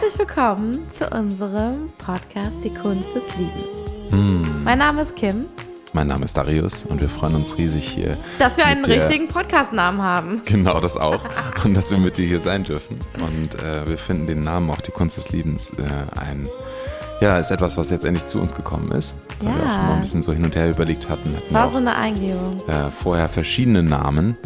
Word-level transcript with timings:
Herzlich 0.00 0.18
willkommen 0.18 0.90
zu 0.90 1.06
unserem 1.10 1.90
Podcast 1.98 2.64
Die 2.64 2.72
Kunst 2.72 3.14
des 3.14 3.24
Liebens. 3.36 3.92
Hm. 4.08 4.64
Mein 4.64 4.78
Name 4.78 5.02
ist 5.02 5.14
Kim. 5.14 5.44
Mein 5.92 6.06
Name 6.06 6.24
ist 6.24 6.34
Darius 6.38 6.86
und 6.86 7.02
wir 7.02 7.08
freuen 7.10 7.34
uns 7.34 7.58
riesig 7.58 7.86
hier. 7.86 8.16
Dass 8.38 8.56
wir 8.56 8.64
einen 8.64 8.82
richtigen 8.86 9.28
Podcast-Namen 9.28 10.00
haben. 10.00 10.40
Genau, 10.46 10.80
das 10.80 10.96
auch. 10.96 11.20
und 11.64 11.74
dass 11.74 11.90
wir 11.90 11.98
mit 11.98 12.16
dir 12.16 12.26
hier 12.26 12.40
sein 12.40 12.64
dürfen. 12.64 12.98
Und 13.16 13.62
äh, 13.62 13.86
wir 13.86 13.98
finden 13.98 14.26
den 14.26 14.42
Namen 14.42 14.70
auch 14.70 14.80
Die 14.80 14.90
Kunst 14.90 15.18
des 15.18 15.32
Liebens 15.32 15.68
äh, 15.76 16.18
ein. 16.18 16.48
Ja, 17.20 17.38
ist 17.38 17.50
etwas, 17.50 17.76
was 17.76 17.90
jetzt 17.90 18.06
endlich 18.06 18.24
zu 18.24 18.40
uns 18.40 18.54
gekommen 18.54 18.92
ist. 18.92 19.14
Weil 19.40 19.50
ja. 19.50 19.56
wir 19.58 19.66
auch 19.66 19.74
schon 19.74 19.86
mal 19.86 19.94
ein 19.96 20.00
bisschen 20.00 20.22
so 20.22 20.32
hin 20.32 20.44
und 20.44 20.56
her 20.56 20.70
überlegt 20.70 21.10
hatten. 21.10 21.36
Es 21.44 21.52
war 21.52 21.68
so 21.68 21.76
eine 21.76 21.94
Eingebung. 21.94 22.66
Äh, 22.66 22.90
vorher 22.90 23.28
verschiedene 23.28 23.82
Namen. 23.82 24.38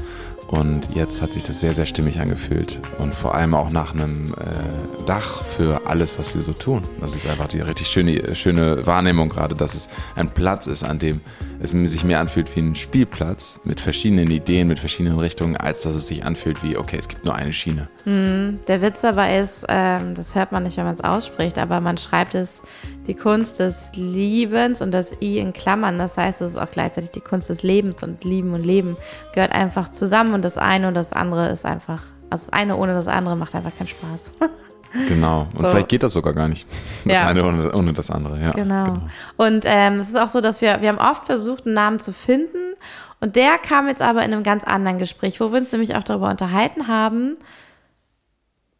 Und 0.48 0.88
jetzt 0.94 1.22
hat 1.22 1.32
sich 1.32 1.42
das 1.42 1.60
sehr, 1.60 1.74
sehr 1.74 1.86
stimmig 1.86 2.20
angefühlt. 2.20 2.80
Und 2.98 3.14
vor 3.14 3.34
allem 3.34 3.54
auch 3.54 3.70
nach 3.70 3.92
einem 3.94 4.34
äh, 4.34 5.04
Dach 5.06 5.42
für 5.42 5.86
alles, 5.86 6.18
was 6.18 6.34
wir 6.34 6.42
so 6.42 6.52
tun. 6.52 6.82
Das 7.00 7.14
ist 7.14 7.28
einfach 7.28 7.48
die 7.48 7.60
richtig 7.60 7.88
schöne, 7.88 8.34
schöne 8.34 8.86
Wahrnehmung 8.86 9.28
gerade, 9.28 9.54
dass 9.54 9.74
es 9.74 9.88
ein 10.16 10.30
Platz 10.30 10.66
ist, 10.66 10.82
an 10.82 10.98
dem 10.98 11.20
es 11.60 11.70
sich 11.70 12.04
mehr 12.04 12.20
anfühlt 12.20 12.54
wie 12.54 12.60
ein 12.60 12.74
Spielplatz 12.74 13.60
mit 13.64 13.80
verschiedenen 13.80 14.30
Ideen, 14.30 14.68
mit 14.68 14.78
verschiedenen 14.78 15.18
Richtungen, 15.18 15.56
als 15.56 15.82
dass 15.82 15.94
es 15.94 16.06
sich 16.06 16.24
anfühlt 16.24 16.62
wie, 16.62 16.76
okay, 16.76 16.96
es 16.98 17.08
gibt 17.08 17.24
nur 17.24 17.34
eine 17.34 17.52
Schiene. 17.52 17.88
Mm, 18.04 18.60
der 18.68 18.82
Witz 18.82 19.00
dabei 19.00 19.38
ist, 19.38 19.64
ähm, 19.68 20.14
das 20.14 20.34
hört 20.34 20.52
man 20.52 20.62
nicht, 20.62 20.76
wenn 20.76 20.84
man 20.84 20.94
es 20.94 21.02
ausspricht, 21.02 21.58
aber 21.58 21.80
man 21.80 21.96
schreibt 21.96 22.34
es 22.34 22.62
die 23.06 23.14
Kunst 23.14 23.60
des 23.60 23.92
Liebens 23.94 24.82
und 24.82 24.92
das 24.92 25.12
I 25.20 25.38
in 25.38 25.52
Klammern. 25.52 25.98
Das 25.98 26.16
heißt, 26.16 26.40
es 26.40 26.50
ist 26.50 26.56
auch 26.56 26.70
gleichzeitig 26.70 27.10
die 27.10 27.20
Kunst 27.20 27.50
des 27.50 27.62
Lebens 27.62 28.02
und 28.02 28.24
Lieben 28.24 28.52
und 28.54 28.64
Leben 28.64 28.96
gehört 29.32 29.52
einfach 29.52 29.88
zusammen 29.88 30.34
und 30.34 30.44
das 30.44 30.58
eine 30.58 30.88
und 30.88 30.94
das 30.94 31.12
andere 31.12 31.50
ist 31.50 31.64
einfach, 31.64 32.02
also 32.30 32.46
das 32.46 32.52
eine 32.52 32.76
ohne 32.76 32.94
das 32.94 33.08
andere 33.08 33.36
macht 33.36 33.54
einfach 33.54 33.76
keinen 33.76 33.88
Spaß. 33.88 34.32
Genau. 35.08 35.42
Und 35.52 35.58
so. 35.58 35.70
vielleicht 35.70 35.88
geht 35.88 36.02
das 36.02 36.12
sogar 36.12 36.32
gar 36.32 36.48
nicht. 36.48 36.66
Das 37.04 37.14
ja. 37.14 37.26
eine 37.26 37.44
ohne, 37.44 37.72
ohne, 37.72 37.92
das 37.92 38.10
andere, 38.10 38.40
ja. 38.40 38.50
Genau. 38.52 38.84
genau. 38.84 39.00
Und 39.36 39.64
ähm, 39.66 39.96
es 39.96 40.08
ist 40.08 40.16
auch 40.18 40.28
so, 40.28 40.40
dass 40.40 40.60
wir, 40.60 40.80
wir 40.80 40.88
haben 40.88 40.98
oft 40.98 41.26
versucht, 41.26 41.66
einen 41.66 41.74
Namen 41.74 41.98
zu 41.98 42.12
finden. 42.12 42.74
Und 43.20 43.36
der 43.36 43.58
kam 43.58 43.88
jetzt 43.88 44.02
aber 44.02 44.24
in 44.24 44.32
einem 44.32 44.44
ganz 44.44 44.64
anderen 44.64 44.98
Gespräch, 44.98 45.40
wo 45.40 45.52
wir 45.52 45.58
uns 45.58 45.72
nämlich 45.72 45.96
auch 45.96 46.04
darüber 46.04 46.30
unterhalten 46.30 46.88
haben, 46.88 47.36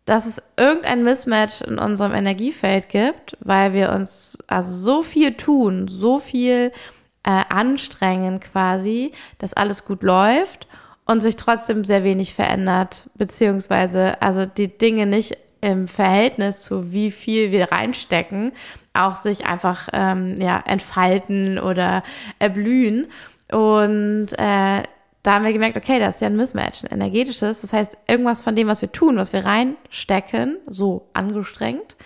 dass 0.05 0.27
es 0.27 0.42
irgendein 0.56 1.02
Mismatch 1.02 1.62
in 1.62 1.78
unserem 1.78 2.14
Energiefeld 2.14 2.89
gibt, 2.89 3.36
weil 3.41 3.72
wir 3.72 3.91
uns 3.91 4.39
also 4.46 4.74
so 4.74 5.02
viel 5.02 5.34
tun, 5.34 5.89
so 5.89 6.19
viel 6.19 6.72
äh, 7.24 7.42
anstrengen 7.48 8.41
quasi, 8.41 9.12
dass 9.39 9.55
alles 9.55 9.84
gut 9.84 10.02
läuft 10.02 10.69
und 11.06 11.20
sich 11.20 11.36
trotzdem 11.36 11.84
sehr 11.84 12.05
wenig 12.05 12.34
verändert, 12.34 13.08
beziehungsweise 13.14 14.20
also 14.20 14.46
die 14.46 14.77
Dinge 14.77 15.06
nicht 15.06 15.39
im 15.65 15.89
Verhältnis 15.89 16.62
zu 16.62 16.93
wie 16.93 17.11
viel 17.11 17.51
wir 17.51 17.73
reinstecken, 17.73 18.53
auch 18.93 19.15
sich 19.15 19.47
einfach 19.47 19.89
ähm, 19.95 20.37
ja, 20.39 20.62
entfalten 20.67 21.59
oder 21.59 22.03
erblühen. 22.39 23.07
Und 23.51 24.27
äh, 24.33 24.83
da 25.23 25.33
haben 25.33 25.45
wir 25.45 25.55
gemerkt, 25.55 25.79
okay, 25.79 25.98
das 25.98 26.17
ist 26.17 26.20
ja 26.20 26.27
ein 26.27 26.37
Mismatch, 26.37 26.85
ein 26.85 26.91
energetisches. 27.01 27.62
Das 27.62 27.73
heißt, 27.73 27.97
irgendwas 28.07 28.42
von 28.42 28.55
dem, 28.55 28.69
was 28.69 28.83
wir 28.83 28.92
tun, 28.92 29.17
was 29.17 29.33
wir 29.33 29.47
reinstecken, 29.47 30.59
so 30.67 31.09
angestrengt, 31.15 31.97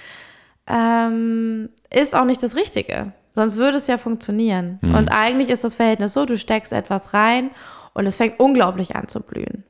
ähm, 0.68 1.68
ist 1.92 2.14
auch 2.14 2.24
nicht 2.24 2.42
das 2.44 2.54
Richtige. 2.54 3.12
Sonst 3.32 3.56
würde 3.56 3.78
es 3.78 3.88
ja 3.88 3.98
funktionieren. 3.98 4.78
Mhm. 4.82 4.94
Und 4.94 5.08
eigentlich 5.08 5.48
ist 5.48 5.64
das 5.64 5.74
Verhältnis 5.74 6.12
so, 6.12 6.26
du 6.26 6.38
steckst 6.38 6.72
etwas 6.72 7.12
rein 7.12 7.50
und 7.92 8.06
es 8.06 8.14
fängt 8.14 8.38
unglaublich 8.38 8.94
an 8.94 9.08
zu 9.08 9.18
blühen. 9.20 9.64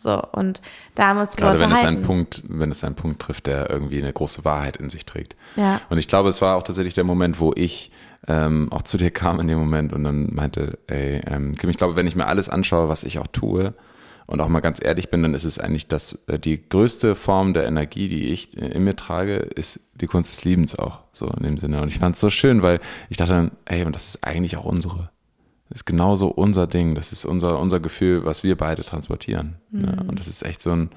So, 0.00 0.22
und 0.32 0.62
da 0.94 1.12
muss 1.12 1.36
Gerade 1.36 1.60
wenn 1.60 1.72
es 1.72 1.84
einen 1.84 2.00
Punkt, 2.00 2.42
wenn 2.48 2.70
es 2.70 2.82
einen 2.82 2.94
Punkt 2.94 3.20
trifft, 3.20 3.46
der 3.46 3.68
irgendwie 3.68 3.98
eine 3.98 4.10
große 4.10 4.46
Wahrheit 4.46 4.78
in 4.78 4.88
sich 4.88 5.04
trägt. 5.04 5.36
Ja. 5.56 5.82
Und 5.90 5.98
ich 5.98 6.08
glaube, 6.08 6.30
es 6.30 6.40
war 6.40 6.56
auch 6.56 6.62
tatsächlich 6.62 6.94
der 6.94 7.04
Moment, 7.04 7.38
wo 7.38 7.52
ich 7.54 7.92
ähm, 8.26 8.72
auch 8.72 8.80
zu 8.80 8.96
dir 8.96 9.10
kam 9.10 9.40
in 9.40 9.48
dem 9.48 9.58
Moment 9.58 9.92
und 9.92 10.04
dann 10.04 10.34
meinte, 10.34 10.78
ey, 10.86 11.20
ähm, 11.26 11.54
Kim, 11.54 11.68
ich 11.68 11.76
glaube, 11.76 11.96
wenn 11.96 12.06
ich 12.06 12.16
mir 12.16 12.28
alles 12.28 12.48
anschaue, 12.48 12.88
was 12.88 13.04
ich 13.04 13.18
auch 13.18 13.26
tue 13.26 13.74
und 14.26 14.40
auch 14.40 14.48
mal 14.48 14.60
ganz 14.60 14.82
ehrlich 14.82 15.10
bin, 15.10 15.22
dann 15.22 15.34
ist 15.34 15.44
es 15.44 15.58
eigentlich 15.58 15.86
das, 15.86 16.24
äh, 16.28 16.38
die 16.38 16.66
größte 16.66 17.14
Form 17.14 17.52
der 17.52 17.66
Energie, 17.66 18.08
die 18.08 18.30
ich 18.30 18.56
in 18.56 18.84
mir 18.84 18.96
trage, 18.96 19.36
ist 19.36 19.80
die 19.94 20.06
Kunst 20.06 20.30
des 20.30 20.44
Liebens 20.44 20.78
auch, 20.78 21.00
so 21.12 21.26
in 21.26 21.42
dem 21.42 21.58
Sinne. 21.58 21.82
Und 21.82 21.88
ich 21.88 21.98
fand 21.98 22.14
es 22.14 22.20
so 22.22 22.30
schön, 22.30 22.62
weil 22.62 22.80
ich 23.10 23.18
dachte 23.18 23.32
dann, 23.32 23.50
ey, 23.66 23.84
und 23.84 23.94
das 23.94 24.08
ist 24.08 24.24
eigentlich 24.24 24.56
auch 24.56 24.64
unsere 24.64 25.10
ist 25.70 25.86
genauso 25.86 26.28
unser 26.28 26.66
Ding. 26.66 26.94
Das 26.94 27.12
ist 27.12 27.24
unser, 27.24 27.58
unser 27.58 27.80
Gefühl, 27.80 28.24
was 28.24 28.42
wir 28.42 28.56
beide 28.56 28.82
transportieren. 28.82 29.56
Mhm. 29.70 29.80
Ne? 29.82 30.04
Und 30.08 30.18
das 30.18 30.28
ist 30.28 30.42
echt 30.42 30.60
so 30.60 30.72
ein, 30.72 30.90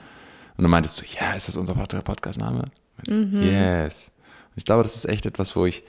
und 0.55 0.63
dann 0.63 0.71
meintest 0.71 1.01
du, 1.01 1.05
ja, 1.19 1.33
ist 1.33 1.47
das 1.47 1.55
unser 1.55 1.73
Podcast-Name? 1.73 2.65
Mhm. 3.07 3.43
Yes. 3.43 4.11
Und 4.49 4.57
ich 4.57 4.65
glaube, 4.65 4.83
das 4.83 4.95
ist 4.95 5.05
echt 5.05 5.25
etwas, 5.25 5.55
wo 5.55 5.65
ich, 5.65 5.83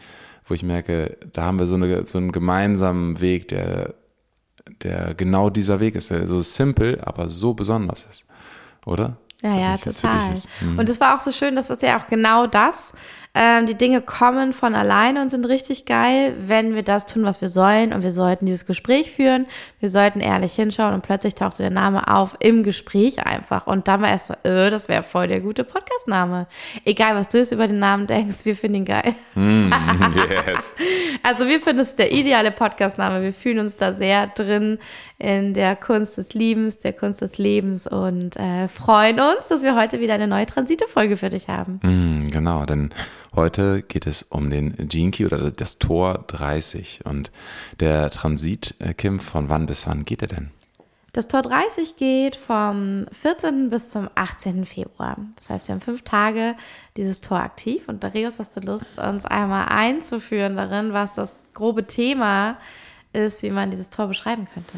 wo 0.47 0.55
ich 0.55 0.63
merke, 0.63 1.17
da 1.33 1.45
haben 1.45 1.59
wir 1.59 1.67
so, 1.67 1.75
eine, 1.75 2.07
so 2.07 2.19
einen 2.19 2.33
gemeinsamen 2.33 3.21
Weg, 3.21 3.49
der, 3.49 3.95
der 4.83 5.15
genau 5.15 5.51
dieser 5.51 5.81
Weg 5.81 5.95
ist, 5.95 6.11
der 6.11 6.27
so 6.27 6.41
simpel, 6.41 7.01
aber 7.03 7.29
so 7.29 7.55
besonders 7.55 8.05
ist. 8.05 8.25
Oder? 8.87 9.17
Ja, 9.43 9.59
ja, 9.59 9.77
total. 9.77 10.35
Mhm. 10.63 10.79
Und 10.79 10.89
es 10.89 11.01
war 11.01 11.15
auch 11.15 11.21
so 11.21 11.31
schön, 11.31 11.55
das 11.57 11.69
ist 11.69 11.83
ja 11.83 11.99
auch 11.99 12.07
genau 12.07 12.47
das, 12.47 12.95
ähm, 13.37 13.67
die 13.67 13.75
Dinge 13.75 14.01
kommen 14.01 14.53
von 14.53 14.77
alleine 14.77 15.21
und 15.21 15.29
sind 15.29 15.45
richtig 15.47 15.87
geil, 15.87 16.37
wenn 16.39 16.77
wir 16.77 16.85
das 16.85 17.05
tun, 17.07 17.25
was 17.25 17.41
wir 17.41 17.49
sollen. 17.49 17.93
Und 17.93 18.05
wir 18.05 18.13
sollten 18.13 18.47
dieses 18.47 18.65
Gespräch 18.65 19.11
führen. 19.11 19.47
Wir 19.81 19.89
sollten 19.89 20.21
ehrlich 20.21 20.55
hinschauen 20.55 20.95
und 20.95 21.03
plötzlich 21.03 21.35
tauchte 21.35 21.65
der 21.65 21.73
Name 21.73 22.07
auf 22.07 22.37
im 22.39 22.63
Gespräch 22.63 23.27
einfach. 23.27 23.67
Und 23.67 23.89
dann 23.89 24.03
war 24.03 24.09
erst 24.09 24.29
so, 24.29 24.35
äh, 24.45 24.71
das 24.71 24.89
wäre 24.89 25.03
voll 25.03 25.27
der 25.27 25.41
gute 25.41 25.65
Podcast-Name. 25.65 26.47
Egal, 26.85 27.17
was 27.17 27.29
du 27.29 27.39
jetzt 27.39 27.51
über 27.51 27.67
den 27.67 27.81
Namen 27.81 28.07
denkst, 28.07 28.45
wir 28.45 28.55
finden 28.55 28.79
ihn 28.79 28.85
geil. 28.85 29.15
Mm, 29.35 29.71
yes. 30.47 30.77
also 31.25 31.47
wir 31.47 31.61
finden 31.61 31.81
es 31.81 31.97
der 31.97 32.13
ideale 32.13 32.53
Podcast-Name. 32.53 33.23
Wir 33.23 33.33
fühlen 33.33 33.59
uns 33.59 33.77
da 33.77 33.93
sehr 33.93 34.29
drin 34.29 34.79
in 35.19 35.55
der 35.55 35.75
Kunst 35.75 36.19
des 36.19 36.35
Liebens, 36.35 36.79
der 36.79 36.93
Kunst 36.93 37.21
des 37.21 37.39
Lebens 37.39 37.89
und 37.89 38.37
äh, 38.37 38.69
freuen 38.69 39.19
uns, 39.19 39.47
dass 39.49 39.65
wir 39.65 39.75
heute 39.75 39.99
wieder 39.99 40.15
eine 40.15 40.29
neue 40.29 40.47
Transite-Folge 40.47 41.17
für 41.17 41.31
dich 41.31 41.49
haben. 41.49 41.81
Mm, 41.83 42.31
genau, 42.31 42.65
denn 42.65 42.91
Heute 43.37 43.83
geht 43.83 44.07
es 44.07 44.23
um 44.23 44.51
den 44.51 44.89
Key 45.11 45.27
oder 45.27 45.51
das 45.51 45.79
Tor 45.79 46.25
30 46.29 47.01
und 47.05 47.33
der 47.81 48.11
Transit, 48.11 48.77
Kim, 48.97 49.19
von 49.19 49.49
wann 49.49 49.67
bis 49.67 49.87
wann 49.89 50.05
geht 50.05 50.23
er 50.23 50.29
denn? 50.29 50.51
Das 51.13 51.29
Tor 51.29 51.43
30 51.43 51.97
geht 51.97 52.37
vom 52.37 53.07
14. 53.13 53.71
bis 53.71 53.89
zum 53.89 54.09
18. 54.15 54.67
Februar. 54.67 55.17
Das 55.37 55.49
heißt, 55.49 55.69
wir 55.69 55.75
haben 55.75 55.81
fünf 55.81 56.03
Tage 56.03 56.57
dieses 56.97 57.21
Tor 57.21 57.39
aktiv. 57.39 57.89
Und 57.89 58.03
Darius, 58.03 58.39
hast 58.39 58.57
du 58.57 58.61
Lust, 58.61 58.99
uns 58.99 59.25
einmal 59.25 59.67
einzuführen 59.69 60.57
darin, 60.57 60.93
was 60.93 61.15
das 61.15 61.37
grobe 61.55 61.87
Thema 61.87 62.59
ist, 63.13 63.43
wie 63.43 63.51
man 63.51 63.71
dieses 63.71 63.91
Tor 63.91 64.09
beschreiben 64.09 64.49
könnte? 64.53 64.75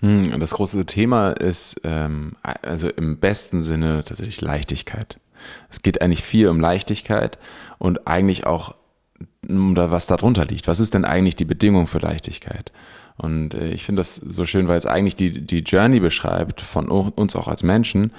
Hm, 0.00 0.40
das 0.40 0.50
große 0.50 0.84
Thema 0.86 1.30
ist 1.30 1.80
ähm, 1.84 2.32
also 2.42 2.88
im 2.88 3.18
besten 3.18 3.62
Sinne 3.62 4.02
tatsächlich 4.04 4.40
Leichtigkeit. 4.40 5.18
Es 5.70 5.82
geht 5.82 6.00
eigentlich 6.00 6.22
viel 6.22 6.48
um 6.48 6.60
Leichtigkeit 6.60 7.38
und 7.78 8.06
eigentlich 8.06 8.46
auch 8.46 8.74
um 9.48 9.74
da, 9.74 9.90
was 9.90 10.06
darunter 10.06 10.44
liegt. 10.44 10.68
Was 10.68 10.80
ist 10.80 10.94
denn 10.94 11.04
eigentlich 11.04 11.36
die 11.36 11.44
Bedingung 11.44 11.86
für 11.86 11.98
Leichtigkeit? 11.98 12.72
Und 13.16 13.54
äh, 13.54 13.68
ich 13.68 13.84
finde 13.84 14.00
das 14.00 14.16
so 14.16 14.46
schön, 14.46 14.68
weil 14.68 14.78
es 14.78 14.86
eigentlich 14.86 15.16
die, 15.16 15.46
die 15.46 15.60
Journey 15.60 16.00
beschreibt 16.00 16.60
von 16.60 16.88
uns 16.88 17.36
auch 17.36 17.48
als 17.48 17.62
Menschen, 17.62 18.12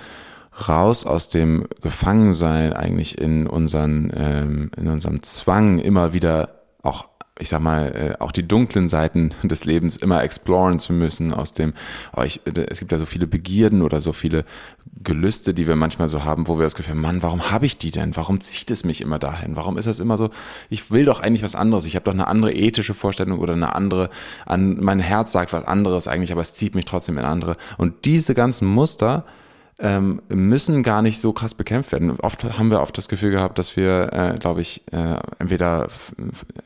raus 0.67 1.05
aus 1.05 1.29
dem 1.29 1.67
Gefangensein 1.81 2.73
eigentlich 2.73 3.17
in 3.17 3.45
unseren, 3.47 4.11
ähm, 4.15 4.71
in 4.75 4.87
unserem 4.87 5.21
Zwang 5.21 5.79
immer 5.79 6.13
wieder 6.13 6.49
auch 6.81 7.05
ich 7.39 7.49
sag 7.49 7.61
mal, 7.61 8.15
äh, 8.17 8.21
auch 8.21 8.31
die 8.31 8.47
dunklen 8.47 8.89
Seiten 8.89 9.33
des 9.43 9.65
Lebens 9.65 9.95
immer 9.95 10.23
exploren 10.23 10.79
zu 10.79 10.93
müssen, 10.93 11.33
aus 11.33 11.53
dem, 11.53 11.73
oh, 12.15 12.21
ich, 12.23 12.45
äh, 12.45 12.65
es 12.69 12.79
gibt 12.79 12.91
ja 12.91 12.97
so 12.97 13.05
viele 13.05 13.27
Begierden 13.27 13.81
oder 13.81 14.01
so 14.01 14.13
viele 14.13 14.45
Gelüste, 15.03 15.53
die 15.53 15.67
wir 15.67 15.75
manchmal 15.75 16.09
so 16.09 16.23
haben, 16.23 16.47
wo 16.47 16.57
wir 16.57 16.63
das 16.63 16.75
Gefühl 16.75 16.95
haben, 16.95 17.01
Mann, 17.01 17.23
warum 17.23 17.51
habe 17.51 17.65
ich 17.65 17.77
die 17.77 17.91
denn? 17.91 18.15
Warum 18.15 18.41
zieht 18.41 18.71
es 18.71 18.83
mich 18.83 19.01
immer 19.01 19.19
dahin? 19.19 19.55
Warum 19.55 19.77
ist 19.77 19.87
das 19.87 19.99
immer 19.99 20.17
so, 20.17 20.29
ich 20.69 20.91
will 20.91 21.05
doch 21.05 21.19
eigentlich 21.19 21.43
was 21.43 21.55
anderes, 21.55 21.85
ich 21.85 21.95
habe 21.95 22.05
doch 22.05 22.13
eine 22.13 22.27
andere 22.27 22.53
ethische 22.53 22.93
Vorstellung 22.93 23.39
oder 23.39 23.53
eine 23.53 23.75
andere, 23.75 24.09
an 24.45 24.77
mein 24.81 24.99
Herz 24.99 25.31
sagt 25.31 25.53
was 25.53 25.65
anderes 25.65 26.07
eigentlich, 26.07 26.31
aber 26.31 26.41
es 26.41 26.53
zieht 26.53 26.75
mich 26.75 26.85
trotzdem 26.85 27.17
in 27.17 27.25
andere. 27.25 27.57
Und 27.77 28.05
diese 28.05 28.33
ganzen 28.33 28.67
Muster, 28.67 29.25
ähm, 29.79 30.21
müssen 30.29 30.81
gar 30.81 31.01
nicht 31.01 31.19
so 31.19 31.33
krass 31.33 31.53
bekämpft 31.53 31.91
werden. 31.91 32.19
Oft 32.19 32.43
haben 32.43 32.71
wir 32.71 32.81
oft 32.81 32.97
das 32.97 33.07
Gefühl 33.07 33.31
gehabt, 33.31 33.59
dass 33.59 33.77
wir, 33.77 34.11
äh, 34.11 34.37
glaube 34.39 34.61
ich, 34.61 34.81
äh, 34.91 35.19
entweder 35.37 35.87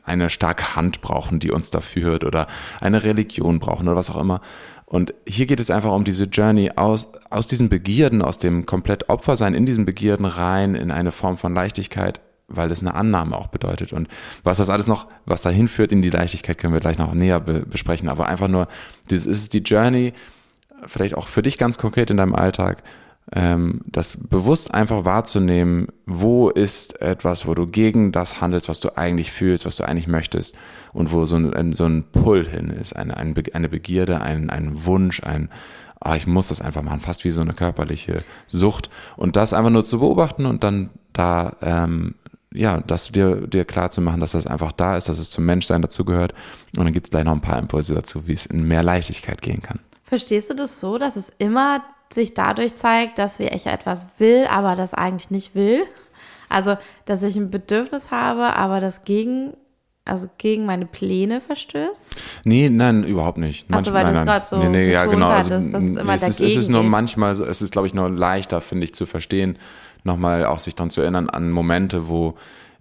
eine 0.04 0.30
starke 0.30 0.76
Hand 0.76 1.02
brauchen, 1.02 1.38
die 1.38 1.50
uns 1.50 1.70
da 1.70 1.80
führt, 1.80 2.24
oder 2.24 2.46
eine 2.80 3.04
Religion 3.04 3.58
brauchen 3.58 3.86
oder 3.86 3.96
was 3.96 4.10
auch 4.10 4.20
immer. 4.20 4.40
Und 4.86 5.14
hier 5.26 5.46
geht 5.46 5.60
es 5.60 5.70
einfach 5.70 5.92
um 5.92 6.04
diese 6.04 6.24
Journey 6.24 6.72
aus, 6.76 7.12
aus 7.30 7.46
diesen 7.46 7.68
Begierden, 7.68 8.22
aus 8.22 8.38
dem 8.38 8.66
komplett 8.66 9.08
Opfersein 9.08 9.54
in 9.54 9.66
diesen 9.66 9.84
Begierden 9.84 10.26
rein 10.26 10.74
in 10.74 10.90
eine 10.90 11.12
Form 11.12 11.38
von 11.38 11.54
Leichtigkeit, 11.54 12.20
weil 12.48 12.70
es 12.70 12.80
eine 12.82 12.94
Annahme 12.94 13.36
auch 13.36 13.46
bedeutet. 13.46 13.92
Und 13.92 14.08
was 14.42 14.58
das 14.58 14.68
alles 14.68 14.86
noch, 14.86 15.06
was 15.24 15.42
dahin 15.42 15.68
führt 15.68 15.92
in 15.92 16.02
die 16.02 16.10
Leichtigkeit, 16.10 16.58
können 16.58 16.74
wir 16.74 16.80
gleich 16.80 16.98
noch 16.98 17.14
näher 17.14 17.40
be 17.40 17.60
besprechen. 17.60 18.08
Aber 18.08 18.26
einfach 18.26 18.48
nur, 18.48 18.68
das 19.08 19.24
ist 19.24 19.54
die 19.54 19.60
Journey, 19.60 20.12
vielleicht 20.86 21.16
auch 21.16 21.28
für 21.28 21.42
dich 21.42 21.58
ganz 21.58 21.78
konkret 21.78 22.10
in 22.10 22.18
deinem 22.18 22.34
Alltag, 22.34 22.82
das 23.34 24.18
bewusst 24.28 24.74
einfach 24.74 25.06
wahrzunehmen, 25.06 25.88
wo 26.06 26.50
ist 26.50 27.00
etwas, 27.00 27.46
wo 27.46 27.54
du 27.54 27.66
gegen 27.66 28.12
das 28.12 28.42
handelst, 28.42 28.68
was 28.68 28.80
du 28.80 28.96
eigentlich 28.98 29.32
fühlst, 29.32 29.64
was 29.64 29.76
du 29.76 29.84
eigentlich 29.84 30.08
möchtest 30.08 30.54
und 30.92 31.12
wo 31.12 31.24
so 31.24 31.36
ein, 31.36 31.72
so 31.72 31.86
ein 31.86 32.04
Pull 32.12 32.46
hin 32.46 32.68
ist, 32.68 32.94
eine, 32.94 33.16
eine 33.16 33.68
Begierde, 33.68 34.20
ein, 34.20 34.50
ein 34.50 34.84
Wunsch, 34.84 35.22
ein, 35.22 35.48
ah, 36.00 36.14
ich 36.14 36.26
muss 36.26 36.48
das 36.48 36.60
einfach 36.60 36.82
machen, 36.82 37.00
fast 37.00 37.24
wie 37.24 37.30
so 37.30 37.40
eine 37.40 37.54
körperliche 37.54 38.22
Sucht 38.48 38.90
und 39.16 39.36
das 39.36 39.54
einfach 39.54 39.70
nur 39.70 39.84
zu 39.84 40.00
beobachten 40.00 40.44
und 40.44 40.62
dann 40.62 40.90
da, 41.14 41.56
ähm, 41.62 42.16
ja, 42.52 42.82
das 42.86 43.12
dir, 43.12 43.46
dir 43.46 43.64
klar 43.64 43.90
zu 43.90 44.02
machen, 44.02 44.20
dass 44.20 44.32
das 44.32 44.46
einfach 44.46 44.72
da 44.72 44.96
ist, 44.98 45.08
dass 45.08 45.18
es 45.18 45.30
zum 45.30 45.46
Menschsein 45.46 45.80
dazugehört 45.80 46.34
und 46.76 46.84
dann 46.84 46.92
gibt 46.92 47.06
es 47.06 47.10
gleich 47.10 47.24
noch 47.24 47.32
ein 47.32 47.40
paar 47.40 47.58
Impulse 47.58 47.94
dazu, 47.94 48.26
wie 48.26 48.34
es 48.34 48.44
in 48.44 48.68
mehr 48.68 48.82
Leichtigkeit 48.82 49.40
gehen 49.40 49.62
kann. 49.62 49.78
Verstehst 50.04 50.50
du 50.50 50.54
das 50.54 50.80
so, 50.80 50.98
dass 50.98 51.16
es 51.16 51.32
immer 51.38 51.82
sich 52.14 52.34
dadurch 52.34 52.74
zeigt, 52.74 53.18
dass 53.18 53.38
wir 53.38 53.52
ich 53.52 53.66
etwas 53.66 54.18
will, 54.18 54.46
aber 54.50 54.74
das 54.74 54.94
eigentlich 54.94 55.30
nicht 55.30 55.54
will. 55.54 55.82
Also, 56.48 56.76
dass 57.06 57.22
ich 57.22 57.36
ein 57.36 57.50
Bedürfnis 57.50 58.10
habe, 58.10 58.54
aber 58.54 58.80
das 58.80 59.02
gegen, 59.02 59.54
also 60.04 60.28
gegen 60.36 60.66
meine 60.66 60.84
Pläne 60.84 61.40
verstößt? 61.40 62.04
Nee, 62.44 62.68
nein, 62.68 63.04
überhaupt 63.04 63.38
nicht. 63.38 63.70
Manch, 63.70 63.86
also, 63.86 63.94
weil 63.94 64.04
du 64.04 64.18
es 64.18 64.22
gerade 64.22 64.44
so 64.46 64.58
nee, 64.58 64.68
nee, 64.68 64.92
ja, 64.92 65.06
genau. 65.06 65.28
Hattest, 65.28 65.52
also, 65.52 65.70
dass 65.70 65.82
es 65.82 65.96
immer 65.96 66.14
es, 66.14 66.22
ist, 66.22 66.40
es 66.40 66.56
ist 66.56 66.68
nur 66.68 66.82
manchmal 66.82 67.34
so, 67.34 67.44
es 67.44 67.62
ist, 67.62 67.72
glaube 67.72 67.86
ich, 67.86 67.94
nur 67.94 68.10
leichter, 68.10 68.60
finde 68.60 68.84
ich, 68.84 68.94
zu 68.94 69.06
verstehen, 69.06 69.58
nochmal 70.04 70.44
auch 70.44 70.58
sich 70.58 70.74
dann 70.74 70.90
zu 70.90 71.00
erinnern 71.00 71.30
an 71.30 71.50
Momente, 71.50 72.08
wo 72.08 72.34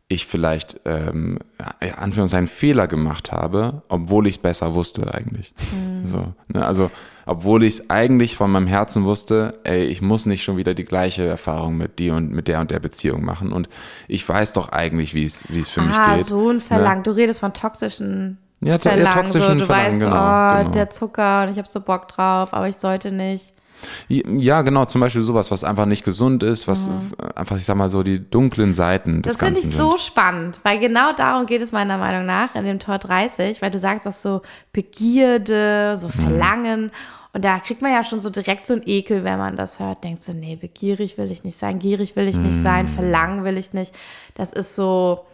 ich 0.10 0.26
vielleicht 0.26 0.82
ähm, 0.84 1.40
ja, 1.82 1.94
Anführungszeichen 1.96 2.48
Fehler 2.48 2.88
gemacht 2.88 3.32
habe, 3.32 3.84
obwohl 3.88 4.28
ich 4.28 4.36
es 4.36 4.42
besser 4.42 4.74
wusste 4.74 5.14
eigentlich. 5.14 5.54
Mhm. 5.72 6.06
So, 6.06 6.34
ne? 6.50 6.66
Also 6.66 6.92
obwohl 7.26 7.64
ich 7.64 7.76
es 7.76 7.90
eigentlich 7.90 8.36
von 8.36 8.52
meinem 8.52 8.68
Herzen 8.68 9.04
wusste, 9.04 9.60
ey, 9.64 9.84
ich 9.86 10.02
muss 10.02 10.26
nicht 10.26 10.44
schon 10.44 10.58
wieder 10.58 10.74
die 10.74 10.86
gleiche 10.86 11.26
Erfahrung 11.26 11.78
mit 11.78 12.00
dir 12.00 12.16
und 12.16 12.32
mit 12.32 12.48
der 12.48 12.60
und 12.60 12.72
der 12.72 12.80
Beziehung 12.80 13.24
machen. 13.24 13.52
Und 13.52 13.70
ich 14.08 14.28
weiß 14.28 14.54
doch 14.54 14.70
eigentlich, 14.70 15.14
wie 15.14 15.26
es 15.26 15.44
wie 15.50 15.60
es 15.60 15.70
für 15.70 15.82
ah, 15.82 15.86
mich 15.86 15.96
geht. 15.96 16.06
Ah, 16.06 16.18
so 16.18 16.50
ein 16.50 16.62
Verlangen. 16.62 16.98
Ne? 17.00 17.04
Du 17.04 17.12
redest 17.12 17.40
von 17.40 17.54
toxischen 17.54 18.38
ja, 18.62 18.78
Verlangen. 18.78 19.06
Ja, 19.06 19.14
toxischen 19.14 19.42
so, 19.42 19.60
du 19.60 19.66
Verlangen, 19.66 19.92
weißt, 19.92 20.00
genau, 20.02 20.16
oh, 20.16 20.58
genau. 20.60 20.72
der 20.72 20.90
Zucker 20.90 21.44
und 21.44 21.52
ich 21.52 21.58
habe 21.58 21.68
so 21.70 21.82
Bock 21.82 22.08
drauf, 22.08 22.54
aber 22.54 22.68
ich 22.68 22.78
sollte 22.78 23.12
nicht. 23.12 23.54
Ja, 24.08 24.62
genau, 24.62 24.86
zum 24.86 25.02
Beispiel 25.02 25.22
sowas, 25.22 25.52
was 25.52 25.64
einfach 25.64 25.86
nicht 25.86 26.04
gesund 26.04 26.44
ist, 26.44 26.68
was 26.68 26.90
mhm. 26.90 27.12
einfach, 27.36 27.58
ich 27.58 27.66
sag 27.66 27.76
mal 27.76 27.90
so, 27.90 28.04
die 28.04 28.20
dunklen 28.20 28.74
Seiten 28.74 29.22
des 29.22 29.38
Das 29.38 29.48
finde 29.48 29.62
ich 29.62 29.76
so 29.76 29.98
spannend, 29.98 30.60
weil 30.64 30.80
genau 30.80 31.14
darum 31.14 31.46
geht 31.46 31.62
es 31.62 31.72
meiner 31.72 31.98
Meinung 31.98 32.26
nach 32.26 32.56
in 32.56 32.66
dem 32.66 32.80
Tor 32.80 32.98
30, 32.98 33.62
weil 33.62 33.72
du 33.72 33.80
sagst 33.80 34.08
auch 34.08 34.14
so 34.14 34.42
Begierde, 34.74 35.96
so 35.98 36.08
mhm. 36.08 36.12
Verlangen. 36.12 36.82
Mhm. 36.84 36.92
Und 37.34 37.46
da 37.46 37.60
kriegt 37.60 37.82
man 37.82 37.92
ja 37.92 38.04
schon 38.04 38.20
so 38.20 38.30
direkt 38.30 38.66
so 38.66 38.74
einen 38.74 38.84
Ekel, 38.86 39.24
wenn 39.24 39.38
man 39.38 39.56
das 39.56 39.80
hört. 39.80 40.04
Denkt 40.04 40.22
so, 40.22 40.34
nee, 40.34 40.58
begierig 40.58 41.18
will 41.18 41.32
ich 41.32 41.44
nicht 41.44 41.56
sein, 41.56 41.80
gierig 41.80 42.16
will 42.16 42.28
ich 42.28 42.38
nicht 42.38 42.58
mhm. 42.58 42.62
sein, 42.62 42.88
verlangen 42.88 43.46
will 43.46 43.58
ich 43.58 43.74
nicht. 43.74 43.96
Das 44.36 44.52
ist 44.52 44.76
so, 44.76 45.26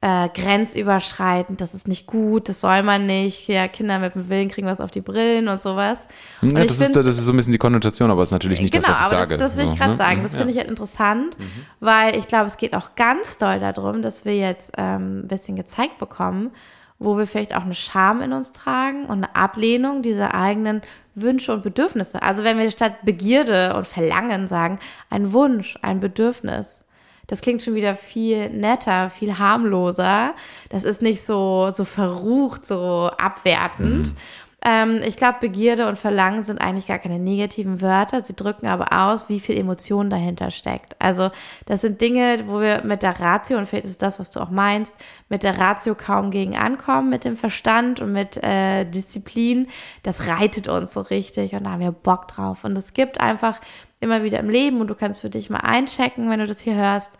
äh, 0.00 0.28
grenzüberschreitend, 0.28 1.60
das 1.60 1.74
ist 1.74 1.88
nicht 1.88 2.06
gut, 2.06 2.48
das 2.48 2.60
soll 2.60 2.84
man 2.84 3.06
nicht. 3.06 3.48
Ja, 3.48 3.66
Kinder 3.66 3.98
mit 3.98 4.14
dem 4.14 4.28
Willen 4.28 4.48
kriegen 4.48 4.68
was 4.68 4.80
auf 4.80 4.92
die 4.92 5.00
Brillen 5.00 5.48
und 5.48 5.60
sowas. 5.60 6.06
Ja, 6.40 6.64
das, 6.64 6.80
ist, 6.80 6.94
das 6.94 7.06
ist 7.06 7.24
so 7.24 7.32
ein 7.32 7.36
bisschen 7.36 7.52
die 7.52 7.58
Konnotation, 7.58 8.08
aber 8.10 8.22
es 8.22 8.28
ist 8.28 8.32
natürlich 8.32 8.60
nicht 8.60 8.72
genau, 8.72 8.86
das, 8.86 8.96
was 8.96 9.04
ich 9.04 9.10
sage. 9.10 9.26
Genau, 9.26 9.34
aber 9.34 9.44
das, 9.44 9.54
das 9.54 9.64
will 9.64 9.72
ich 9.72 9.78
gerade 9.78 9.92
so, 9.92 9.98
sagen. 9.98 10.22
Das 10.22 10.32
ja. 10.34 10.38
finde 10.38 10.52
ich 10.52 10.58
halt 10.58 10.68
interessant, 10.68 11.38
mhm. 11.38 11.50
weil 11.80 12.16
ich 12.16 12.28
glaube, 12.28 12.46
es 12.46 12.56
geht 12.56 12.74
auch 12.74 12.94
ganz 12.94 13.38
doll 13.38 13.58
darum, 13.58 14.02
dass 14.02 14.24
wir 14.24 14.36
jetzt 14.36 14.70
ähm, 14.78 15.24
ein 15.24 15.28
bisschen 15.28 15.56
gezeigt 15.56 15.98
bekommen, 15.98 16.52
wo 17.00 17.18
wir 17.18 17.26
vielleicht 17.26 17.56
auch 17.56 17.64
eine 17.64 17.74
Scham 17.74 18.22
in 18.22 18.32
uns 18.32 18.52
tragen 18.52 19.04
und 19.06 19.24
eine 19.24 19.34
Ablehnung 19.34 20.02
dieser 20.02 20.32
eigenen 20.32 20.80
Wünsche 21.16 21.52
und 21.52 21.64
Bedürfnisse. 21.64 22.22
Also 22.22 22.44
wenn 22.44 22.58
wir 22.58 22.70
statt 22.70 23.04
Begierde 23.04 23.74
und 23.74 23.86
Verlangen 23.86 24.46
sagen, 24.46 24.78
ein 25.10 25.32
Wunsch, 25.32 25.76
ein 25.82 25.98
Bedürfnis, 25.98 26.84
das 27.28 27.42
klingt 27.42 27.62
schon 27.62 27.74
wieder 27.74 27.94
viel 27.94 28.50
netter, 28.50 29.10
viel 29.10 29.38
harmloser. 29.38 30.34
Das 30.70 30.84
ist 30.84 31.02
nicht 31.02 31.22
so, 31.22 31.70
so 31.72 31.84
verrucht, 31.84 32.66
so 32.66 33.10
abwertend. 33.18 34.08
Mhm. 34.08 34.16
Ähm, 34.64 35.00
ich 35.04 35.16
glaube, 35.16 35.38
Begierde 35.40 35.86
und 35.86 35.98
Verlangen 35.98 36.42
sind 36.42 36.60
eigentlich 36.60 36.88
gar 36.88 36.98
keine 36.98 37.20
negativen 37.20 37.80
Wörter. 37.80 38.20
Sie 38.20 38.34
drücken 38.34 38.66
aber 38.66 38.92
aus, 38.92 39.28
wie 39.28 39.38
viel 39.38 39.56
Emotion 39.56 40.10
dahinter 40.10 40.50
steckt. 40.50 40.96
Also, 40.98 41.30
das 41.66 41.82
sind 41.82 42.00
Dinge, 42.00 42.42
wo 42.46 42.60
wir 42.60 42.82
mit 42.82 43.04
der 43.04 43.20
Ratio, 43.20 43.56
und 43.56 43.66
vielleicht 43.66 43.84
ist 43.84 44.02
das, 44.02 44.18
was 44.18 44.30
du 44.30 44.40
auch 44.40 44.50
meinst, 44.50 44.94
mit 45.28 45.44
der 45.44 45.58
Ratio 45.58 45.94
kaum 45.94 46.32
gegen 46.32 46.56
ankommen, 46.56 47.08
mit 47.08 47.24
dem 47.24 47.36
Verstand 47.36 48.00
und 48.00 48.12
mit 48.12 48.42
äh, 48.42 48.84
Disziplin. 48.84 49.68
Das 50.02 50.26
reitet 50.26 50.66
uns 50.66 50.92
so 50.92 51.02
richtig 51.02 51.52
und 51.52 51.64
da 51.64 51.70
haben 51.70 51.80
wir 51.80 51.92
Bock 51.92 52.26
drauf. 52.26 52.64
Und 52.64 52.76
es 52.76 52.94
gibt 52.94 53.20
einfach 53.20 53.60
immer 54.00 54.24
wieder 54.24 54.40
im 54.40 54.50
Leben 54.50 54.80
und 54.80 54.88
du 54.88 54.94
kannst 54.94 55.20
für 55.20 55.30
dich 55.30 55.50
mal 55.50 55.58
einchecken, 55.58 56.30
wenn 56.30 56.40
du 56.40 56.46
das 56.46 56.60
hier 56.60 56.74
hörst. 56.74 57.18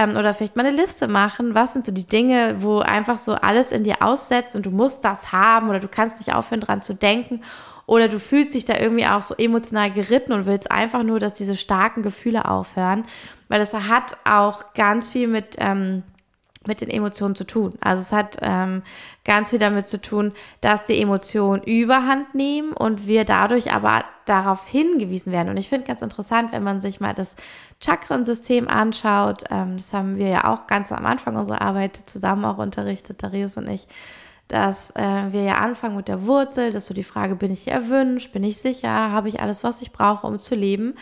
Ähm, 0.00 0.16
oder 0.16 0.32
vielleicht 0.32 0.56
mal 0.56 0.64
eine 0.64 0.74
Liste 0.74 1.08
machen. 1.08 1.54
Was 1.54 1.74
sind 1.74 1.84
so 1.84 1.92
die 1.92 2.06
Dinge, 2.06 2.56
wo 2.60 2.78
einfach 2.78 3.18
so 3.18 3.34
alles 3.34 3.70
in 3.70 3.84
dir 3.84 3.96
aussetzt 4.00 4.56
und 4.56 4.64
du 4.64 4.70
musst 4.70 5.04
das 5.04 5.30
haben 5.30 5.68
oder 5.68 5.78
du 5.78 5.88
kannst 5.88 6.16
nicht 6.18 6.34
aufhören, 6.34 6.62
dran 6.62 6.80
zu 6.80 6.94
denken. 6.94 7.42
Oder 7.84 8.08
du 8.08 8.18
fühlst 8.18 8.54
dich 8.54 8.64
da 8.64 8.78
irgendwie 8.78 9.04
auch 9.04 9.20
so 9.20 9.34
emotional 9.34 9.90
geritten 9.90 10.32
und 10.32 10.46
willst 10.46 10.70
einfach 10.70 11.02
nur, 11.02 11.18
dass 11.18 11.34
diese 11.34 11.54
starken 11.54 12.02
Gefühle 12.02 12.46
aufhören. 12.46 13.04
Weil 13.48 13.58
das 13.58 13.74
hat 13.74 14.16
auch 14.24 14.72
ganz 14.72 15.08
viel 15.10 15.28
mit 15.28 15.56
ähm, 15.58 16.02
mit 16.66 16.82
den 16.82 16.90
Emotionen 16.90 17.34
zu 17.34 17.44
tun. 17.44 17.72
Also 17.80 18.02
es 18.02 18.12
hat 18.12 18.36
ähm, 18.42 18.82
ganz 19.24 19.50
viel 19.50 19.58
damit 19.58 19.88
zu 19.88 20.00
tun, 20.00 20.32
dass 20.60 20.84
die 20.84 21.00
Emotionen 21.00 21.62
überhand 21.62 22.34
nehmen 22.34 22.72
und 22.72 23.06
wir 23.06 23.24
dadurch 23.24 23.72
aber 23.72 24.04
darauf 24.26 24.68
hingewiesen 24.68 25.32
werden. 25.32 25.48
Und 25.48 25.56
ich 25.56 25.70
finde 25.70 25.86
ganz 25.86 26.02
interessant, 26.02 26.52
wenn 26.52 26.62
man 26.62 26.82
sich 26.82 27.00
mal 27.00 27.14
das 27.14 27.36
Chakrensystem 27.82 28.68
anschaut. 28.68 29.44
Ähm, 29.50 29.78
das 29.78 29.94
haben 29.94 30.18
wir 30.18 30.28
ja 30.28 30.52
auch 30.52 30.66
ganz 30.66 30.92
am 30.92 31.06
Anfang 31.06 31.36
unserer 31.36 31.62
Arbeit 31.62 31.96
zusammen 31.96 32.44
auch 32.44 32.58
unterrichtet, 32.58 33.22
Darius 33.22 33.56
und 33.56 33.68
ich 33.68 33.88
dass 34.48 34.90
äh, 34.96 35.32
wir 35.32 35.42
ja 35.44 35.58
anfangen 35.58 35.94
mit 35.94 36.08
der 36.08 36.26
Wurzel, 36.26 36.72
dass 36.72 36.86
so 36.86 36.92
die 36.92 37.04
Frage, 37.04 37.36
bin 37.36 37.52
ich 37.52 37.68
erwünscht, 37.68 38.32
bin 38.32 38.42
ich 38.42 38.56
sicher, 38.56 38.90
habe 38.90 39.28
ich 39.28 39.38
alles, 39.38 39.62
was 39.62 39.80
ich 39.80 39.92
brauche, 39.92 40.26
um 40.26 40.40
zu 40.40 40.56
leben 40.56 40.94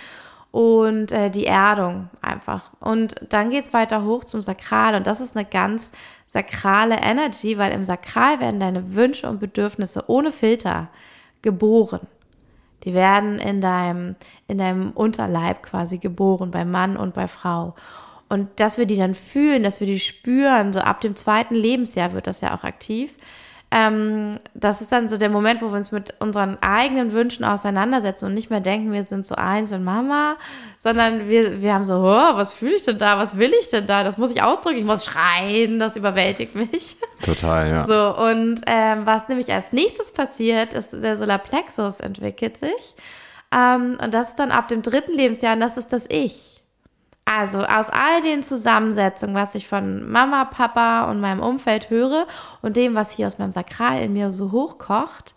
und 0.58 1.12
äh, 1.12 1.30
die 1.30 1.46
Erdung 1.46 2.10
einfach. 2.20 2.72
Und 2.80 3.14
dann 3.28 3.50
geht 3.50 3.62
es 3.62 3.72
weiter 3.72 4.04
hoch 4.04 4.24
zum 4.24 4.42
Sakral 4.42 4.96
und 4.96 5.06
das 5.06 5.20
ist 5.20 5.36
eine 5.36 5.44
ganz 5.44 5.92
sakrale 6.26 6.96
Energy, 6.96 7.58
weil 7.58 7.70
im 7.70 7.84
Sakral 7.84 8.40
werden 8.40 8.58
deine 8.58 8.96
Wünsche 8.96 9.28
und 9.28 9.38
Bedürfnisse 9.38 10.06
ohne 10.08 10.32
Filter 10.32 10.88
geboren. 11.42 12.00
Die 12.82 12.92
werden 12.92 13.38
in 13.38 13.60
deinem, 13.60 14.16
in 14.48 14.58
deinem 14.58 14.90
Unterleib 14.90 15.62
quasi 15.62 15.98
geboren, 15.98 16.50
bei 16.50 16.64
Mann 16.64 16.96
und 16.96 17.14
bei 17.14 17.28
Frau. 17.28 17.76
Und 18.28 18.48
dass 18.56 18.78
wir 18.78 18.86
die 18.86 18.96
dann 18.96 19.14
fühlen, 19.14 19.62
dass 19.62 19.78
wir 19.78 19.86
die 19.86 20.00
spüren, 20.00 20.72
so 20.72 20.80
ab 20.80 21.00
dem 21.02 21.14
zweiten 21.14 21.54
Lebensjahr 21.54 22.14
wird 22.14 22.26
das 22.26 22.40
ja 22.40 22.52
auch 22.52 22.64
aktiv, 22.64 23.14
ähm, 23.70 24.32
das 24.54 24.80
ist 24.80 24.92
dann 24.92 25.10
so 25.10 25.18
der 25.18 25.28
Moment, 25.28 25.60
wo 25.60 25.66
wir 25.66 25.76
uns 25.76 25.92
mit 25.92 26.14
unseren 26.20 26.56
eigenen 26.62 27.12
Wünschen 27.12 27.44
auseinandersetzen 27.44 28.24
und 28.26 28.34
nicht 28.34 28.48
mehr 28.48 28.60
denken, 28.60 28.92
wir 28.92 29.04
sind 29.04 29.26
so 29.26 29.34
eins 29.34 29.70
mit 29.70 29.82
Mama, 29.82 30.36
sondern 30.78 31.28
wir, 31.28 31.60
wir 31.60 31.74
haben 31.74 31.84
so, 31.84 31.96
oh, 31.96 32.36
was 32.36 32.54
fühle 32.54 32.76
ich 32.76 32.84
denn 32.84 32.98
da, 32.98 33.18
was 33.18 33.36
will 33.36 33.52
ich 33.60 33.68
denn 33.68 33.86
da, 33.86 34.04
das 34.04 34.16
muss 34.16 34.30
ich 34.30 34.42
ausdrücken, 34.42 34.78
ich 34.78 34.84
muss 34.86 35.04
schreien, 35.04 35.78
das 35.78 35.96
überwältigt 35.96 36.54
mich. 36.54 36.96
Total, 37.22 37.68
ja. 37.68 37.86
So, 37.86 38.16
und 38.16 38.62
ähm, 38.66 39.04
was 39.04 39.28
nämlich 39.28 39.52
als 39.52 39.72
nächstes 39.72 40.12
passiert, 40.12 40.72
ist, 40.72 40.94
der 40.94 41.16
Solarplexus 41.18 42.00
entwickelt 42.00 42.56
sich. 42.56 42.94
Ähm, 43.54 43.98
und 44.02 44.14
das 44.14 44.30
ist 44.30 44.38
dann 44.38 44.50
ab 44.50 44.68
dem 44.68 44.80
dritten 44.80 45.12
Lebensjahr, 45.12 45.54
und 45.54 45.60
das 45.60 45.76
ist 45.76 45.92
das 45.92 46.06
Ich. 46.08 46.57
Also 47.30 47.62
aus 47.62 47.90
all 47.90 48.22
den 48.22 48.42
Zusammensetzungen, 48.42 49.34
was 49.34 49.54
ich 49.54 49.68
von 49.68 50.10
Mama, 50.10 50.46
Papa 50.46 51.10
und 51.10 51.20
meinem 51.20 51.40
Umfeld 51.40 51.90
höre 51.90 52.26
und 52.62 52.78
dem, 52.78 52.94
was 52.94 53.10
hier 53.10 53.26
aus 53.26 53.38
meinem 53.38 53.52
Sakral 53.52 54.00
in 54.02 54.14
mir 54.14 54.32
so 54.32 54.50
hochkocht, 54.50 55.34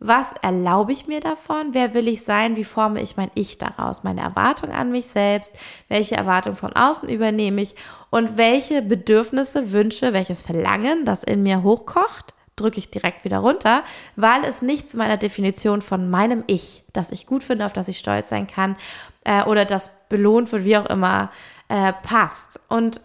was 0.00 0.34
erlaube 0.42 0.90
ich 0.90 1.06
mir 1.06 1.20
davon? 1.20 1.74
Wer 1.74 1.94
will 1.94 2.08
ich 2.08 2.24
sein? 2.24 2.56
Wie 2.56 2.64
forme 2.64 3.00
ich 3.00 3.16
mein 3.16 3.30
Ich 3.34 3.58
daraus? 3.58 4.02
Meine 4.02 4.22
Erwartung 4.22 4.70
an 4.70 4.90
mich 4.90 5.06
selbst? 5.06 5.56
Welche 5.86 6.16
Erwartung 6.16 6.56
von 6.56 6.72
außen 6.72 7.08
übernehme 7.08 7.62
ich? 7.62 7.76
Und 8.10 8.36
welche 8.36 8.82
Bedürfnisse, 8.82 9.70
Wünsche, 9.70 10.12
welches 10.12 10.42
Verlangen, 10.42 11.04
das 11.04 11.22
in 11.22 11.44
mir 11.44 11.62
hochkocht, 11.62 12.34
drücke 12.62 12.78
ich 12.78 12.90
direkt 12.90 13.24
wieder 13.24 13.38
runter, 13.38 13.82
weil 14.16 14.44
es 14.44 14.62
nicht 14.62 14.88
zu 14.88 14.96
meiner 14.96 15.16
Definition 15.16 15.82
von 15.82 16.08
meinem 16.08 16.44
Ich, 16.46 16.84
das 16.92 17.12
ich 17.12 17.26
gut 17.26 17.44
finde, 17.44 17.66
auf 17.66 17.72
das 17.72 17.88
ich 17.88 17.98
stolz 17.98 18.28
sein 18.28 18.46
kann, 18.46 18.76
äh, 19.24 19.42
oder 19.44 19.64
das 19.64 19.90
belohnt 20.08 20.50
wird, 20.52 20.64
wie 20.64 20.76
auch 20.76 20.86
immer, 20.86 21.30
äh, 21.68 21.92
passt. 21.92 22.60
Und 22.68 23.00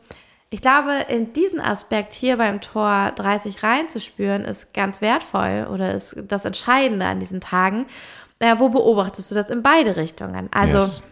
ich 0.50 0.62
glaube, 0.62 1.06
in 1.10 1.34
diesen 1.34 1.60
Aspekt 1.60 2.14
hier 2.14 2.38
beim 2.38 2.62
Tor 2.62 3.12
30 3.16 3.64
reinzuspüren, 3.64 4.46
ist 4.46 4.74
ganz 4.74 5.02
wertvoll 5.02 5.68
oder 5.72 5.94
ist 5.94 6.16
das 6.28 6.46
Entscheidende 6.46 7.06
an 7.06 7.20
diesen 7.20 7.42
Tagen. 7.42 7.86
Äh, 8.40 8.56
wo 8.60 8.70
beobachtest 8.70 9.32
du 9.32 9.36
das 9.36 9.50
in 9.50 9.64
beide 9.64 9.96
Richtungen? 9.96 10.48
Also 10.52 10.78
yes. 10.78 11.04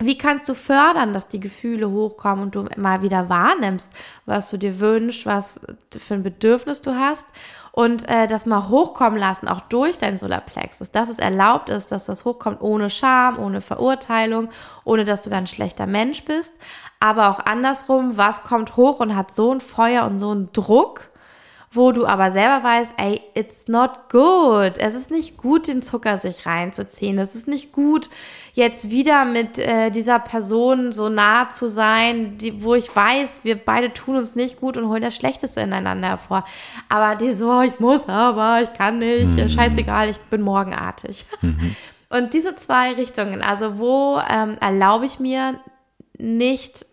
Wie 0.00 0.16
kannst 0.16 0.48
du 0.48 0.54
fördern, 0.54 1.12
dass 1.12 1.28
die 1.28 1.40
Gefühle 1.40 1.90
hochkommen 1.90 2.44
und 2.44 2.54
du 2.54 2.66
mal 2.76 3.02
wieder 3.02 3.28
wahrnimmst, 3.28 3.92
was 4.26 4.50
du 4.50 4.56
dir 4.56 4.78
wünschst, 4.78 5.26
was 5.26 5.60
für 5.90 6.14
ein 6.14 6.22
Bedürfnis 6.22 6.82
du 6.82 6.94
hast 6.94 7.26
und 7.72 8.08
äh, 8.08 8.26
das 8.26 8.46
mal 8.46 8.68
hochkommen 8.68 9.18
lassen, 9.18 9.48
auch 9.48 9.60
durch 9.62 9.98
dein 9.98 10.16
Solarplexus, 10.16 10.90
dass 10.92 11.08
es 11.08 11.18
erlaubt 11.18 11.68
ist, 11.68 11.90
dass 11.90 12.06
das 12.06 12.24
hochkommt 12.24 12.60
ohne 12.60 12.90
Scham, 12.90 13.38
ohne 13.38 13.60
Verurteilung, 13.60 14.48
ohne 14.84 15.04
dass 15.04 15.22
du 15.22 15.30
dann 15.30 15.44
ein 15.44 15.46
schlechter 15.48 15.86
Mensch 15.86 16.24
bist, 16.24 16.54
aber 17.00 17.28
auch 17.30 17.40
andersrum, 17.40 18.16
was 18.16 18.44
kommt 18.44 18.76
hoch 18.76 19.00
und 19.00 19.16
hat 19.16 19.32
so 19.32 19.52
ein 19.52 19.60
Feuer 19.60 20.06
und 20.06 20.20
so 20.20 20.30
einen 20.30 20.52
Druck, 20.52 21.08
wo 21.70 21.92
du 21.92 22.06
aber 22.06 22.30
selber 22.30 22.64
weißt, 22.64 22.94
ey, 22.96 23.20
it's 23.34 23.68
not 23.68 24.08
good. 24.10 24.78
Es 24.78 24.94
ist 24.94 25.10
nicht 25.10 25.36
gut, 25.36 25.68
den 25.68 25.82
Zucker 25.82 26.16
sich 26.16 26.46
reinzuziehen. 26.46 27.18
Es 27.18 27.34
ist 27.34 27.46
nicht 27.46 27.72
gut, 27.72 28.08
jetzt 28.54 28.90
wieder 28.90 29.24
mit 29.24 29.58
äh, 29.58 29.90
dieser 29.90 30.18
Person 30.18 30.92
so 30.92 31.08
nah 31.08 31.50
zu 31.50 31.68
sein, 31.68 32.38
die, 32.38 32.64
wo 32.64 32.74
ich 32.74 32.94
weiß, 32.94 33.44
wir 33.44 33.56
beide 33.56 33.92
tun 33.92 34.16
uns 34.16 34.34
nicht 34.34 34.58
gut 34.58 34.76
und 34.76 34.88
holen 34.88 35.02
das 35.02 35.14
Schlechteste 35.14 35.60
ineinander 35.60 36.08
hervor. 36.08 36.44
Aber 36.88 37.16
die 37.16 37.32
so, 37.32 37.60
ich 37.60 37.80
muss 37.80 38.08
aber, 38.08 38.62
ich 38.62 38.72
kann 38.72 38.98
nicht, 38.98 39.36
mhm. 39.36 39.48
scheißegal, 39.48 40.08
ich 40.08 40.18
bin 40.18 40.42
morgenartig. 40.42 41.26
Mhm. 41.42 41.76
Und 42.10 42.32
diese 42.32 42.56
zwei 42.56 42.94
Richtungen, 42.94 43.42
also 43.42 43.78
wo 43.78 44.18
ähm, 44.30 44.56
erlaube 44.60 45.04
ich 45.04 45.20
mir 45.20 45.60
nicht 46.16 46.86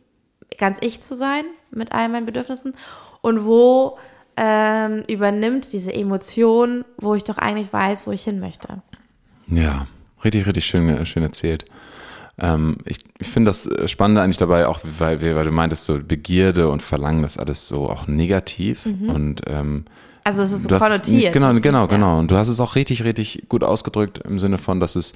ganz 0.57 0.77
ich 0.81 1.01
zu 1.01 1.15
sein 1.15 1.45
mit 1.71 1.91
all 1.91 2.09
meinen 2.09 2.25
Bedürfnissen 2.25 2.75
und 3.21 3.45
wo 3.45 3.97
ähm, 4.37 5.03
übernimmt 5.07 5.71
diese 5.71 5.93
Emotion, 5.93 6.85
wo 6.97 7.15
ich 7.15 7.23
doch 7.23 7.37
eigentlich 7.37 7.71
weiß, 7.71 8.07
wo 8.07 8.11
ich 8.11 8.23
hin 8.23 8.39
möchte. 8.39 8.81
Ja, 9.47 9.87
richtig, 10.23 10.45
richtig 10.45 10.65
schön, 10.65 11.05
schön 11.05 11.23
erzählt. 11.23 11.65
Ähm, 12.37 12.77
ich 12.85 12.99
ich 13.19 13.27
finde 13.27 13.49
das 13.49 13.65
äh, 13.65 13.87
Spannende 13.87 14.21
eigentlich 14.21 14.37
dabei, 14.37 14.67
auch 14.67 14.79
weil, 14.99 15.21
weil 15.21 15.45
du 15.45 15.51
meintest, 15.51 15.85
so 15.85 15.99
Begierde 15.99 16.69
und 16.69 16.81
Verlangen, 16.81 17.21
das 17.21 17.37
alles 17.37 17.67
so 17.67 17.89
auch 17.89 18.07
negativ 18.07 18.85
mhm. 18.85 19.09
und 19.09 19.41
ähm, 19.47 19.85
also 20.23 20.41
es 20.41 20.51
ist 20.51 20.63
so 20.63 20.77
konnotiert. 20.77 21.33
Genau, 21.33 21.53
genau, 21.53 21.87
genau. 21.87 22.17
Und 22.17 22.31
du 22.31 22.35
hast 22.35 22.47
es 22.47 22.59
auch 22.59 22.75
richtig, 22.75 23.03
richtig 23.03 23.45
gut 23.47 23.63
ausgedrückt 23.63 24.17
im 24.27 24.39
Sinne 24.39 24.57
von, 24.57 24.79
dass 24.79 24.95
es 24.95 25.13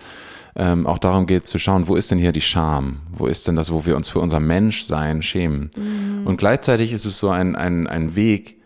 ähm, 0.55 0.85
auch 0.85 0.99
darum 0.99 1.25
geht 1.25 1.47
zu 1.47 1.57
schauen, 1.57 1.87
wo 1.87 1.95
ist 1.95 2.11
denn 2.11 2.19
hier 2.19 2.31
die 2.31 2.41
Scham? 2.41 2.99
Wo 3.11 3.25
ist 3.25 3.47
denn 3.47 3.55
das, 3.55 3.71
wo 3.71 3.87
wir 3.87 3.95
uns 3.95 4.07
für 4.07 4.19
unser 4.19 4.39
Menschsein 4.39 5.23
schämen? 5.23 5.71
Mhm. 5.75 6.27
Und 6.27 6.37
gleichzeitig 6.37 6.93
ist 6.93 7.05
es 7.05 7.17
so 7.17 7.29
ein, 7.29 7.55
ein, 7.55 7.87
ein 7.87 8.15
Weg, 8.15 8.58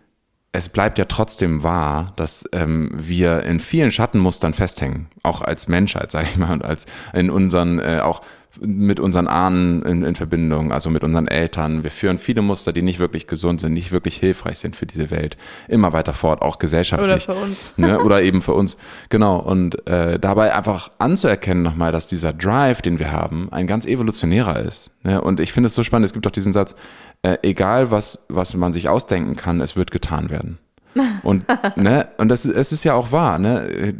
es 0.53 0.69
bleibt 0.69 0.99
ja 0.99 1.05
trotzdem 1.05 1.63
wahr, 1.63 2.13
dass 2.15 2.47
ähm, 2.53 2.91
wir 2.93 3.41
in 3.43 3.59
vielen 3.59 3.91
Schattenmustern 3.91 4.53
festhängen, 4.53 5.07
auch 5.23 5.41
als 5.41 5.67
Menschheit, 5.67 6.11
sage 6.11 6.27
ich 6.29 6.37
mal, 6.37 6.53
und 6.53 6.63
als 6.63 6.85
in 7.11 7.31
unseren 7.31 7.79
äh, 7.79 7.99
auch 8.03 8.21
mit 8.59 8.99
unseren 8.99 9.27
Ahnen 9.27 9.81
in, 9.83 10.03
in 10.03 10.15
Verbindung, 10.15 10.71
also 10.71 10.89
mit 10.89 11.03
unseren 11.03 11.27
Eltern. 11.27 11.83
Wir 11.83 11.91
führen 11.91 12.19
viele 12.19 12.41
Muster, 12.41 12.71
die 12.71 12.81
nicht 12.81 12.99
wirklich 12.99 13.27
gesund 13.27 13.61
sind, 13.61 13.73
nicht 13.73 13.91
wirklich 13.91 14.17
hilfreich 14.17 14.59
sind 14.59 14.75
für 14.75 14.85
diese 14.85 15.09
Welt. 15.11 15.37
Immer 15.67 15.93
weiter 15.93 16.13
fort, 16.13 16.41
auch 16.41 16.59
gesellschaftlich. 16.59 17.09
Oder 17.09 17.19
für 17.19 17.33
uns. 17.35 17.65
Ne? 17.77 17.99
Oder 18.03 18.21
eben 18.21 18.41
für 18.41 18.53
uns. 18.53 18.77
Genau. 19.09 19.37
Und 19.37 19.87
äh, 19.87 20.19
dabei 20.19 20.53
einfach 20.53 20.91
anzuerkennen 20.99 21.63
nochmal, 21.63 21.91
dass 21.91 22.07
dieser 22.07 22.33
Drive, 22.33 22.81
den 22.81 22.99
wir 22.99 23.11
haben, 23.11 23.47
ein 23.51 23.67
ganz 23.67 23.85
evolutionärer 23.85 24.59
ist. 24.59 24.91
Ne? 25.03 25.19
Und 25.21 25.39
ich 25.39 25.51
finde 25.51 25.67
es 25.67 25.75
so 25.75 25.83
spannend, 25.83 26.05
es 26.05 26.13
gibt 26.13 26.25
doch 26.25 26.31
diesen 26.31 26.53
Satz, 26.53 26.75
äh, 27.23 27.37
egal 27.41 27.89
was, 27.89 28.25
was 28.29 28.55
man 28.55 28.73
sich 28.73 28.89
ausdenken 28.89 29.35
kann, 29.35 29.61
es 29.61 29.75
wird 29.75 29.91
getan 29.91 30.29
werden. 30.29 30.59
Und, 31.23 31.45
ne, 31.75 32.07
und 32.17 32.29
das, 32.29 32.45
es 32.45 32.71
ist 32.71 32.83
ja 32.83 32.93
auch 32.93 33.11
wahr, 33.11 33.39
ne? 33.39 33.93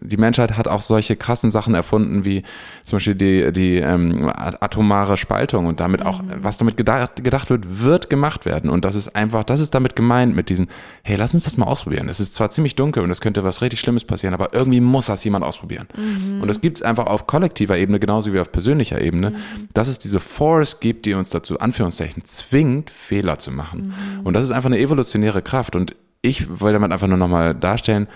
Die 0.00 0.16
Menschheit 0.16 0.56
hat 0.56 0.68
auch 0.68 0.82
solche 0.82 1.16
krassen 1.16 1.50
Sachen 1.50 1.74
erfunden, 1.74 2.24
wie 2.24 2.42
zum 2.84 2.96
Beispiel 2.96 3.14
die, 3.14 3.52
die 3.52 3.76
ähm, 3.76 4.30
atomare 4.34 5.16
Spaltung 5.16 5.66
und 5.66 5.80
damit 5.80 6.04
auch, 6.04 6.22
mhm. 6.22 6.32
was 6.42 6.56
damit 6.56 6.76
gedacht, 6.76 7.22
gedacht 7.22 7.50
wird, 7.50 7.80
wird 7.80 8.10
gemacht 8.10 8.46
werden. 8.46 8.70
Und 8.70 8.84
das 8.84 8.94
ist 8.94 9.14
einfach, 9.14 9.44
das 9.44 9.60
ist 9.60 9.74
damit 9.74 9.94
gemeint 9.94 10.34
mit 10.34 10.48
diesen, 10.48 10.68
hey, 11.02 11.16
lass 11.16 11.34
uns 11.34 11.44
das 11.44 11.56
mal 11.56 11.66
ausprobieren. 11.66 12.08
Es 12.08 12.20
ist 12.20 12.34
zwar 12.34 12.50
ziemlich 12.50 12.74
dunkel 12.74 13.02
und 13.02 13.10
es 13.10 13.20
könnte 13.20 13.44
was 13.44 13.62
richtig 13.62 13.80
Schlimmes 13.80 14.04
passieren, 14.04 14.34
aber 14.34 14.52
irgendwie 14.52 14.80
muss 14.80 15.06
das 15.06 15.22
jemand 15.24 15.44
ausprobieren. 15.44 15.86
Mhm. 15.96 16.40
Und 16.42 16.48
das 16.48 16.60
gibt 16.60 16.78
es 16.78 16.82
einfach 16.82 17.06
auf 17.06 17.26
kollektiver 17.26 17.76
Ebene 17.76 18.00
genauso 18.00 18.32
wie 18.32 18.40
auf 18.40 18.50
persönlicher 18.50 19.00
Ebene, 19.00 19.30
mhm. 19.30 19.68
dass 19.74 19.88
es 19.88 19.98
diese 19.98 20.20
Force 20.20 20.80
gibt, 20.80 21.06
die 21.06 21.14
uns 21.14 21.30
dazu, 21.30 21.58
Anführungszeichen, 21.58 22.24
zwingt, 22.24 22.90
Fehler 22.90 23.38
zu 23.38 23.52
machen. 23.52 23.94
Mhm. 24.18 24.26
Und 24.26 24.34
das 24.34 24.44
ist 24.44 24.50
einfach 24.50 24.70
eine 24.70 24.78
evolutionäre 24.78 25.42
Kraft. 25.42 25.76
Und 25.76 25.94
ich 26.22 26.60
wollte 26.60 26.74
damit 26.74 26.92
einfach 26.92 27.06
nur 27.06 27.16
nochmal 27.16 27.54
darstellen, 27.54 28.08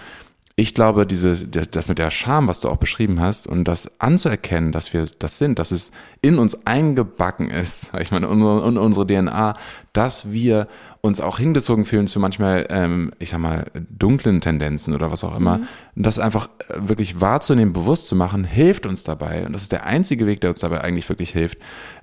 ich 0.57 0.73
glaube, 0.73 1.05
diese, 1.05 1.49
das 1.49 1.89
mit 1.89 1.99
der 1.99 2.13
Scham, 2.13 2.47
was 2.47 2.61
du 2.61 2.69
auch 2.69 2.77
beschrieben 2.77 3.21
hast, 3.21 3.49
und 3.49 3.65
das 3.65 4.01
anzuerkennen, 4.01 4.71
dass 4.71 4.93
wir 4.93 5.05
das 5.19 5.39
sind, 5.39 5.59
dass 5.59 5.73
es 5.73 5.91
in 6.25 6.39
uns 6.39 6.67
eingebacken 6.67 7.51
ist, 7.51 7.93
sag 7.93 8.01
ich 8.01 8.11
in 8.11 8.25
unsere, 8.25 8.67
in 8.67 8.79
unsere 8.79 9.07
DNA, 9.07 9.55
dass 9.93 10.33
wir 10.33 10.67
uns 11.03 11.21
auch 11.21 11.39
hingezogen 11.39 11.85
fühlen 11.85 12.07
zu 12.07 12.19
manchmal, 12.19 12.67
ähm, 12.71 13.13
ich 13.19 13.29
sag 13.29 13.39
mal, 13.39 13.67
dunklen 13.91 14.41
Tendenzen 14.41 14.95
oder 14.95 15.13
was 15.13 15.23
auch 15.23 15.37
immer. 15.37 15.59
Mhm. 15.59 15.67
Das 15.97 16.19
einfach 16.19 16.49
äh, 16.69 16.89
wirklich 16.89 17.21
wahrzunehmen, 17.21 17.75
bewusst 17.75 18.07
zu 18.07 18.17
machen, 18.17 18.43
hilft 18.43 18.87
uns 18.87 19.05
dabei. 19.05 19.45
Und 19.45 19.53
das 19.53 19.63
ist 19.63 19.73
der 19.73 19.85
einzige 19.85 20.27
Weg, 20.27 20.41
der 20.41 20.51
uns 20.51 20.61
dabei 20.61 20.81
eigentlich 20.81 21.07
wirklich 21.11 21.31
hilft, 21.31 21.59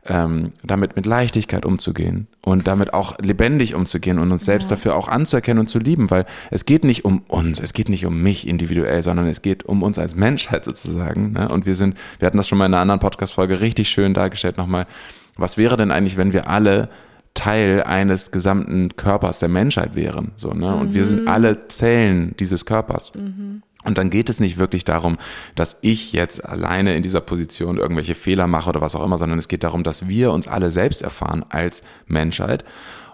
ähm, 0.05 0.51
damit 0.63 0.95
mit 0.95 1.07
Leichtigkeit 1.07 1.65
umzugehen 1.65 2.27
und 2.41 2.67
damit 2.67 2.93
auch 2.93 3.17
lebendig 3.19 3.73
umzugehen 3.73 4.19
und 4.19 4.31
uns 4.31 4.45
selbst 4.45 4.69
ja. 4.69 4.75
dafür 4.75 4.95
auch 4.95 5.07
anzuerkennen 5.07 5.61
und 5.61 5.67
zu 5.67 5.79
lieben, 5.79 6.11
weil 6.11 6.25
es 6.51 6.65
geht 6.65 6.83
nicht 6.83 7.03
um 7.03 7.23
uns, 7.27 7.59
es 7.59 7.73
geht 7.73 7.89
nicht 7.89 8.05
um 8.05 8.21
mich 8.21 8.47
individuell, 8.47 9.01
sondern 9.01 9.25
es 9.25 9.41
geht 9.41 9.63
um 9.63 9.81
uns 9.81 9.97
als 9.97 10.15
Menschheit 10.15 10.63
sozusagen. 10.63 11.33
Ne? 11.33 11.49
Und 11.49 11.65
wir 11.65 11.75
sind, 11.75 11.97
wir 12.19 12.27
hatten 12.27 12.37
das 12.37 12.47
schon 12.47 12.59
mal 12.59 12.67
in 12.67 12.73
einer 12.75 12.81
anderen 12.81 12.99
Podcast-Folge 12.99 13.61
richtig 13.61 13.89
schön 13.89 14.10
dargestellt 14.13 14.57
nochmal. 14.57 14.87
Was 15.37 15.57
wäre 15.57 15.77
denn 15.77 15.91
eigentlich, 15.91 16.17
wenn 16.17 16.33
wir 16.33 16.49
alle 16.49 16.89
Teil 17.33 17.83
eines 17.83 18.31
gesamten 18.31 18.95
Körpers 18.97 19.39
der 19.39 19.49
Menschheit 19.49 19.95
wären. 19.95 20.31
So, 20.35 20.53
ne? 20.53 20.75
Und 20.75 20.89
mhm. 20.89 20.93
wir 20.93 21.05
sind 21.05 21.21
mhm. 21.21 21.27
alle 21.27 21.67
Zellen 21.69 22.35
dieses 22.37 22.65
Körpers. 22.65 23.13
Mhm. 23.15 23.63
Und 23.83 23.97
dann 23.97 24.09
geht 24.09 24.29
es 24.29 24.39
nicht 24.39 24.57
wirklich 24.57 24.85
darum, 24.85 25.17
dass 25.55 25.79
ich 25.81 26.13
jetzt 26.13 26.45
alleine 26.45 26.95
in 26.95 27.01
dieser 27.01 27.21
Position 27.21 27.77
irgendwelche 27.77 28.15
Fehler 28.15 28.47
mache 28.47 28.69
oder 28.69 28.81
was 28.81 28.95
auch 28.95 29.03
immer, 29.03 29.17
sondern 29.17 29.39
es 29.39 29.47
geht 29.47 29.63
darum, 29.63 29.83
dass 29.83 30.07
wir 30.07 30.31
uns 30.31 30.47
alle 30.47 30.71
selbst 30.71 31.01
erfahren 31.01 31.43
als 31.49 31.81
Menschheit. 32.05 32.63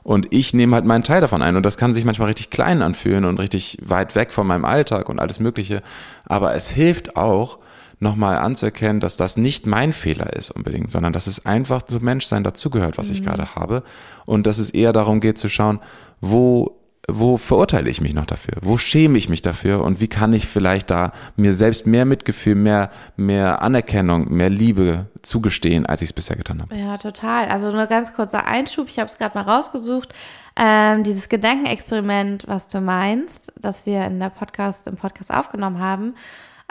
Und 0.03 0.27
ich 0.31 0.53
nehme 0.53 0.75
halt 0.75 0.85
meinen 0.85 1.03
Teil 1.03 1.21
davon 1.21 1.41
ein. 1.41 1.55
Und 1.55 1.65
das 1.65 1.77
kann 1.77 1.93
sich 1.93 2.03
manchmal 2.03 2.29
richtig 2.29 2.49
klein 2.49 2.81
anfühlen 2.81 3.23
und 3.23 3.39
richtig 3.39 3.77
weit 3.85 4.15
weg 4.15 4.33
von 4.33 4.47
meinem 4.47 4.65
Alltag 4.65 5.09
und 5.09 5.19
alles 5.19 5.39
Mögliche. 5.39 5.81
Aber 6.25 6.55
es 6.55 6.69
hilft 6.69 7.15
auch, 7.15 7.59
nochmal 7.99 8.37
anzuerkennen, 8.37 8.99
dass 8.99 9.17
das 9.17 9.37
nicht 9.37 9.65
mein 9.65 9.93
Fehler 9.93 10.33
ist 10.33 10.51
unbedingt, 10.51 10.91
sondern 10.91 11.13
dass 11.13 11.27
es 11.27 11.45
einfach 11.45 11.81
zum 11.81 12.03
Menschsein 12.03 12.43
dazugehört, 12.43 12.97
was 12.97 13.07
mhm. 13.07 13.13
ich 13.13 13.23
gerade 13.23 13.55
habe. 13.55 13.83
Und 14.25 14.47
dass 14.47 14.59
es 14.59 14.69
eher 14.69 14.93
darum 14.93 15.19
geht 15.19 15.37
zu 15.37 15.49
schauen, 15.49 15.79
wo 16.21 16.77
wo 17.09 17.37
verurteile 17.37 17.89
ich 17.89 18.01
mich 18.01 18.13
noch 18.13 18.25
dafür? 18.25 18.55
Wo 18.61 18.77
schäme 18.77 19.17
ich 19.17 19.29
mich 19.29 19.41
dafür? 19.41 19.81
Und 19.81 20.01
wie 20.01 20.09
kann 20.09 20.33
ich 20.33 20.45
vielleicht 20.45 20.89
da 20.89 21.13
mir 21.37 21.53
selbst 21.53 21.87
mehr 21.87 22.03
Mitgefühl, 22.03 22.55
mehr, 22.55 22.91
mehr 23.15 23.61
Anerkennung, 23.61 24.33
mehr 24.33 24.49
Liebe 24.49 25.05
zugestehen, 25.21 25.85
als 25.85 26.01
ich 26.01 26.09
es 26.09 26.13
bisher 26.13 26.35
getan 26.35 26.61
habe? 26.61 26.75
Ja, 26.75 26.97
total. 26.97 27.47
Also 27.47 27.71
nur 27.71 27.85
ganz 27.87 28.13
kurzer 28.13 28.45
Einschub. 28.45 28.89
Ich 28.89 28.99
habe 28.99 29.09
es 29.09 29.17
gerade 29.17 29.37
mal 29.37 29.45
rausgesucht. 29.45 30.13
Ähm, 30.57 31.05
dieses 31.05 31.29
Gedankenexperiment, 31.29 32.45
was 32.47 32.67
du 32.67 32.81
meinst, 32.81 33.53
das 33.55 33.85
wir 33.85 34.05
in 34.05 34.19
der 34.19 34.29
Podcast, 34.29 34.87
im 34.87 34.97
Podcast 34.97 35.33
aufgenommen 35.33 35.79
haben, 35.79 36.13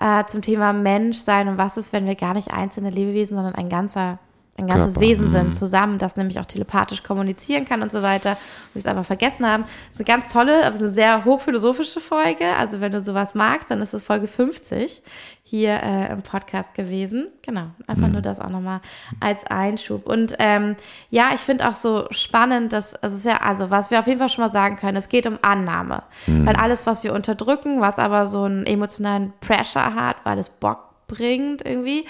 äh, 0.01 0.25
zum 0.27 0.43
Thema 0.43 0.73
Menschsein 0.73 1.49
und 1.49 1.59
was 1.59 1.77
ist, 1.77 1.93
wenn 1.93 2.07
wir 2.07 2.15
gar 2.15 2.35
nicht 2.35 2.51
einzelne 2.51 2.91
Lebewesen, 2.91 3.35
sondern 3.35 3.55
ein 3.55 3.69
ganzer 3.69 4.19
ein 4.59 4.67
ganzes 4.67 4.95
Körper. 4.95 5.07
Wesen 5.07 5.31
sind, 5.31 5.49
mhm. 5.49 5.53
zusammen, 5.53 5.99
das 5.99 6.17
nämlich 6.17 6.41
auch 6.41 6.47
telepathisch 6.47 7.03
kommunizieren 7.03 7.65
kann 7.65 7.83
und 7.83 7.93
so 7.93 8.03
weiter. 8.03 8.37
Wir 8.73 8.81
es 8.81 8.87
einfach 8.87 9.05
vergessen 9.05 9.47
haben. 9.47 9.65
Das 9.65 10.01
ist 10.01 10.09
eine 10.09 10.21
ganz 10.21 10.33
tolle, 10.33 10.61
aber 10.61 10.71
es 10.71 10.77
ist 10.77 10.83
eine 10.83 10.91
sehr 10.91 11.25
hochphilosophische 11.25 12.01
Folge. 12.01 12.55
Also 12.57 12.81
wenn 12.81 12.93
du 12.93 13.01
sowas 13.01 13.35
magst, 13.35 13.71
dann 13.71 13.81
ist 13.81 13.95
es 13.95 14.03
Folge 14.03 14.27
50 14.27 15.03
hier 15.49 15.81
äh, 15.81 16.11
im 16.13 16.23
Podcast 16.23 16.75
gewesen. 16.75 17.29
Genau, 17.43 17.67
einfach 17.87 18.09
mhm. 18.09 18.15
nur 18.15 18.23
das 18.23 18.41
auch 18.41 18.49
nochmal 18.49 18.81
als 19.21 19.47
Einschub. 19.47 20.07
Und 20.07 20.35
ähm, 20.41 20.75
ja, 21.11 21.31
ich 21.35 21.41
finde 21.41 21.69
auch 21.69 21.75
so 21.77 22.07
spannend, 22.11 22.73
dass 22.73 22.95
es 23.01 23.13
ist 23.13 23.27
ja, 23.27 23.37
also 23.37 23.71
was 23.71 23.93
wir 23.93 24.01
auf 24.01 24.09
jeden 24.09 24.19
Fall 24.19 24.29
schon 24.29 24.43
mal 24.43 24.51
sagen 24.51 24.77
können, 24.77 24.97
es 24.97 25.09
geht 25.09 25.25
um 25.25 25.39
Annahme. 25.43 26.03
Mhm. 26.27 26.47
Weil 26.47 26.57
alles, 26.57 26.85
was 26.85 27.05
wir 27.05 27.15
unterdrücken, 27.15 27.81
was 27.81 28.01
aber 28.01 28.27
so 28.27 28.43
einen 28.43 28.67
emotionalen 28.67 29.33
Pressure 29.41 29.95
hat, 29.95 30.17
weil 30.25 30.39
es 30.39 30.49
Bock 30.49 30.81
bringt 31.07 31.65
irgendwie, 31.65 32.07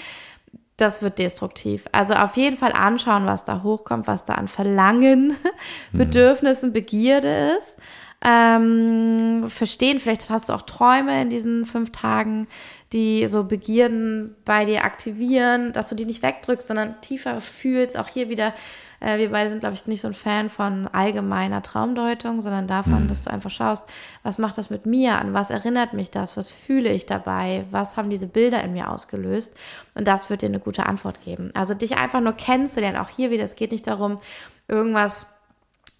das 0.77 1.01
wird 1.01 1.17
destruktiv. 1.17 1.85
Also 1.91 2.13
auf 2.13 2.37
jeden 2.37 2.55
Fall 2.55 2.71
anschauen, 2.71 3.25
was 3.25 3.43
da 3.43 3.63
hochkommt, 3.63 4.07
was 4.07 4.25
da 4.25 4.35
an 4.35 4.47
Verlangen, 4.47 5.29
mhm. 5.91 5.97
Bedürfnissen, 5.97 6.71
Begierde 6.71 7.55
ist. 7.57 7.77
Ähm, 8.21 9.45
verstehen, 9.47 9.99
vielleicht 9.99 10.29
hast 10.29 10.49
du 10.49 10.53
auch 10.53 10.63
Träume 10.63 11.21
in 11.21 11.29
diesen 11.29 11.65
fünf 11.65 11.91
Tagen, 11.91 12.47
die 12.93 13.27
so 13.27 13.43
Begierden 13.43 14.35
bei 14.43 14.65
dir 14.65 14.85
aktivieren, 14.85 15.71
dass 15.73 15.89
du 15.89 15.95
die 15.95 16.05
nicht 16.05 16.23
wegdrückst, 16.23 16.67
sondern 16.67 16.99
tiefer 17.01 17.41
fühlst. 17.41 17.97
Auch 17.97 18.07
hier 18.07 18.29
wieder 18.29 18.53
Äh, 18.99 19.17
wir 19.17 19.31
beide 19.31 19.49
sind, 19.49 19.59
glaube 19.59 19.75
ich, 19.75 19.85
nicht 19.85 20.01
so 20.01 20.07
ein 20.07 20.13
Fan 20.13 20.49
von 20.49 20.87
allgemeiner 20.87 21.61
Traumdeutung, 21.61 22.41
sondern 22.41 22.67
davon, 22.67 23.03
Mhm. 23.03 23.07
dass 23.07 23.21
du 23.21 23.29
einfach 23.29 23.51
schaust, 23.51 23.85
was 24.23 24.37
macht 24.37 24.57
das 24.57 24.69
mit 24.69 24.85
mir, 24.85 25.17
an 25.17 25.33
was 25.33 25.49
erinnert 25.49 25.93
mich 25.93 26.11
das, 26.11 26.37
was 26.37 26.51
fühle 26.51 26.91
ich 26.91 27.05
dabei, 27.05 27.65
was 27.71 27.97
haben 27.97 28.09
diese 28.09 28.27
Bilder 28.27 28.63
in 28.63 28.73
mir 28.73 28.89
ausgelöst. 28.89 29.55
Und 29.95 30.07
das 30.07 30.29
wird 30.29 30.41
dir 30.41 30.47
eine 30.47 30.59
gute 30.59 30.85
Antwort 30.85 31.21
geben. 31.23 31.51
Also 31.53 31.73
dich 31.73 31.97
einfach 31.97 32.21
nur 32.21 32.33
kennenzulernen, 32.33 32.97
auch 32.97 33.09
hier 33.09 33.31
wieder, 33.31 33.43
es 33.43 33.55
geht 33.55 33.71
nicht 33.71 33.87
darum, 33.87 34.17
irgendwas 34.67 35.27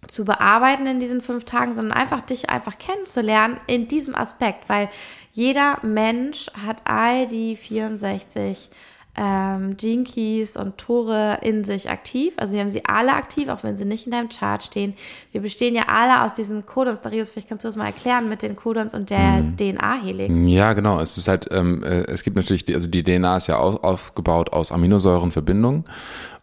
zu 0.08 0.26
bearbeiten 0.26 0.86
in 0.86 1.00
diesen 1.00 1.22
fünf 1.22 1.46
Tagen, 1.46 1.76
sondern 1.76 1.98
einfach 1.98 2.22
dich 2.22 2.50
einfach 2.50 2.78
kennenzulernen 2.78 3.60
in 3.68 3.88
diesem 3.88 4.16
Aspekt, 4.16 4.70
weil 4.70 4.90
jeder 5.32 5.80
Mensch 5.82 6.52
hat 6.66 6.82
all 6.86 7.28
die 7.28 7.56
64 7.56 8.70
ähm, 9.18 9.76
Gene 9.78 10.04
Keys 10.04 10.56
und 10.56 10.78
Tore 10.78 11.40
in 11.42 11.64
sich 11.64 11.90
aktiv. 11.90 12.34
Also 12.38 12.54
wir 12.54 12.62
haben 12.62 12.70
sie 12.72 12.86
alle 12.86 13.14
aktiv, 13.14 13.50
auch 13.50 13.64
wenn 13.64 13.76
sie 13.76 13.86
nicht 13.86 14.06
in 14.06 14.12
deinem 14.12 14.30
Chart 14.30 14.62
stehen. 14.62 14.94
Wir 15.32 15.42
bestehen 15.42 15.74
ja 15.76 15.84
alle 15.88 16.24
aus 16.24 16.34
diesen 16.34 16.66
Codons. 16.66 17.02
Darius, 17.02 17.30
vielleicht 17.32 17.50
kannst 17.50 17.64
du 17.66 17.68
das 17.68 17.76
mal 17.76 17.88
erklären 17.88 18.30
mit 18.30 18.42
den 18.44 18.56
Codons 18.56 18.94
und 18.94 19.10
der 19.10 19.44
DNA-Helix. 19.58 20.34
Ja, 20.46 20.74
genau. 20.74 21.00
Es 21.00 21.18
ist 21.18 21.28
halt, 21.28 21.48
ähm, 21.52 21.84
äh, 21.84 22.04
es 22.04 22.24
gibt 22.24 22.36
natürlich, 22.36 22.64
die, 22.66 22.76
also 22.76 22.88
die 22.90 23.04
DNA 23.04 23.38
ist 23.38 23.48
ja 23.48 23.58
au- 23.60 23.78
aufgebaut 23.78 24.54
aus 24.54 24.72
Aminosäurenverbindungen 24.72 25.86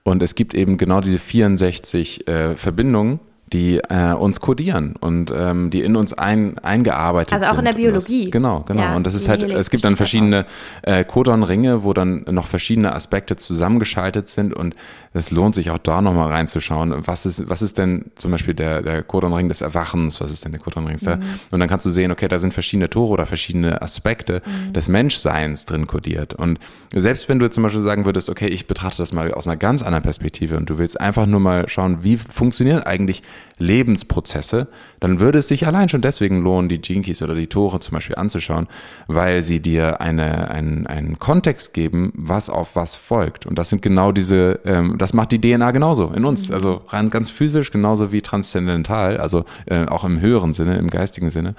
und 0.02 0.22
es 0.22 0.34
gibt 0.34 0.52
eben 0.54 0.76
genau 0.76 1.00
diese 1.00 1.18
64 1.18 2.26
äh, 2.28 2.56
Verbindungen, 2.56 3.20
die 3.52 3.76
äh, 3.78 4.12
uns 4.14 4.40
kodieren 4.40 4.94
und 4.98 5.32
ähm, 5.36 5.70
die 5.70 5.82
in 5.82 5.96
uns 5.96 6.12
ein, 6.12 6.58
eingearbeitet 6.58 7.30
sind. 7.30 7.42
Also 7.42 7.54
auch 7.54 7.58
in 7.58 7.64
der 7.66 7.74
Und 7.74 7.94
das- 7.94 8.04
Biologie. 8.06 8.30
genau, 8.30 8.60
genau. 8.66 8.82
Ja, 8.82 8.96
und 8.96 9.06
das 9.06 9.14
ist 9.14 9.28
halt, 9.28 9.42
es 9.42 9.70
gibt 9.70 9.84
dann 9.84 9.96
verschiedene 9.96 10.46
äh, 10.82 11.04
Codon-Ringe, 11.04 11.84
wo 11.84 11.92
dann 11.92 12.24
noch 12.30 12.46
verschiedene 12.46 12.94
Aspekte 12.94 13.36
zusammengeschaltet 13.36 14.28
sind 14.28 14.54
und 14.54 14.74
es 15.14 15.30
lohnt 15.30 15.54
sich 15.54 15.70
auch 15.70 15.78
da 15.78 16.02
nochmal 16.02 16.30
reinzuschauen, 16.30 17.06
was 17.06 17.24
ist, 17.24 17.48
was 17.48 17.62
ist 17.62 17.78
denn 17.78 18.10
zum 18.16 18.30
Beispiel 18.32 18.52
der, 18.52 18.82
der 18.82 19.02
Codon-Ring 19.02 19.48
des 19.48 19.62
Erwachens, 19.62 20.20
was 20.20 20.30
ist 20.30 20.44
denn 20.44 20.52
der 20.52 20.60
Codon-Ring 20.60 20.98
Mhm. 21.00 21.18
und 21.50 21.60
dann 21.60 21.68
kannst 21.68 21.86
du 21.86 21.90
sehen, 21.90 22.12
okay, 22.12 22.28
da 22.28 22.38
sind 22.38 22.52
verschiedene 22.52 22.90
Tore 22.90 23.10
oder 23.12 23.26
verschiedene 23.26 23.80
Aspekte 23.80 24.42
Mhm. 24.44 24.72
des 24.74 24.88
Menschseins 24.88 25.64
drin 25.64 25.86
kodiert 25.86 26.34
und 26.34 26.58
selbst 26.94 27.28
wenn 27.28 27.38
du 27.38 27.48
zum 27.48 27.62
Beispiel 27.62 27.82
sagen 27.82 28.04
würdest, 28.04 28.28
okay, 28.28 28.46
ich 28.48 28.66
betrachte 28.66 28.98
das 28.98 29.12
mal 29.12 29.32
aus 29.32 29.46
einer 29.46 29.56
ganz 29.56 29.82
anderen 29.82 30.02
Perspektive 30.02 30.56
und 30.56 30.68
du 30.68 30.78
willst 30.78 31.00
einfach 31.00 31.26
nur 31.26 31.40
mal 31.40 31.68
schauen, 31.68 31.98
wie 32.02 32.16
funktionieren 32.16 32.82
eigentlich 32.82 33.22
Lebensprozesse, 33.58 34.68
dann 35.00 35.20
würde 35.20 35.38
es 35.38 35.48
sich 35.48 35.66
allein 35.66 35.88
schon 35.88 36.00
deswegen 36.00 36.42
lohnen, 36.42 36.68
die 36.68 36.78
Keys 36.80 37.22
oder 37.22 37.34
die 37.34 37.46
Tore 37.46 37.80
zum 37.80 37.92
Beispiel 37.94 38.16
anzuschauen, 38.16 38.66
weil 39.06 39.42
sie 39.42 39.60
dir 39.60 40.00
eine, 40.00 40.50
einen, 40.50 40.86
einen 40.86 41.18
Kontext 41.18 41.74
geben, 41.74 42.12
was 42.14 42.48
auf 42.48 42.76
was 42.76 42.94
folgt. 42.94 43.46
Und 43.46 43.58
das 43.58 43.68
sind 43.70 43.82
genau 43.82 44.12
diese, 44.12 44.60
ähm, 44.64 44.96
das 45.04 45.12
macht 45.12 45.32
die 45.32 45.38
DNA 45.38 45.70
genauso 45.72 46.12
in 46.16 46.24
uns. 46.24 46.50
Also 46.50 46.80
rein 46.88 47.10
ganz 47.10 47.28
physisch, 47.28 47.70
genauso 47.70 48.10
wie 48.10 48.22
transzendental, 48.22 49.18
also 49.18 49.44
äh, 49.66 49.84
auch 49.84 50.02
im 50.02 50.18
höheren 50.18 50.54
Sinne, 50.54 50.78
im 50.78 50.88
geistigen 50.88 51.30
Sinne. 51.30 51.56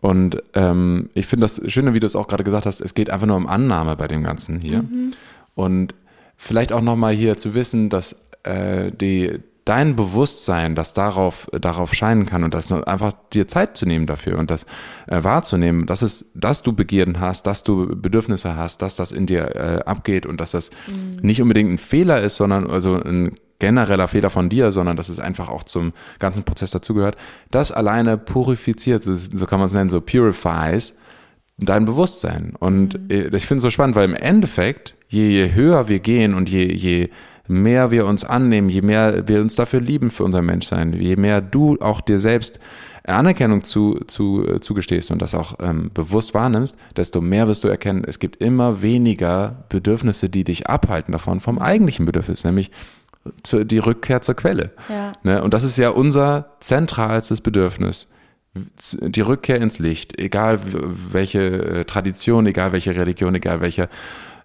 Und 0.00 0.42
ähm, 0.54 1.08
ich 1.14 1.28
finde 1.28 1.44
das 1.44 1.62
Schöne, 1.70 1.94
wie 1.94 2.00
du 2.00 2.06
es 2.06 2.16
auch 2.16 2.26
gerade 2.26 2.42
gesagt 2.42 2.66
hast, 2.66 2.80
es 2.80 2.94
geht 2.94 3.08
einfach 3.08 3.28
nur 3.28 3.36
um 3.36 3.46
Annahme 3.46 3.94
bei 3.94 4.08
dem 4.08 4.24
Ganzen 4.24 4.58
hier. 4.58 4.82
Und 5.54 5.94
vielleicht 6.36 6.72
auch 6.72 6.80
nochmal 6.80 7.14
hier 7.14 7.36
zu 7.36 7.54
wissen, 7.54 7.88
dass 7.88 8.16
äh, 8.42 8.90
die, 8.90 9.38
dein 9.64 9.94
Bewusstsein, 9.94 10.74
das 10.74 10.92
darauf, 10.92 11.48
darauf 11.52 11.94
scheinen 11.94 12.26
kann 12.26 12.42
und 12.42 12.54
das 12.54 12.72
einfach 12.72 13.12
dir 13.32 13.46
Zeit 13.46 13.76
zu 13.76 13.86
nehmen 13.86 14.06
dafür 14.06 14.38
und 14.38 14.50
das 14.50 14.66
äh, 15.06 15.22
wahrzunehmen, 15.22 15.86
dass 15.86 16.02
es, 16.02 16.30
dass 16.34 16.62
du 16.62 16.72
Begierden 16.72 17.20
hast, 17.20 17.46
dass 17.46 17.62
du 17.62 17.86
Bedürfnisse 17.94 18.56
hast, 18.56 18.82
dass 18.82 18.96
das 18.96 19.12
in 19.12 19.26
dir 19.26 19.54
äh, 19.54 19.84
abgeht 19.84 20.26
und 20.26 20.40
dass 20.40 20.52
das 20.52 20.70
nicht 21.22 21.40
unbedingt 21.40 21.70
ein 21.70 21.78
Fehler 21.78 22.20
ist, 22.20 22.36
sondern 22.36 22.68
also 22.68 22.94
ein 22.94 23.34
genereller 23.60 24.08
Fehler 24.08 24.30
von 24.30 24.48
dir, 24.48 24.72
sondern 24.72 24.96
dass 24.96 25.08
es 25.08 25.20
einfach 25.20 25.48
auch 25.48 25.62
zum 25.62 25.92
ganzen 26.18 26.42
Prozess 26.42 26.72
dazugehört. 26.72 27.16
Das 27.52 27.70
alleine 27.70 28.18
purifiziert, 28.18 29.04
so, 29.04 29.14
so 29.14 29.46
kann 29.46 29.60
man 29.60 29.68
es 29.68 29.74
nennen, 29.74 29.90
so 29.90 30.00
purifies 30.00 30.96
dein 31.58 31.84
Bewusstsein. 31.84 32.54
Und 32.58 32.98
äh, 33.10 33.28
ich 33.28 33.46
finde 33.46 33.58
es 33.58 33.62
so 33.62 33.70
spannend, 33.70 33.94
weil 33.94 34.08
im 34.08 34.16
Endeffekt, 34.16 34.96
je, 35.08 35.28
je 35.28 35.54
höher 35.54 35.86
wir 35.88 36.00
gehen 36.00 36.34
und 36.34 36.48
je, 36.48 36.72
je 36.72 37.08
mehr 37.52 37.90
wir 37.90 38.06
uns 38.06 38.24
annehmen, 38.24 38.68
je 38.68 38.82
mehr 38.82 39.28
wir 39.28 39.40
uns 39.40 39.54
dafür 39.54 39.80
lieben 39.80 40.10
für 40.10 40.24
unser 40.24 40.42
Menschsein, 40.42 40.92
je 40.92 41.16
mehr 41.16 41.40
du 41.40 41.78
auch 41.80 42.00
dir 42.00 42.18
selbst 42.18 42.58
Anerkennung 43.04 43.64
zu, 43.64 44.00
zu, 44.06 44.46
äh, 44.46 44.60
zugestehst 44.60 45.10
und 45.10 45.20
das 45.20 45.34
auch 45.34 45.54
ähm, 45.60 45.90
bewusst 45.92 46.34
wahrnimmst, 46.34 46.76
desto 46.96 47.20
mehr 47.20 47.48
wirst 47.48 47.64
du 47.64 47.68
erkennen, 47.68 48.04
es 48.06 48.18
gibt 48.18 48.36
immer 48.36 48.80
weniger 48.80 49.64
Bedürfnisse, 49.68 50.28
die 50.28 50.44
dich 50.44 50.68
abhalten 50.68 51.12
davon 51.12 51.40
vom 51.40 51.58
eigentlichen 51.58 52.06
Bedürfnis, 52.06 52.44
nämlich 52.44 52.70
zu, 53.42 53.64
die 53.64 53.78
Rückkehr 53.78 54.22
zur 54.22 54.34
Quelle. 54.34 54.70
Ja. 54.88 55.12
Ne? 55.22 55.42
Und 55.42 55.54
das 55.54 55.64
ist 55.64 55.78
ja 55.78 55.90
unser 55.90 56.56
zentralstes 56.60 57.40
Bedürfnis. 57.40 58.10
Die 58.54 59.20
Rückkehr 59.22 59.60
ins 59.60 59.78
Licht, 59.78 60.20
egal 60.20 60.60
welche 61.10 61.40
äh, 61.40 61.84
Tradition, 61.84 62.46
egal 62.46 62.72
welche 62.72 62.94
Religion, 62.94 63.34
egal 63.34 63.62
welcher, 63.62 63.88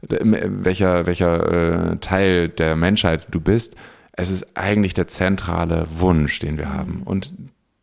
welcher, 0.02 1.06
welcher 1.06 1.92
äh, 1.94 1.98
Teil 1.98 2.50
der 2.50 2.76
Menschheit 2.76 3.28
du 3.32 3.40
bist, 3.40 3.76
es 4.14 4.30
ist 4.30 4.58
eigentlich 4.58 4.94
der 4.94 5.08
zentrale 5.08 5.88
Wunsch, 5.98 6.40
den 6.40 6.58
wir 6.58 6.74
haben. 6.74 7.04
Und 7.06 7.34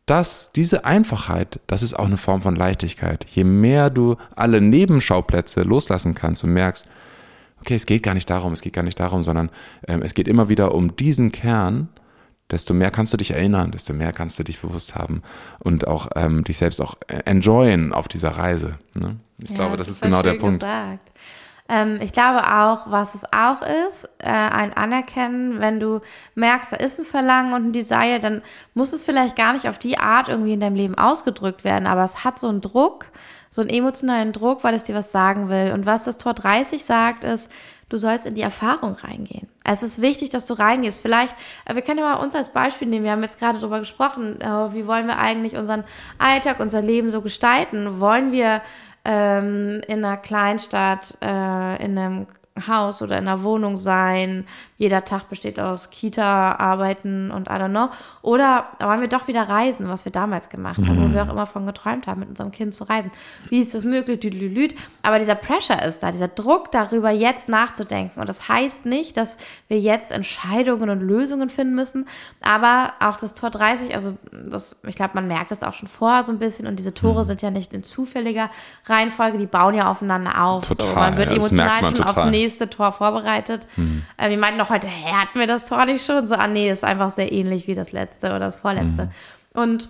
das, 0.06 0.52
diese 0.52 0.84
Einfachheit, 0.84 1.60
das 1.66 1.82
ist 1.82 1.94
auch 1.94 2.06
eine 2.06 2.18
Form 2.18 2.42
von 2.42 2.56
Leichtigkeit. 2.56 3.24
Je 3.30 3.44
mehr 3.44 3.88
du 3.88 4.16
alle 4.36 4.60
Nebenschauplätze 4.60 5.62
loslassen 5.62 6.14
kannst 6.14 6.44
und 6.44 6.52
merkst, 6.52 6.86
okay, 7.60 7.74
es 7.74 7.86
geht 7.86 8.02
gar 8.02 8.14
nicht 8.14 8.28
darum, 8.28 8.52
es 8.52 8.60
geht 8.60 8.74
gar 8.74 8.82
nicht 8.82 9.00
darum, 9.00 9.22
sondern 9.22 9.48
ähm, 9.88 10.02
es 10.02 10.12
geht 10.14 10.28
immer 10.28 10.48
wieder 10.50 10.74
um 10.74 10.96
diesen 10.96 11.32
Kern, 11.32 11.88
desto 12.50 12.74
mehr 12.74 12.90
kannst 12.90 13.14
du 13.14 13.16
dich 13.16 13.30
erinnern, 13.30 13.70
desto 13.70 13.94
mehr 13.94 14.12
kannst 14.12 14.38
du 14.38 14.42
dich 14.42 14.60
bewusst 14.60 14.94
haben 14.94 15.22
und 15.60 15.86
auch 15.86 16.08
ähm, 16.14 16.44
dich 16.44 16.58
selbst 16.58 16.80
auch 16.80 16.96
äh, 17.06 17.20
enjoyen 17.24 17.94
auf 17.94 18.06
dieser 18.06 18.30
Reise. 18.30 18.78
Ne? 18.94 19.16
Ich 19.38 19.50
Ja, 19.50 19.54
glaube, 19.54 19.76
das 19.78 19.88
ist 19.88 20.00
voll 20.00 20.10
genau 20.10 20.22
der 20.22 20.34
Punkt. 20.34 20.60
Gesagt. 20.60 21.10
Ähm, 21.68 21.98
ich 22.02 22.12
glaube 22.12 22.46
auch, 22.46 22.90
was 22.90 23.14
es 23.14 23.24
auch 23.32 23.62
ist, 23.88 24.04
äh, 24.18 24.28
ein 24.28 24.76
Anerkennen, 24.76 25.60
wenn 25.60 25.80
du 25.80 26.00
merkst, 26.34 26.72
da 26.72 26.76
ist 26.76 26.98
ein 26.98 27.06
Verlangen 27.06 27.54
und 27.54 27.68
ein 27.68 27.72
Desire, 27.72 28.20
dann 28.20 28.42
muss 28.74 28.92
es 28.92 29.02
vielleicht 29.02 29.34
gar 29.34 29.54
nicht 29.54 29.66
auf 29.68 29.78
die 29.78 29.98
Art 29.98 30.28
irgendwie 30.28 30.52
in 30.52 30.60
deinem 30.60 30.76
Leben 30.76 30.96
ausgedrückt 30.96 31.64
werden, 31.64 31.86
aber 31.86 32.04
es 32.04 32.22
hat 32.22 32.38
so 32.38 32.48
einen 32.48 32.60
Druck, 32.60 33.06
so 33.48 33.62
einen 33.62 33.70
emotionalen 33.70 34.32
Druck, 34.32 34.62
weil 34.62 34.74
es 34.74 34.84
dir 34.84 34.94
was 34.94 35.12
sagen 35.12 35.48
will. 35.48 35.72
Und 35.72 35.86
was 35.86 36.04
das 36.04 36.18
Tor 36.18 36.34
30 36.34 36.84
sagt, 36.84 37.24
ist, 37.24 37.50
du 37.88 37.96
sollst 37.96 38.26
in 38.26 38.34
die 38.34 38.42
Erfahrung 38.42 38.94
reingehen. 38.94 39.48
Es 39.64 39.82
ist 39.82 40.02
wichtig, 40.02 40.30
dass 40.30 40.44
du 40.44 40.54
reingehst. 40.54 41.00
Vielleicht, 41.00 41.34
äh, 41.64 41.74
wir 41.74 41.82
können 41.82 42.00
ja 42.00 42.14
mal 42.14 42.22
uns 42.22 42.34
als 42.34 42.50
Beispiel 42.50 42.88
nehmen. 42.88 43.04
Wir 43.04 43.12
haben 43.12 43.22
jetzt 43.22 43.38
gerade 43.38 43.58
darüber 43.58 43.78
gesprochen, 43.78 44.40
äh, 44.40 44.74
wie 44.74 44.86
wollen 44.86 45.06
wir 45.06 45.18
eigentlich 45.18 45.56
unseren 45.56 45.84
Alltag, 46.18 46.60
unser 46.60 46.82
Leben 46.82 47.08
so 47.08 47.22
gestalten? 47.22 48.00
Wollen 48.00 48.32
wir 48.32 48.60
ähm, 49.04 49.80
in 49.86 50.04
einer 50.04 50.16
Kleinstadt, 50.16 51.16
äh, 51.20 51.84
in 51.84 51.98
einem 51.98 52.26
Haus 52.68 53.02
oder 53.02 53.18
in 53.18 53.26
einer 53.26 53.42
Wohnung 53.42 53.76
sein. 53.76 54.46
Jeder 54.78 55.04
Tag 55.04 55.28
besteht 55.28 55.58
aus 55.58 55.90
Kita, 55.90 56.52
Arbeiten 56.52 57.32
und 57.32 57.48
I 57.48 57.52
don't 57.52 57.70
know. 57.70 57.88
Oder 58.22 58.66
wollen 58.78 59.00
wir 59.00 59.08
doch 59.08 59.26
wieder 59.26 59.48
reisen, 59.48 59.88
was 59.88 60.04
wir 60.04 60.12
damals 60.12 60.48
gemacht 60.48 60.78
haben, 60.86 61.02
wo 61.02 61.12
wir 61.12 61.24
auch 61.24 61.30
immer 61.30 61.46
von 61.46 61.66
geträumt 61.66 62.06
haben, 62.06 62.20
mit 62.20 62.28
unserem 62.28 62.52
Kind 62.52 62.72
zu 62.72 62.84
reisen. 62.84 63.10
Wie 63.48 63.58
ist 63.58 63.74
das 63.74 63.84
möglich? 63.84 64.22
Lüt, 64.22 64.76
Aber 65.02 65.18
dieser 65.18 65.34
Pressure 65.34 65.82
ist 65.82 66.04
da, 66.04 66.12
dieser 66.12 66.28
Druck 66.28 66.70
darüber, 66.70 67.10
jetzt 67.10 67.48
nachzudenken. 67.48 68.20
Und 68.20 68.28
das 68.28 68.48
heißt 68.48 68.86
nicht, 68.86 69.16
dass 69.16 69.36
wir 69.66 69.80
jetzt 69.80 70.12
Entscheidungen 70.12 70.90
und 70.90 71.00
Lösungen 71.00 71.50
finden 71.50 71.74
müssen, 71.74 72.06
aber 72.40 72.92
auch 73.00 73.16
das 73.16 73.34
Tor 73.34 73.50
30, 73.50 73.94
also 73.94 74.16
das, 74.30 74.80
ich 74.86 74.94
glaube, 74.94 75.12
man 75.14 75.26
merkt 75.26 75.50
das 75.50 75.64
auch 75.64 75.74
schon 75.74 75.88
vorher 75.88 76.24
so 76.24 76.32
ein 76.32 76.38
bisschen 76.38 76.68
und 76.68 76.78
diese 76.78 76.94
Tore 76.94 77.24
sind 77.24 77.42
ja 77.42 77.50
nicht 77.50 77.72
in 77.72 77.82
zufälliger 77.82 78.48
Reihenfolge, 78.86 79.38
die 79.38 79.46
bauen 79.46 79.74
ja 79.74 79.90
aufeinander 79.90 80.40
auf. 80.40 80.64
so, 80.66 80.74
Total, 80.74 80.94
man 80.94 81.16
wird 81.16 81.30
ja, 81.30 81.36
emotional 81.36 81.82
man 81.82 81.96
schon 81.96 82.04
aufs 82.04 82.14
total. 82.14 82.30
Nächste 82.44 82.70
Tor 82.70 82.92
vorbereitet. 82.92 83.66
Äh, 84.16 84.30
die 84.30 84.36
meinten 84.36 84.58
noch 84.58 84.70
heute, 84.70 84.86
hä, 84.88 85.12
hatten 85.12 85.38
wir 85.38 85.46
das 85.46 85.68
Tor 85.68 85.84
nicht 85.86 86.04
schon? 86.04 86.26
So, 86.26 86.34
ah 86.34 86.46
nee, 86.46 86.70
ist 86.70 86.84
einfach 86.84 87.10
sehr 87.10 87.32
ähnlich 87.32 87.66
wie 87.66 87.74
das 87.74 87.92
letzte 87.92 88.28
oder 88.28 88.40
das 88.40 88.56
vorletzte. 88.56 89.08
Und 89.52 89.88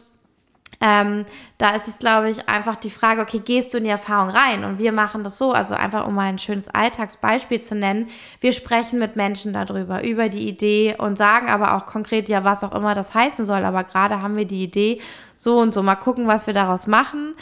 ähm, 0.81 1.25
da 1.59 1.71
ist 1.71 1.89
es, 1.89 1.99
glaube 1.99 2.31
ich, 2.31 2.49
einfach 2.49 2.77
die 2.77 2.91
Frage, 2.91 3.23
okay, 3.23 3.39
gehst 3.39 3.73
du 3.73 3.79
in 3.79 3.85
die 3.85 3.91
Erfahrung 3.91 4.31
rein? 4.31 4.65
Und 4.65 4.79
wir 4.79 4.93
machen 4.93 5.23
das 5.23 5.39
so, 5.39 5.53
also 5.53 5.75
einfach 5.75 6.07
um 6.07 6.15
mal 6.15 6.25
ein 6.25 6.39
schönes 6.39 6.69
Alltagsbeispiel 6.69 7.61
zu 7.61 7.75
nennen. 7.75 8.09
Wir 8.41 8.53
sprechen 8.53 8.99
mit 8.99 9.17
Menschen 9.17 9.53
darüber, 9.53 10.05
über 10.05 10.29
die 10.29 10.49
Idee 10.49 10.97
und 10.99 11.17
sagen 11.17 11.49
aber 11.49 11.75
auch 11.77 11.87
konkret, 11.87 12.29
ja, 12.29 12.45
was 12.45 12.65
auch 12.65 12.73
immer 12.73 12.95
das 12.95 13.15
heißen 13.15 13.45
soll. 13.45 13.65
Aber 13.65 13.85
gerade 13.85 14.21
haben 14.21 14.37
wir 14.37 14.47
die 14.47 14.63
Idee, 14.63 15.01
so 15.37 15.59
und 15.59 15.73
so, 15.73 15.83
mal 15.83 15.97
gucken, 15.97 16.27
was 16.27 16.47
wir 16.47 16.55
daraus 16.55 16.87
machen. 16.87 17.35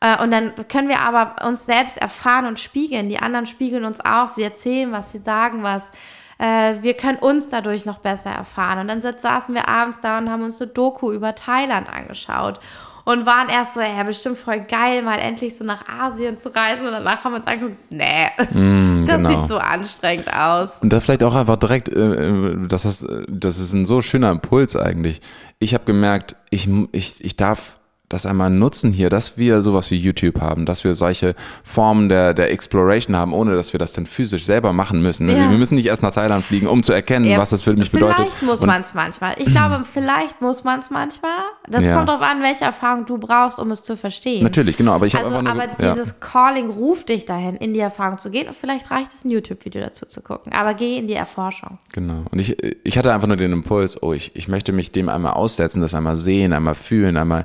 Äh, 0.00 0.22
Und 0.22 0.30
dann 0.30 0.52
können 0.68 0.88
wir 0.88 1.00
aber 1.00 1.36
uns 1.46 1.66
selbst 1.66 1.96
erfahren 1.98 2.46
und 2.46 2.58
spiegeln. 2.58 3.08
Die 3.08 3.18
anderen 3.18 3.46
spiegeln 3.46 3.84
uns 3.84 4.00
auch. 4.04 4.28
Sie 4.28 4.42
erzählen 4.42 4.92
was, 4.92 5.12
sie 5.12 5.18
sagen 5.18 5.62
was. 5.62 5.90
Äh, 6.38 6.76
Wir 6.82 6.94
können 6.94 7.18
uns 7.18 7.48
dadurch 7.48 7.84
noch 7.84 7.98
besser 7.98 8.30
erfahren. 8.30 8.78
Und 8.78 8.88
dann 8.88 9.00
saßen 9.02 9.54
wir 9.54 9.68
abends 9.68 9.98
da 10.00 10.18
und 10.18 10.30
haben 10.30 10.42
uns 10.44 10.60
eine 10.60 10.70
Doku 10.70 11.10
über 11.12 11.34
Thailand 11.34 11.88
angeschaut. 11.92 12.60
und 13.04 13.24
waren 13.24 13.48
erst 13.48 13.72
so, 13.72 13.80
ja, 13.80 14.02
bestimmt 14.02 14.36
voll 14.36 14.60
geil, 14.60 15.00
mal 15.00 15.18
endlich 15.18 15.56
so 15.56 15.64
nach 15.64 15.88
Asien 15.88 16.36
zu 16.36 16.54
reisen. 16.54 16.84
Und 16.86 16.92
danach 16.92 17.24
haben 17.24 17.32
wir 17.32 17.38
uns 17.38 17.46
angeguckt, 17.46 17.78
nee, 17.90 18.26
Mm, 18.52 19.06
das 19.06 19.22
genau. 19.22 19.40
sieht 19.40 19.46
so 19.48 19.56
anstrengend 19.58 20.30
aus. 20.30 20.78
Und 20.82 20.92
da 20.92 21.00
vielleicht 21.00 21.22
auch 21.22 21.34
einfach 21.34 21.56
direkt, 21.56 21.88
äh, 21.88 22.54
das, 22.68 22.84
ist, 22.84 23.06
das 23.26 23.58
ist 23.58 23.72
ein 23.72 23.86
so 23.86 24.02
schöner 24.02 24.30
Impuls 24.30 24.76
eigentlich. 24.76 25.22
Ich 25.58 25.72
habe 25.72 25.84
gemerkt, 25.86 26.36
ich, 26.50 26.68
ich, 26.92 27.24
ich 27.24 27.34
darf 27.36 27.77
das 28.08 28.24
einmal 28.24 28.48
nutzen 28.48 28.90
hier, 28.92 29.10
dass 29.10 29.36
wir 29.36 29.60
sowas 29.60 29.90
wie 29.90 29.96
YouTube 29.96 30.40
haben, 30.40 30.64
dass 30.64 30.82
wir 30.82 30.94
solche 30.94 31.34
Formen 31.62 32.08
der, 32.08 32.32
der 32.32 32.50
Exploration 32.50 33.14
haben, 33.14 33.34
ohne 33.34 33.54
dass 33.54 33.74
wir 33.74 33.78
das 33.78 33.92
dann 33.92 34.06
physisch 34.06 34.44
selber 34.46 34.72
machen 34.72 35.02
müssen. 35.02 35.28
Ja. 35.28 35.50
Wir 35.50 35.58
müssen 35.58 35.74
nicht 35.74 35.86
erst 35.86 36.02
nach 36.02 36.12
Thailand 36.14 36.42
fliegen, 36.42 36.66
um 36.68 36.82
zu 36.82 36.92
erkennen, 36.92 37.26
Ja, 37.26 37.36
was 37.38 37.50
das 37.50 37.60
für 37.62 37.74
mich 37.74 37.90
vielleicht 37.90 38.16
bedeutet. 38.16 38.42
muss 38.42 38.60
Und- 38.60 38.66
man 38.66 38.80
es 38.80 38.94
manchmal. 38.94 39.34
Ich 39.38 39.46
glaube, 39.46 39.82
vielleicht 39.92 40.40
muss 40.40 40.64
man 40.64 40.80
es 40.80 40.88
manchmal. 40.90 41.30
Das 41.68 41.84
Ja. 41.84 41.96
kommt 41.96 42.08
darauf 42.08 42.22
an, 42.22 42.42
welche 42.42 42.64
Erfahrung 42.64 43.04
du 43.04 43.18
brauchst, 43.18 43.58
um 43.58 43.70
es 43.72 43.82
zu 43.82 43.94
verstehen. 43.94 44.42
Natürlich, 44.42 44.78
genau, 44.78 44.92
aber 44.92 45.06
ich 45.06 45.14
Also, 45.14 45.28
einfach 45.36 45.42
nur. 45.42 45.52
aber 45.62 45.72
dieses 45.78 46.18
Calling 46.20 46.70
ruft 46.70 47.10
dich 47.10 47.26
dahin, 47.26 47.56
in 47.56 47.74
die 47.74 47.80
Erfahrung 47.80 48.16
zu 48.18 48.30
gehen. 48.30 48.48
Und 48.48 48.56
vielleicht 48.56 48.90
reicht 48.90 49.12
es, 49.12 49.24
ein 49.26 49.30
YouTube-Video 49.30 49.82
dazu 49.82 50.06
zu 50.06 50.22
gucken. 50.22 50.52
Aber 50.54 50.72
geh 50.72 50.96
in 50.96 51.08
die 51.08 51.14
Erforschung. 51.14 51.76
Genau. 51.92 52.22
Und 52.30 52.38
ich, 52.38 52.56
ich 52.84 52.96
hatte 52.96 53.12
einfach 53.12 53.28
nur 53.28 53.36
den 53.36 53.52
Impuls, 53.52 54.02
oh, 54.02 54.14
ich, 54.14 54.34
ich 54.34 54.48
möchte 54.48 54.72
mich 54.72 54.92
dem 54.92 55.10
einmal 55.10 55.34
aussetzen, 55.34 55.82
das 55.82 55.92
einmal 55.92 56.16
sehen, 56.16 56.54
einmal 56.54 56.74
fühlen, 56.74 57.18
einmal 57.18 57.44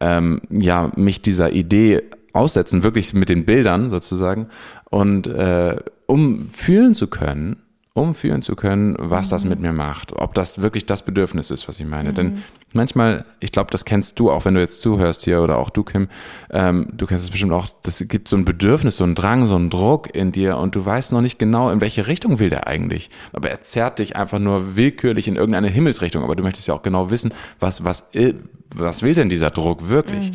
ähm, 0.00 0.40
ja, 0.50 0.90
mich 0.96 1.22
dieser 1.22 1.52
Idee 1.52 2.02
aussetzen, 2.32 2.82
wirklich 2.82 3.14
mit 3.14 3.28
den 3.28 3.44
Bildern 3.44 3.90
sozusagen. 3.90 4.48
Und 4.90 5.26
äh, 5.26 5.76
um 6.06 6.48
fühlen 6.50 6.94
zu 6.94 7.08
können, 7.08 7.56
um 7.98 8.14
fühlen 8.14 8.42
zu 8.42 8.56
können, 8.56 8.96
was 8.98 9.28
das 9.28 9.44
mit 9.44 9.60
mir 9.60 9.72
macht, 9.72 10.12
ob 10.12 10.34
das 10.34 10.62
wirklich 10.62 10.86
das 10.86 11.04
Bedürfnis 11.04 11.50
ist, 11.50 11.68
was 11.68 11.78
ich 11.80 11.86
meine. 11.86 12.12
Denn 12.12 12.42
manchmal, 12.72 13.24
ich 13.40 13.52
glaube, 13.52 13.70
das 13.70 13.84
kennst 13.84 14.18
du 14.18 14.30
auch, 14.30 14.44
wenn 14.44 14.54
du 14.54 14.60
jetzt 14.60 14.80
zuhörst 14.80 15.24
hier 15.24 15.42
oder 15.42 15.58
auch 15.58 15.70
du, 15.70 15.82
Kim, 15.84 16.08
ähm, 16.50 16.88
du 16.92 17.06
kennst 17.06 17.24
es 17.24 17.30
bestimmt 17.30 17.52
auch, 17.52 17.68
das 17.82 18.02
gibt 18.08 18.28
so 18.28 18.36
ein 18.36 18.44
Bedürfnis, 18.44 18.96
so 18.96 19.04
einen 19.04 19.14
Drang, 19.14 19.46
so 19.46 19.56
einen 19.56 19.70
Druck 19.70 20.14
in 20.14 20.32
dir 20.32 20.56
und 20.56 20.74
du 20.74 20.84
weißt 20.84 21.12
noch 21.12 21.20
nicht 21.20 21.38
genau, 21.38 21.70
in 21.70 21.80
welche 21.80 22.06
Richtung 22.06 22.38
will 22.38 22.50
der 22.50 22.66
eigentlich. 22.66 23.10
Aber 23.32 23.50
er 23.50 23.60
zerrt 23.60 23.98
dich 23.98 24.16
einfach 24.16 24.38
nur 24.38 24.76
willkürlich 24.76 25.28
in 25.28 25.36
irgendeine 25.36 25.68
Himmelsrichtung, 25.68 26.22
aber 26.22 26.36
du 26.36 26.42
möchtest 26.42 26.68
ja 26.68 26.74
auch 26.74 26.82
genau 26.82 27.10
wissen, 27.10 27.34
was, 27.60 27.84
was, 27.84 28.04
was 28.74 29.02
will 29.02 29.14
denn 29.14 29.28
dieser 29.28 29.50
Druck 29.50 29.88
wirklich? 29.88 30.32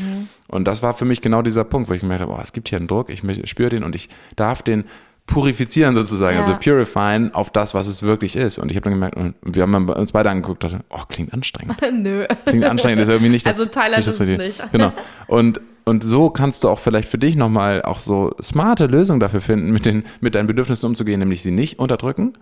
Und 0.48 0.68
das 0.68 0.84
war 0.84 0.94
für 0.94 1.06
mich 1.06 1.22
genau 1.22 1.42
dieser 1.42 1.64
Punkt, 1.64 1.90
wo 1.90 1.94
ich 1.94 2.02
gemerkt 2.02 2.22
habe, 2.22 2.34
oh, 2.34 2.40
es 2.42 2.54
gibt 2.54 2.70
hier 2.70 2.78
einen 2.78 2.88
Druck, 2.88 3.10
ich 3.10 3.24
spüre 3.50 3.70
den 3.70 3.84
und 3.84 3.96
ich 3.96 4.10
darf 4.36 4.62
den 4.62 4.84
purifizieren 5.26 5.96
sozusagen, 5.96 6.36
Ja. 6.38 6.42
also 6.44 6.56
purifyen 6.58 7.34
auf 7.34 7.50
das, 7.50 7.74
was 7.74 7.88
es 7.88 8.04
wirklich 8.04 8.36
ist. 8.36 8.58
Und 8.58 8.70
ich 8.72 8.76
habe 8.76 8.84
dann 8.86 8.94
gemerkt, 8.94 9.16
und 9.16 9.36
wir 9.44 9.64
haben 9.64 9.90
uns 9.90 10.12
beide 10.12 10.30
angeguckt, 10.30 10.64
dachte, 10.64 10.82
oh, 10.90 11.04
klingt 11.08 11.34
anstrengend. 11.34 11.78
Nö. 11.94 12.26
Klingt 12.46 12.66
anstrengend, 12.66 13.02
ist 13.02 13.10
irgendwie 13.10 13.30
nicht 13.30 13.46
das. 13.46 13.58
Also 13.58 13.70
Thailand 13.72 13.98
nicht 13.98 14.08
das 14.08 14.20
ist 14.20 14.30
es 14.30 14.38
nicht. 14.38 14.72
Genau. 14.72 14.92
Und, 15.28 15.62
und 15.86 16.04
so 16.04 16.30
kannst 16.30 16.64
du 16.64 16.70
auch 16.70 16.80
vielleicht 16.80 17.10
für 17.10 17.18
dich 17.18 17.36
nochmal 17.36 17.82
auch 17.82 18.00
so 18.00 18.36
smarte 18.42 18.86
Lösungen 18.86 19.20
dafür 19.20 19.42
finden, 19.42 19.72
mit, 19.72 19.86
den, 19.86 20.04
mit 20.22 20.36
deinen 20.36 20.48
Bedürfnissen 20.48 20.88
umzugehen, 20.88 21.20
nämlich 21.20 21.42
sie 21.44 21.52
nicht 21.52 21.80
unterdrücken, 21.80 22.34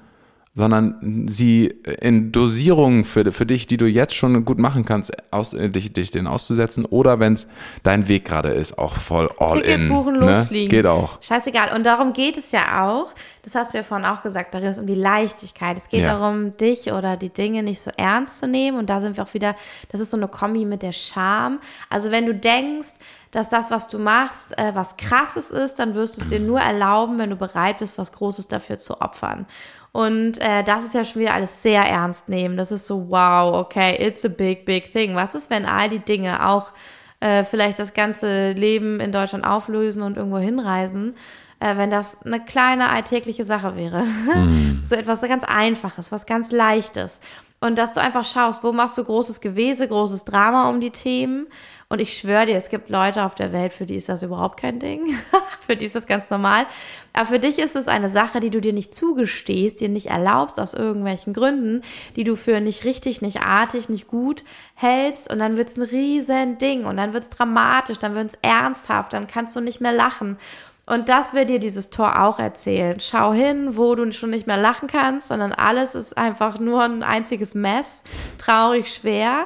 sondern 0.53 1.27
sie 1.29 1.67
in 2.01 2.33
Dosierungen 2.33 3.05
für, 3.05 3.31
für 3.31 3.45
dich, 3.45 3.67
die 3.67 3.77
du 3.77 3.85
jetzt 3.85 4.15
schon 4.15 4.43
gut 4.43 4.59
machen 4.59 4.83
kannst, 4.83 5.13
aus, 5.31 5.53
äh, 5.53 5.69
dich, 5.69 5.93
dich 5.93 6.11
denen 6.11 6.27
auszusetzen 6.27 6.83
oder 6.85 7.19
wenn 7.19 7.33
es 7.33 7.47
dein 7.83 8.09
Weg 8.09 8.25
gerade 8.25 8.49
ist, 8.49 8.77
auch 8.77 8.95
voll 8.95 9.29
all 9.37 9.61
Ticket 9.61 9.79
in. 9.79 9.89
buchen, 9.89 10.19
ne? 10.19 10.25
losfliegen. 10.25 10.69
Geht 10.69 10.87
auch. 10.87 11.21
Scheißegal. 11.21 11.73
Und 11.73 11.85
darum 11.85 12.11
geht 12.11 12.35
es 12.35 12.51
ja 12.51 12.85
auch. 12.85 13.13
Das 13.43 13.55
hast 13.55 13.73
du 13.73 13.77
ja 13.79 13.83
vorhin 13.83 14.05
auch 14.05 14.21
gesagt, 14.21 14.53
darin 14.53 14.69
ist 14.69 14.77
um 14.77 14.85
die 14.85 14.95
Leichtigkeit. 14.95 15.77
Es 15.77 15.89
geht 15.89 16.01
Ja. 16.01 16.17
darum, 16.17 16.55
dich 16.57 16.91
oder 16.91 17.17
die 17.17 17.29
Dinge 17.33 17.63
nicht 17.63 17.81
so 17.81 17.91
ernst 17.97 18.37
zu 18.39 18.47
nehmen. 18.47 18.77
Und 18.77 18.89
da 18.89 18.99
sind 18.99 19.17
wir 19.17 19.23
auch 19.23 19.33
wieder, 19.33 19.55
das 19.91 19.99
ist 19.99 20.11
so 20.11 20.17
eine 20.17 20.27
Kombi 20.27 20.65
mit 20.65 20.83
der 20.83 20.91
Scham. 20.91 21.59
Also 21.89 22.11
wenn 22.11 22.25
du 22.25 22.35
denkst, 22.35 22.89
dass 23.31 23.49
das, 23.49 23.71
was 23.71 23.87
du 23.87 23.97
machst, 23.97 24.57
äh, 24.59 24.75
was 24.75 24.97
krasses 24.97 25.51
ist, 25.51 25.79
dann 25.79 25.95
wirst 25.95 26.17
du 26.17 26.21
es 26.21 26.27
dir 26.27 26.39
nur 26.39 26.59
erlauben, 26.59 27.17
wenn 27.17 27.29
du 27.29 27.35
bereit 27.35 27.79
bist, 27.79 27.97
was 27.97 28.11
Großes 28.11 28.47
dafür 28.47 28.77
zu 28.77 29.01
opfern. 29.01 29.45
Und 29.93 30.37
äh, 30.39 30.63
das 30.63 30.85
ist 30.85 30.93
ja 30.93 31.03
schon 31.03 31.21
wieder 31.21 31.33
alles 31.33 31.61
sehr 31.61 31.81
ernst 31.83 32.29
nehmen. 32.29 32.57
Das 32.57 32.71
ist 32.71 32.87
so, 32.87 33.09
wow, 33.09 33.55
okay, 33.55 33.95
it's 34.05 34.23
a 34.23 34.29
big, 34.29 34.65
big 34.65 34.91
thing. 34.91 35.15
Was 35.15 35.35
ist, 35.35 35.49
wenn 35.49 35.65
all 35.65 35.89
die 35.89 35.99
Dinge 35.99 36.47
auch 36.47 36.71
äh, 37.19 37.43
vielleicht 37.43 37.77
das 37.79 37.93
ganze 37.93 38.51
Leben 38.53 38.99
in 38.99 39.11
Deutschland 39.11 39.45
auflösen 39.45 40.01
und 40.01 40.17
irgendwo 40.17 40.37
hinreisen, 40.39 41.13
äh, 41.61 41.77
wenn 41.77 41.89
das 41.89 42.21
eine 42.23 42.43
kleine 42.43 42.89
alltägliche 42.89 43.45
Sache 43.45 43.75
wäre. 43.75 44.03
so 44.85 44.95
etwas 44.95 45.21
ganz 45.21 45.43
Einfaches, 45.43 46.11
was 46.11 46.25
ganz 46.25 46.51
Leichtes. 46.51 47.21
Und 47.59 47.77
dass 47.77 47.93
du 47.93 48.01
einfach 48.01 48.25
schaust, 48.25 48.63
wo 48.63 48.71
machst 48.71 48.97
du 48.97 49.03
großes 49.03 49.39
Gewese, 49.39 49.87
großes 49.87 50.25
Drama 50.25 50.69
um 50.69 50.81
die 50.81 50.89
Themen. 50.89 51.45
Und 51.89 51.99
ich 51.99 52.17
schwöre 52.17 52.47
dir, 52.47 52.55
es 52.55 52.69
gibt 52.69 52.89
Leute 52.89 53.23
auf 53.23 53.35
der 53.35 53.51
Welt, 53.51 53.73
für 53.73 53.85
die 53.85 53.97
ist 53.97 54.09
das 54.09 54.23
überhaupt 54.23 54.59
kein 54.59 54.79
Ding. 54.79 55.01
für 55.59 55.75
die 55.75 55.85
ist 55.85 55.93
das 55.93 56.07
ganz 56.07 56.31
normal. 56.31 56.65
Aber 57.13 57.27
für 57.27 57.37
dich 57.37 57.59
ist 57.59 57.75
es 57.75 57.87
eine 57.87 58.09
Sache, 58.09 58.39
die 58.39 58.49
du 58.49 58.61
dir 58.61 58.73
nicht 58.73 58.95
zugestehst, 58.95 59.79
dir 59.79 59.89
nicht 59.89 60.07
erlaubst 60.07 60.59
aus 60.59 60.73
irgendwelchen 60.73 61.33
Gründen, 61.33 61.83
die 62.15 62.23
du 62.23 62.35
für 62.35 62.61
nicht 62.61 62.85
richtig, 62.85 63.21
nicht 63.21 63.41
artig, 63.41 63.89
nicht 63.89 64.07
gut 64.07 64.43
hältst. 64.73 65.31
Und 65.31 65.37
dann 65.37 65.57
wird 65.57 65.67
es 65.67 65.77
ein 65.77 65.83
riesen 65.83 66.57
Ding. 66.57 66.85
Und 66.85 66.97
dann 66.97 67.13
wird 67.13 67.23
es 67.23 67.29
dramatisch, 67.29 67.99
dann 67.99 68.15
wird 68.15 68.29
es 68.29 68.39
ernsthaft, 68.41 69.13
dann 69.13 69.27
kannst 69.27 69.55
du 69.55 69.59
nicht 69.59 69.81
mehr 69.81 69.93
lachen. 69.93 70.37
Und 70.85 71.09
das 71.09 71.33
will 71.33 71.45
dir 71.45 71.59
dieses 71.59 71.89
Tor 71.89 72.21
auch 72.21 72.39
erzählen. 72.39 72.99
Schau 72.99 73.33
hin, 73.33 73.77
wo 73.77 73.95
du 73.95 74.11
schon 74.11 74.31
nicht 74.31 74.47
mehr 74.47 74.57
lachen 74.57 74.87
kannst, 74.87 75.27
sondern 75.27 75.53
alles 75.53 75.95
ist 75.95 76.17
einfach 76.17 76.59
nur 76.59 76.83
ein 76.83 77.03
einziges 77.03 77.53
Mess, 77.53 78.03
traurig, 78.37 78.93
schwer. 78.93 79.45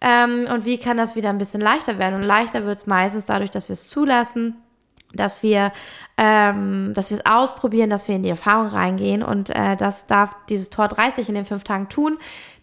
Ähm, 0.00 0.46
und 0.52 0.64
wie 0.64 0.78
kann 0.78 0.96
das 0.96 1.16
wieder 1.16 1.30
ein 1.30 1.38
bisschen 1.38 1.60
leichter 1.60 1.98
werden? 1.98 2.14
Und 2.14 2.22
leichter 2.22 2.64
wird 2.64 2.78
es 2.78 2.86
meistens 2.86 3.26
dadurch, 3.26 3.50
dass 3.50 3.68
wir 3.68 3.74
es 3.74 3.88
zulassen, 3.88 4.56
dass 5.16 5.42
wir 5.42 5.72
ähm, 6.18 6.94
dass 6.94 7.10
wir 7.10 7.18
es 7.18 7.26
ausprobieren, 7.26 7.90
dass 7.90 8.08
wir 8.08 8.16
in 8.16 8.22
die 8.22 8.30
Erfahrung 8.30 8.68
reingehen 8.68 9.22
und 9.22 9.50
äh, 9.50 9.76
das 9.76 10.06
darf 10.06 10.34
dieses 10.48 10.70
Tor 10.70 10.88
30 10.88 11.28
in 11.28 11.34
den 11.34 11.44
fünf 11.44 11.62
Tagen 11.62 11.90
tun, 11.90 12.16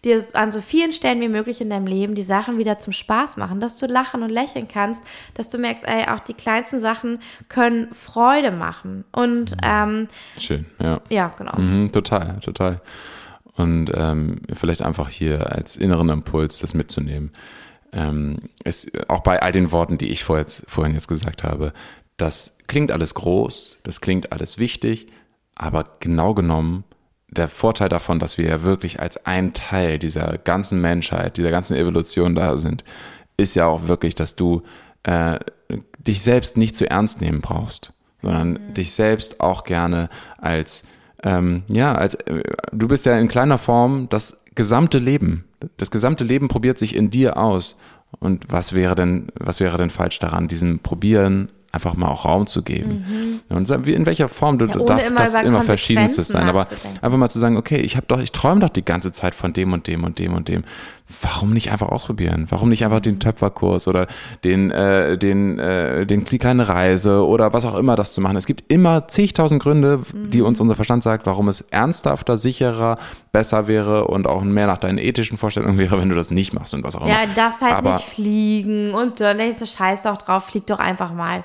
dir 0.04 0.20
an 0.32 0.50
so 0.50 0.60
vielen 0.60 0.90
Stellen 0.90 1.20
wie 1.20 1.28
möglich 1.28 1.60
in 1.60 1.70
deinem 1.70 1.86
Leben 1.86 2.16
die 2.16 2.22
Sachen 2.22 2.58
wieder 2.58 2.78
zum 2.78 2.92
Spaß 2.92 3.36
machen, 3.36 3.60
dass 3.60 3.78
du 3.78 3.86
lachen 3.86 4.24
und 4.24 4.30
lächeln 4.30 4.66
kannst, 4.66 5.04
dass 5.34 5.50
du 5.50 5.58
merkst, 5.58 5.84
ey, 5.86 6.08
auch 6.08 6.18
die 6.18 6.34
kleinsten 6.34 6.80
Sachen 6.80 7.20
können 7.48 7.94
Freude 7.94 8.50
machen 8.50 9.04
und 9.12 9.56
ähm, 9.62 10.08
Schön, 10.36 10.66
ja. 10.82 11.00
ja, 11.08 11.28
genau. 11.28 11.56
Mhm, 11.56 11.92
total, 11.92 12.40
total. 12.40 12.80
Und 13.56 13.92
ähm, 13.94 14.40
vielleicht 14.52 14.82
einfach 14.82 15.08
hier 15.08 15.52
als 15.52 15.76
inneren 15.76 16.08
Impuls 16.08 16.58
das 16.58 16.74
mitzunehmen. 16.74 17.30
Ähm, 17.92 18.38
es, 18.64 18.90
auch 19.06 19.22
bei 19.22 19.40
all 19.40 19.52
den 19.52 19.70
Worten, 19.70 19.96
die 19.96 20.08
ich 20.08 20.24
vor 20.24 20.38
jetzt, 20.38 20.64
vorhin 20.66 20.94
jetzt 20.94 21.06
gesagt 21.06 21.44
habe, 21.44 21.72
das 22.16 22.58
klingt 22.66 22.92
alles 22.92 23.14
groß, 23.14 23.80
das 23.82 24.00
klingt 24.00 24.32
alles 24.32 24.58
wichtig, 24.58 25.06
aber 25.54 25.84
genau 26.00 26.34
genommen 26.34 26.84
der 27.28 27.48
Vorteil 27.48 27.88
davon, 27.88 28.18
dass 28.18 28.38
wir 28.38 28.46
ja 28.48 28.62
wirklich 28.62 29.00
als 29.00 29.26
ein 29.26 29.52
Teil 29.52 29.98
dieser 29.98 30.38
ganzen 30.38 30.80
Menschheit, 30.80 31.36
dieser 31.36 31.50
ganzen 31.50 31.76
Evolution 31.76 32.34
da 32.34 32.56
sind, 32.56 32.84
ist 33.36 33.56
ja 33.56 33.66
auch 33.66 33.88
wirklich, 33.88 34.14
dass 34.14 34.36
du 34.36 34.62
äh, 35.02 35.38
dich 35.98 36.22
selbst 36.22 36.56
nicht 36.56 36.76
zu 36.76 36.88
ernst 36.88 37.20
nehmen 37.20 37.40
brauchst, 37.40 37.92
sondern 38.22 38.74
dich 38.74 38.92
selbst 38.92 39.40
auch 39.40 39.64
gerne 39.64 40.08
als 40.38 40.84
ähm, 41.24 41.64
ja, 41.70 41.94
als 41.94 42.14
äh, 42.14 42.42
du 42.72 42.86
bist 42.86 43.06
ja 43.06 43.18
in 43.18 43.28
kleiner 43.28 43.58
Form 43.58 44.08
das 44.10 44.44
gesamte 44.54 44.98
Leben. 44.98 45.44
Das 45.78 45.90
gesamte 45.90 46.22
Leben 46.22 46.48
probiert 46.48 46.78
sich 46.78 46.94
in 46.94 47.10
dir 47.10 47.38
aus. 47.38 47.78
Und 48.20 48.46
was 48.50 48.74
wäre 48.74 48.94
denn, 48.94 49.28
was 49.34 49.58
wäre 49.58 49.78
denn 49.78 49.90
falsch 49.90 50.18
daran, 50.18 50.46
diesem 50.46 50.78
Probieren 50.80 51.50
einfach 51.74 51.94
mal 51.96 52.08
auch 52.08 52.24
Raum 52.24 52.46
zu 52.46 52.62
geben? 52.62 53.40
Und 53.48 53.66
so, 53.66 53.84
wie- 53.86 53.92
in 53.94 54.06
welcher 54.06 54.28
Form 54.28 54.58
du 54.58 54.64
Mhm. 54.64 54.70
Ja, 54.70 54.76
ohne 54.76 54.84
darf 54.86 55.06
immer 55.08 55.20
das 55.20 55.34
immer 55.42 55.62
verschiedenstes 55.62 56.28
Konsequenzen 56.28 56.32
sein, 56.32 56.48
aber 56.48 57.04
einfach 57.04 57.18
mal 57.18 57.28
zu 57.28 57.38
sagen, 57.38 57.56
okay, 57.56 57.76
ich 57.80 57.96
habe 57.96 58.06
doch, 58.08 58.20
ich 58.20 58.32
träume 58.32 58.60
doch 58.60 58.70
die 58.70 58.84
ganze 58.84 59.12
Zeit 59.12 59.34
von 59.34 59.52
dem 59.52 59.72
und 59.72 59.86
dem 59.86 60.04
und 60.04 60.18
dem 60.18 60.34
und 60.34 60.48
dem. 60.48 60.64
Warum 61.20 61.52
nicht 61.52 61.70
einfach 61.70 61.90
ausprobieren? 61.90 62.46
Warum 62.48 62.70
nicht 62.70 62.82
einfach 62.82 62.98
Mhm. 63.00 63.02
den 63.02 63.20
Töpferkurs 63.20 63.86
oder 63.88 64.06
den, 64.42 64.70
äh, 64.70 65.18
den, 65.18 65.58
äh, 65.58 66.06
den 66.06 66.24
die 66.24 66.38
kleine 66.38 66.66
Reise 66.66 67.26
oder 67.26 67.52
was 67.52 67.66
auch 67.66 67.76
immer 67.76 67.94
das 67.94 68.14
zu 68.14 68.22
machen? 68.22 68.36
Es 68.38 68.46
gibt 68.46 68.72
immer 68.72 69.06
zigtausend 69.08 69.62
Gründe, 69.62 70.00
die 70.14 70.40
Mhm. 70.40 70.46
uns 70.46 70.60
unser 70.60 70.74
Verstand 70.76 71.02
sagt, 71.02 71.26
warum 71.26 71.48
es 71.48 71.60
ernsthafter, 71.60 72.38
sicherer, 72.38 72.96
besser 73.32 73.68
wäre 73.68 74.06
und 74.06 74.26
auch 74.26 74.42
mehr 74.44 74.66
nach 74.66 74.78
deinen 74.78 74.96
ethischen 74.96 75.36
Vorstellungen 75.36 75.76
wäre, 75.76 76.00
wenn 76.00 76.08
du 76.08 76.14
das 76.14 76.30
nicht 76.30 76.54
machst 76.54 76.72
und 76.72 76.84
was 76.84 76.96
auch 76.96 77.02
immer. 77.02 77.10
Ja, 77.10 77.26
darfst 77.34 77.60
halt 77.60 77.74
Aber- 77.74 77.92
nicht 77.92 78.04
fliegen 78.06 78.94
und 78.94 79.20
dann 79.20 79.36
denkst 79.36 79.58
du, 79.58 79.66
scheiß 79.66 80.04
doch 80.04 80.16
drauf, 80.16 80.44
flieg 80.46 80.66
doch 80.66 80.78
einfach 80.78 81.12
mal. 81.12 81.44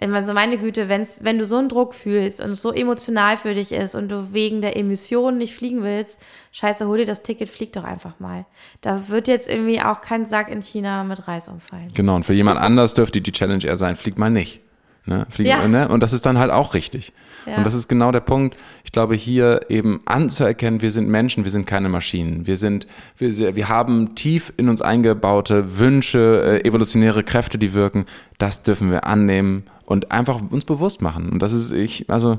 Also 0.00 0.32
meine 0.32 0.58
Güte, 0.58 0.88
wenn's, 0.88 1.24
wenn 1.24 1.38
du 1.38 1.44
so 1.44 1.56
einen 1.56 1.68
Druck 1.68 1.92
fühlst 1.92 2.40
und 2.40 2.50
es 2.52 2.62
so 2.62 2.72
emotional 2.72 3.36
für 3.36 3.54
dich 3.54 3.72
ist 3.72 3.96
und 3.96 4.08
du 4.10 4.32
wegen 4.32 4.60
der 4.60 4.76
Emissionen 4.76 5.38
nicht 5.38 5.54
fliegen 5.56 5.82
willst, 5.82 6.20
scheiße, 6.52 6.86
hol 6.86 6.98
dir 6.98 7.04
das 7.04 7.22
Ticket, 7.24 7.48
flieg 7.48 7.72
doch 7.72 7.82
einfach 7.82 8.20
mal. 8.20 8.46
Da 8.80 9.08
wird 9.08 9.26
jetzt 9.26 9.48
irgendwie 9.48 9.82
auch 9.82 10.00
kein 10.00 10.24
Sack 10.24 10.50
in 10.50 10.62
China 10.62 11.02
mit 11.02 11.26
Reis 11.26 11.48
umfallen. 11.48 11.88
Genau, 11.94 12.14
und 12.14 12.24
für 12.26 12.32
jemand 12.32 12.60
anders 12.60 12.94
dürfte 12.94 13.20
die 13.20 13.32
Challenge 13.32 13.64
eher 13.64 13.76
sein, 13.76 13.96
flieg 13.96 14.18
mal 14.18 14.30
nicht. 14.30 14.60
Ne? 15.04 15.26
Flieg, 15.30 15.48
Ja. 15.48 15.66
ne? 15.66 15.88
Und 15.88 16.00
das 16.00 16.12
ist 16.12 16.24
dann 16.26 16.38
halt 16.38 16.52
auch 16.52 16.74
richtig. 16.74 17.12
Und 17.56 17.66
das 17.66 17.74
ist 17.74 17.88
genau 17.88 18.12
der 18.12 18.20
Punkt. 18.20 18.56
Ich 18.84 18.92
glaube, 18.92 19.14
hier 19.14 19.62
eben 19.68 20.00
anzuerkennen, 20.04 20.82
wir 20.82 20.90
sind 20.90 21.08
Menschen, 21.08 21.44
wir 21.44 21.50
sind 21.50 21.66
keine 21.66 21.88
Maschinen. 21.88 22.46
Wir 22.46 22.56
sind, 22.56 22.86
wir, 23.16 23.56
wir 23.56 23.68
haben 23.68 24.14
tief 24.14 24.52
in 24.56 24.68
uns 24.68 24.82
eingebaute 24.82 25.78
Wünsche, 25.78 26.60
äh, 26.62 26.68
evolutionäre 26.68 27.24
Kräfte, 27.24 27.58
die 27.58 27.74
wirken. 27.74 28.06
Das 28.38 28.62
dürfen 28.62 28.90
wir 28.90 29.06
annehmen 29.06 29.64
und 29.84 30.12
einfach 30.12 30.40
uns 30.50 30.64
bewusst 30.64 31.00
machen. 31.02 31.30
Und 31.30 31.40
das 31.40 31.52
ist, 31.52 31.72
ich, 31.72 32.10
also, 32.10 32.38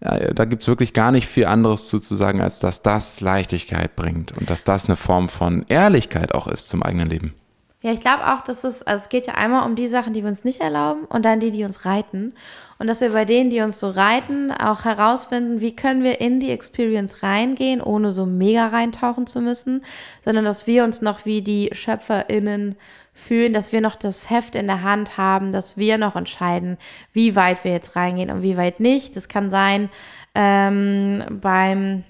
ja, 0.00 0.32
da 0.32 0.44
gibt's 0.44 0.68
wirklich 0.68 0.92
gar 0.92 1.10
nicht 1.10 1.26
viel 1.26 1.46
anderes 1.46 1.88
zu, 1.88 1.98
zu 1.98 2.14
sagen, 2.14 2.40
als 2.40 2.60
dass 2.60 2.82
das 2.82 3.20
Leichtigkeit 3.20 3.96
bringt 3.96 4.36
und 4.38 4.50
dass 4.50 4.64
das 4.64 4.86
eine 4.86 4.96
Form 4.96 5.28
von 5.28 5.64
Ehrlichkeit 5.68 6.34
auch 6.34 6.46
ist 6.46 6.68
zum 6.68 6.82
eigenen 6.82 7.08
Leben. 7.08 7.34
Ja, 7.82 7.92
ich 7.92 8.00
glaube 8.00 8.26
auch, 8.26 8.40
dass 8.40 8.64
es, 8.64 8.82
also 8.82 9.02
es 9.02 9.08
geht 9.10 9.26
ja 9.26 9.34
einmal 9.34 9.66
um 9.66 9.76
die 9.76 9.86
Sachen, 9.86 10.14
die 10.14 10.22
wir 10.22 10.28
uns 10.28 10.44
nicht 10.44 10.60
erlauben 10.60 11.04
und 11.04 11.24
dann 11.24 11.40
die, 11.40 11.50
die 11.50 11.64
uns 11.64 11.84
reiten. 11.84 12.34
Und 12.78 12.86
dass 12.86 13.00
wir 13.00 13.10
bei 13.10 13.24
denen, 13.24 13.50
die 13.50 13.60
uns 13.60 13.78
so 13.78 13.90
reiten, 13.90 14.50
auch 14.50 14.84
herausfinden, 14.84 15.60
wie 15.60 15.76
können 15.76 16.02
wir 16.02 16.20
in 16.20 16.40
die 16.40 16.50
Experience 16.50 17.22
reingehen, 17.22 17.80
ohne 17.82 18.12
so 18.12 18.26
mega 18.26 18.68
reintauchen 18.68 19.26
zu 19.26 19.40
müssen, 19.40 19.84
sondern 20.24 20.44
dass 20.44 20.66
wir 20.66 20.84
uns 20.84 21.02
noch 21.02 21.26
wie 21.26 21.42
die 21.42 21.70
SchöpferInnen 21.72 22.76
fühlen, 23.12 23.52
dass 23.52 23.72
wir 23.72 23.80
noch 23.80 23.96
das 23.96 24.30
Heft 24.30 24.54
in 24.54 24.66
der 24.66 24.82
Hand 24.82 25.16
haben, 25.16 25.52
dass 25.52 25.76
wir 25.76 25.96
noch 25.96 26.16
entscheiden, 26.16 26.78
wie 27.12 27.36
weit 27.36 27.62
wir 27.62 27.72
jetzt 27.72 27.94
reingehen 27.94 28.30
und 28.30 28.42
wie 28.42 28.56
weit 28.56 28.80
nicht. 28.80 29.16
Das 29.16 29.28
kann 29.28 29.48
sein 29.48 29.90
ähm, 30.34 31.24
beim, 31.40 32.04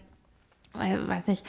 weiß 0.74 1.28
nicht, 1.28 1.44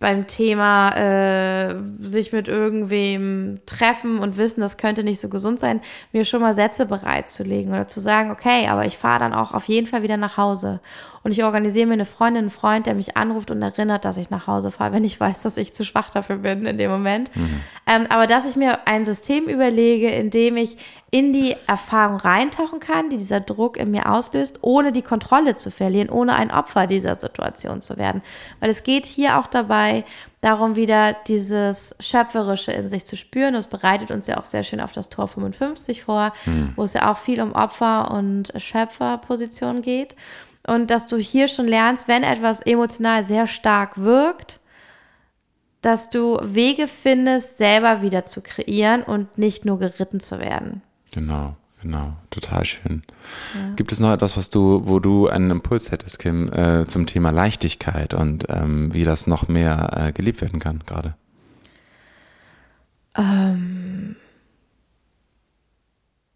beim 0.00 0.28
Thema 0.28 0.96
äh, 0.96 1.74
sich 1.98 2.32
mit 2.32 2.46
irgendwem 2.46 3.60
treffen 3.66 4.20
und 4.20 4.36
wissen, 4.36 4.60
das 4.60 4.76
könnte 4.76 5.02
nicht 5.02 5.18
so 5.18 5.28
gesund 5.28 5.58
sein, 5.58 5.80
mir 6.12 6.24
schon 6.24 6.40
mal 6.40 6.54
Sätze 6.54 6.86
bereitzulegen 6.86 7.72
oder 7.72 7.88
zu 7.88 7.98
sagen, 7.98 8.30
okay, 8.30 8.68
aber 8.68 8.86
ich 8.86 8.96
fahre 8.96 9.18
dann 9.18 9.32
auch 9.34 9.52
auf 9.52 9.64
jeden 9.64 9.88
Fall 9.88 10.04
wieder 10.04 10.16
nach 10.16 10.36
Hause 10.36 10.80
und 11.28 11.32
ich 11.32 11.44
organisiere 11.44 11.86
mir 11.86 11.92
eine 11.92 12.06
Freundin, 12.06 12.44
einen 12.44 12.50
Freund, 12.50 12.86
der 12.86 12.94
mich 12.94 13.18
anruft 13.18 13.50
und 13.50 13.60
erinnert, 13.60 14.06
dass 14.06 14.16
ich 14.16 14.30
nach 14.30 14.46
Hause 14.46 14.70
fahre, 14.70 14.94
wenn 14.94 15.04
ich 15.04 15.20
weiß, 15.20 15.42
dass 15.42 15.58
ich 15.58 15.74
zu 15.74 15.84
schwach 15.84 16.08
dafür 16.08 16.36
bin 16.36 16.64
in 16.64 16.78
dem 16.78 16.90
Moment. 16.90 17.30
Mhm. 17.36 17.60
Ähm, 17.86 18.06
aber 18.08 18.26
dass 18.26 18.48
ich 18.48 18.56
mir 18.56 18.88
ein 18.88 19.04
System 19.04 19.44
überlege, 19.46 20.08
in 20.08 20.30
dem 20.30 20.56
ich 20.56 20.78
in 21.10 21.34
die 21.34 21.54
Erfahrung 21.66 22.16
reintauchen 22.16 22.80
kann, 22.80 23.10
die 23.10 23.18
dieser 23.18 23.40
Druck 23.40 23.76
in 23.76 23.90
mir 23.90 24.10
auslöst, 24.10 24.60
ohne 24.62 24.90
die 24.90 25.02
Kontrolle 25.02 25.54
zu 25.54 25.70
verlieren, 25.70 26.08
ohne 26.08 26.34
ein 26.34 26.50
Opfer 26.50 26.86
dieser 26.86 27.20
Situation 27.20 27.82
zu 27.82 27.98
werden. 27.98 28.22
Weil 28.60 28.70
es 28.70 28.82
geht 28.82 29.04
hier 29.04 29.38
auch 29.38 29.48
dabei, 29.48 30.04
darum 30.40 30.76
wieder 30.76 31.14
dieses 31.26 31.94
Schöpferische 32.00 32.72
in 32.72 32.88
sich 32.88 33.04
zu 33.04 33.16
spüren. 33.18 33.52
Das 33.52 33.66
bereitet 33.66 34.10
uns 34.10 34.26
ja 34.26 34.38
auch 34.38 34.46
sehr 34.46 34.62
schön 34.62 34.80
auf 34.80 34.92
das 34.92 35.10
Tor 35.10 35.28
55 35.28 36.04
vor, 36.04 36.32
mhm. 36.46 36.72
wo 36.74 36.84
es 36.84 36.94
ja 36.94 37.12
auch 37.12 37.18
viel 37.18 37.42
um 37.42 37.52
Opfer- 37.52 38.12
und 38.12 38.50
Schöpferposition 38.56 39.82
geht. 39.82 40.14
Und 40.68 40.90
dass 40.90 41.06
du 41.06 41.16
hier 41.16 41.48
schon 41.48 41.66
lernst, 41.66 42.08
wenn 42.08 42.22
etwas 42.22 42.60
emotional 42.60 43.24
sehr 43.24 43.46
stark 43.46 43.96
wirkt, 43.96 44.60
dass 45.80 46.10
du 46.10 46.38
Wege 46.42 46.88
findest, 46.88 47.56
selber 47.56 48.02
wieder 48.02 48.26
zu 48.26 48.42
kreieren 48.42 49.02
und 49.02 49.38
nicht 49.38 49.64
nur 49.64 49.78
geritten 49.78 50.20
zu 50.20 50.38
werden. 50.38 50.82
Genau, 51.10 51.56
genau, 51.80 52.12
total 52.28 52.66
schön. 52.66 53.02
Ja. 53.54 53.74
Gibt 53.76 53.92
es 53.92 53.98
noch 53.98 54.12
etwas, 54.12 54.36
was 54.36 54.50
du, 54.50 54.82
wo 54.84 54.98
du 54.98 55.28
einen 55.28 55.50
Impuls 55.50 55.90
hättest, 55.90 56.18
Kim, 56.18 56.52
äh, 56.52 56.86
zum 56.86 57.06
Thema 57.06 57.30
Leichtigkeit 57.30 58.12
und 58.12 58.44
ähm, 58.50 58.92
wie 58.92 59.04
das 59.04 59.26
noch 59.26 59.48
mehr 59.48 59.90
äh, 59.96 60.12
gelebt 60.12 60.42
werden 60.42 60.60
kann 60.60 60.82
gerade? 60.84 61.14
Ähm, 63.16 64.16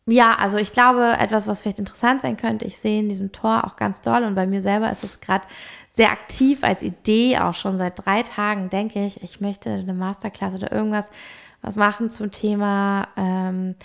ja, 0.06 0.34
also 0.34 0.58
ich 0.58 0.72
glaube, 0.72 1.16
etwas, 1.18 1.46
was 1.46 1.60
vielleicht 1.60 1.78
interessant 1.78 2.22
sein 2.22 2.36
könnte, 2.36 2.64
ich 2.64 2.78
sehe 2.78 3.00
in 3.00 3.08
diesem 3.08 3.30
Tor 3.32 3.64
auch 3.64 3.76
ganz 3.76 4.02
doll 4.02 4.24
und 4.24 4.34
bei 4.34 4.46
mir 4.46 4.60
selber 4.60 4.90
ist 4.90 5.04
es 5.04 5.20
gerade 5.20 5.46
sehr 5.92 6.10
aktiv 6.10 6.64
als 6.64 6.82
Idee, 6.82 7.38
auch 7.38 7.54
schon 7.54 7.76
seit 7.76 8.04
drei 8.04 8.22
Tagen 8.22 8.70
denke 8.70 9.04
ich, 9.04 9.22
ich 9.22 9.40
möchte 9.40 9.70
eine 9.70 9.94
Masterclass 9.94 10.54
oder 10.54 10.72
irgendwas 10.72 11.10
was 11.62 11.76
machen 11.76 12.10
zum 12.10 12.32
Thema 12.32 13.08
ähm, 13.16 13.76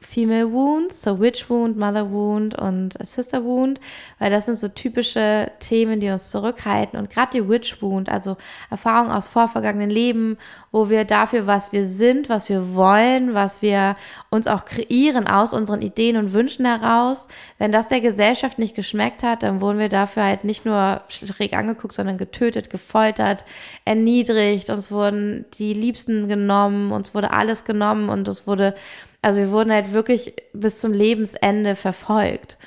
Female 0.00 0.52
Wounds, 0.52 1.02
so 1.02 1.18
Witch 1.18 1.50
Wound, 1.50 1.76
Mother 1.76 2.10
Wound 2.10 2.56
und 2.56 2.96
Sister 3.04 3.44
Wound, 3.44 3.80
weil 4.18 4.30
das 4.30 4.46
sind 4.46 4.56
so 4.56 4.68
typische 4.68 5.50
Themen, 5.58 5.98
die 5.98 6.08
uns 6.08 6.30
zurückhalten. 6.30 6.98
Und 6.98 7.10
gerade 7.10 7.30
die 7.32 7.48
Witch 7.48 7.82
Wound, 7.82 8.08
also 8.08 8.36
Erfahrungen 8.70 9.10
aus 9.10 9.26
vorvergangenen 9.26 9.90
Leben, 9.90 10.38
wo 10.70 10.88
wir 10.88 11.04
dafür, 11.04 11.46
was 11.46 11.72
wir 11.72 11.84
sind, 11.84 12.28
was 12.28 12.48
wir 12.48 12.74
wollen, 12.74 13.34
was 13.34 13.60
wir 13.60 13.96
uns 14.30 14.46
auch 14.46 14.64
kreieren 14.64 15.26
aus 15.26 15.52
unseren 15.52 15.82
Ideen 15.82 16.16
und 16.16 16.32
Wünschen 16.32 16.64
heraus, 16.64 17.28
wenn 17.58 17.72
das 17.72 17.88
der 17.88 18.00
Gesellschaft 18.00 18.58
nicht 18.58 18.76
geschmeckt 18.76 19.22
hat, 19.22 19.42
dann 19.42 19.60
wurden 19.60 19.78
wir 19.78 19.88
dafür 19.88 20.24
halt 20.24 20.44
nicht 20.44 20.64
nur 20.64 21.02
schräg 21.08 21.56
angeguckt, 21.56 21.94
sondern 21.94 22.18
getötet, 22.18 22.70
gefoltert, 22.70 23.44
erniedrigt, 23.84 24.70
uns 24.70 24.90
wurden 24.90 25.44
die 25.58 25.72
Liebsten 25.72 26.28
genommen, 26.28 26.92
uns 26.92 27.14
wurde 27.14 27.32
alles 27.32 27.64
genommen 27.64 28.08
und 28.08 28.28
es 28.28 28.46
wurde 28.46 28.74
also 29.22 29.40
wir 29.40 29.50
wurden 29.50 29.72
halt 29.72 29.92
wirklich 29.92 30.34
bis 30.52 30.80
zum 30.80 30.92
Lebensende 30.92 31.76
verfolgt. 31.76 32.58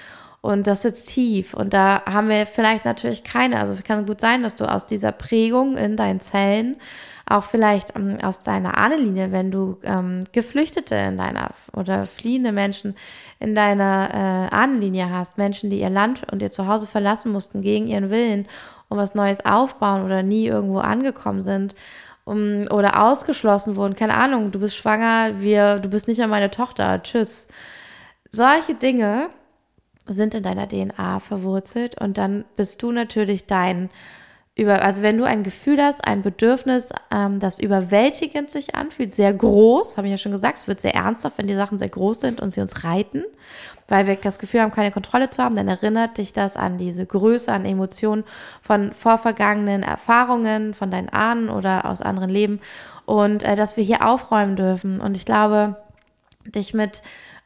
Und 0.41 0.65
das 0.65 0.81
sitzt 0.81 1.09
tief. 1.09 1.53
Und 1.53 1.73
da 1.73 2.01
haben 2.05 2.27
wir 2.27 2.47
vielleicht 2.47 2.83
natürlich 2.83 3.23
keine. 3.23 3.59
Also 3.59 3.73
es 3.73 3.83
kann 3.83 4.07
gut 4.07 4.19
sein, 4.19 4.41
dass 4.41 4.55
du 4.55 4.65
aus 4.65 4.87
dieser 4.87 5.11
Prägung 5.11 5.77
in 5.77 5.95
deinen 5.95 6.19
Zellen, 6.19 6.77
auch 7.27 7.43
vielleicht 7.43 7.95
ähm, 7.95 8.17
aus 8.23 8.41
deiner 8.41 8.77
Ahnenlinie, 8.77 9.31
wenn 9.31 9.51
du 9.51 9.77
ähm, 9.83 10.21
Geflüchtete 10.31 10.95
in 10.95 11.17
deiner 11.17 11.51
oder 11.73 12.05
fliehende 12.05 12.51
Menschen 12.51 12.95
in 13.39 13.53
deiner 13.53 14.09
äh, 14.11 14.53
Ahnenlinie 14.53 15.11
hast, 15.11 15.37
Menschen, 15.37 15.69
die 15.69 15.79
ihr 15.79 15.91
Land 15.91 16.23
und 16.31 16.41
ihr 16.41 16.51
Zuhause 16.51 16.87
verlassen 16.87 17.31
mussten 17.31 17.61
gegen 17.61 17.87
ihren 17.87 18.09
Willen 18.09 18.47
und 18.89 18.97
was 18.97 19.15
Neues 19.15 19.45
aufbauen 19.45 20.03
oder 20.03 20.23
nie 20.23 20.47
irgendwo 20.47 20.79
angekommen 20.79 21.43
sind 21.43 21.75
um, 22.31 22.65
oder 22.71 23.03
ausgeschlossen 23.03 23.75
wurden. 23.75 23.95
Keine 23.95 24.15
Ahnung, 24.15 24.51
du 24.51 24.59
bist 24.59 24.75
schwanger, 24.75 25.41
wir, 25.41 25.79
du 25.79 25.89
bist 25.89 26.07
nicht 26.07 26.17
mehr 26.17 26.27
meine 26.27 26.49
Tochter. 26.49 27.03
Tschüss. 27.03 27.47
Solche 28.31 28.73
Dinge 28.73 29.29
sind 30.07 30.33
in 30.33 30.43
deiner 30.43 30.67
DNA 30.67 31.19
verwurzelt 31.19 31.99
und 31.99 32.17
dann 32.17 32.45
bist 32.55 32.81
du 32.81 32.91
natürlich 32.91 33.45
dein 33.45 33.89
über, 34.55 34.81
also 34.83 35.01
wenn 35.01 35.17
du 35.17 35.23
ein 35.23 35.43
Gefühl 35.43 35.81
hast, 35.81 36.05
ein 36.05 36.21
Bedürfnis, 36.21 36.89
ähm, 37.13 37.39
das 37.39 37.59
überwältigend 37.59 38.49
sich 38.49 38.75
anfühlt, 38.75 39.15
sehr 39.15 39.33
groß, 39.33 39.97
habe 39.97 40.07
ich 40.07 40.11
ja 40.11 40.17
schon 40.17 40.33
gesagt, 40.33 40.59
es 40.59 40.67
wird 40.67 40.81
sehr 40.81 40.93
ernsthaft, 40.93 41.37
wenn 41.37 41.47
die 41.47 41.55
Sachen 41.55 41.79
sehr 41.79 41.89
groß 41.89 42.19
sind 42.19 42.41
und 42.41 42.51
sie 42.51 42.61
uns 42.61 42.83
reiten 42.83 43.23
weil 43.91 44.07
wir 44.07 44.15
das 44.15 44.39
Gefühl 44.39 44.61
haben, 44.61 44.71
keine 44.71 44.91
Kontrolle 44.91 45.29
zu 45.29 45.43
haben, 45.43 45.55
dann 45.55 45.67
erinnert 45.67 46.17
dich 46.17 46.31
das 46.31 46.55
an 46.55 46.77
diese 46.77 47.05
Größe, 47.05 47.51
an 47.51 47.65
Emotionen 47.65 48.23
von 48.61 48.93
vorvergangenen 48.93 49.83
Erfahrungen, 49.83 50.73
von 50.73 50.89
deinen 50.89 51.09
Ahnen 51.09 51.49
oder 51.49 51.85
aus 51.85 52.01
anderen 52.01 52.29
Leben 52.29 52.61
und 53.05 53.43
äh, 53.43 53.57
dass 53.57 53.75
wir 53.75 53.83
hier 53.83 54.07
aufräumen 54.07 54.55
dürfen. 54.55 55.01
Und 55.01 55.17
ich 55.17 55.25
glaube, 55.25 55.75
dich 56.45 56.73
mit 56.73 57.03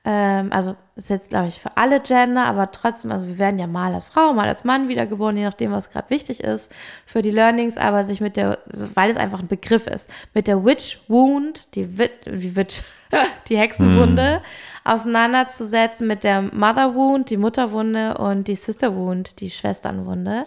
ähm, 0.08 0.50
also 0.52 0.76
ist 0.96 1.10
jetzt, 1.10 1.32
glaube 1.32 1.48
ich, 1.48 1.60
für 1.60 1.76
alle 1.76 2.00
Gender, 2.00 2.46
aber 2.46 2.72
trotzdem, 2.72 3.12
also 3.12 3.28
wir 3.28 3.40
werden 3.40 3.60
ja 3.60 3.66
mal 3.66 3.94
als 3.94 4.06
Frau, 4.06 4.34
mal 4.34 4.48
als 4.48 4.64
Mann 4.64 4.88
wiedergeboren, 4.88 5.36
je 5.36 5.44
nachdem, 5.44 5.72
was 5.72 5.90
gerade 5.90 6.10
wichtig 6.12 6.44
ist 6.44 6.72
für 7.08 7.24
die 7.24 7.32
Learnings, 7.32 7.78
aber 7.78 8.04
sich 8.04 8.22
mit 8.22 8.38
der, 8.38 8.60
weil 8.94 9.10
es 9.10 9.18
einfach 9.18 9.40
ein 9.40 9.48
Begriff 9.48 9.88
ist, 9.88 10.10
mit 10.36 10.48
der 10.48 10.64
Witch 10.64 11.00
Wound, 11.08 11.76
die, 11.76 11.98
Wit, 11.98 12.12
die 12.28 12.56
Witch, 12.56 12.84
die 13.50 13.58
Hexenwunde, 13.58 14.42
mm. 14.42 14.88
auseinanderzusetzen 14.88 16.08
mit 16.08 16.24
der 16.24 16.44
Mother 16.44 16.94
Wound, 16.94 17.32
die 17.32 17.38
Mutterwunde 17.38 18.18
und 18.20 18.48
die 18.48 18.56
Sister 18.56 18.96
Wound, 18.96 19.40
die 19.40 19.50
Schwesternwunde. 19.50 20.46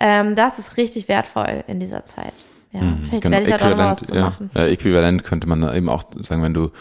Ähm, 0.00 0.34
das 0.34 0.58
ist 0.58 0.76
richtig 0.76 1.08
wertvoll 1.08 1.62
in 1.68 1.78
dieser 1.78 2.04
Zeit. 2.04 2.34
Ja, 2.72 2.80
vielleicht 3.08 3.58
genau. 3.58 3.94
zu 3.94 4.14
ja, 4.14 4.20
machen. 4.22 4.50
Äh, 4.54 4.72
äquivalent 4.72 5.24
könnte 5.24 5.48
man 5.48 5.62
eben 5.74 5.88
auch 5.88 6.04
sagen, 6.16 6.42
wenn 6.42 6.52
du 6.52 6.72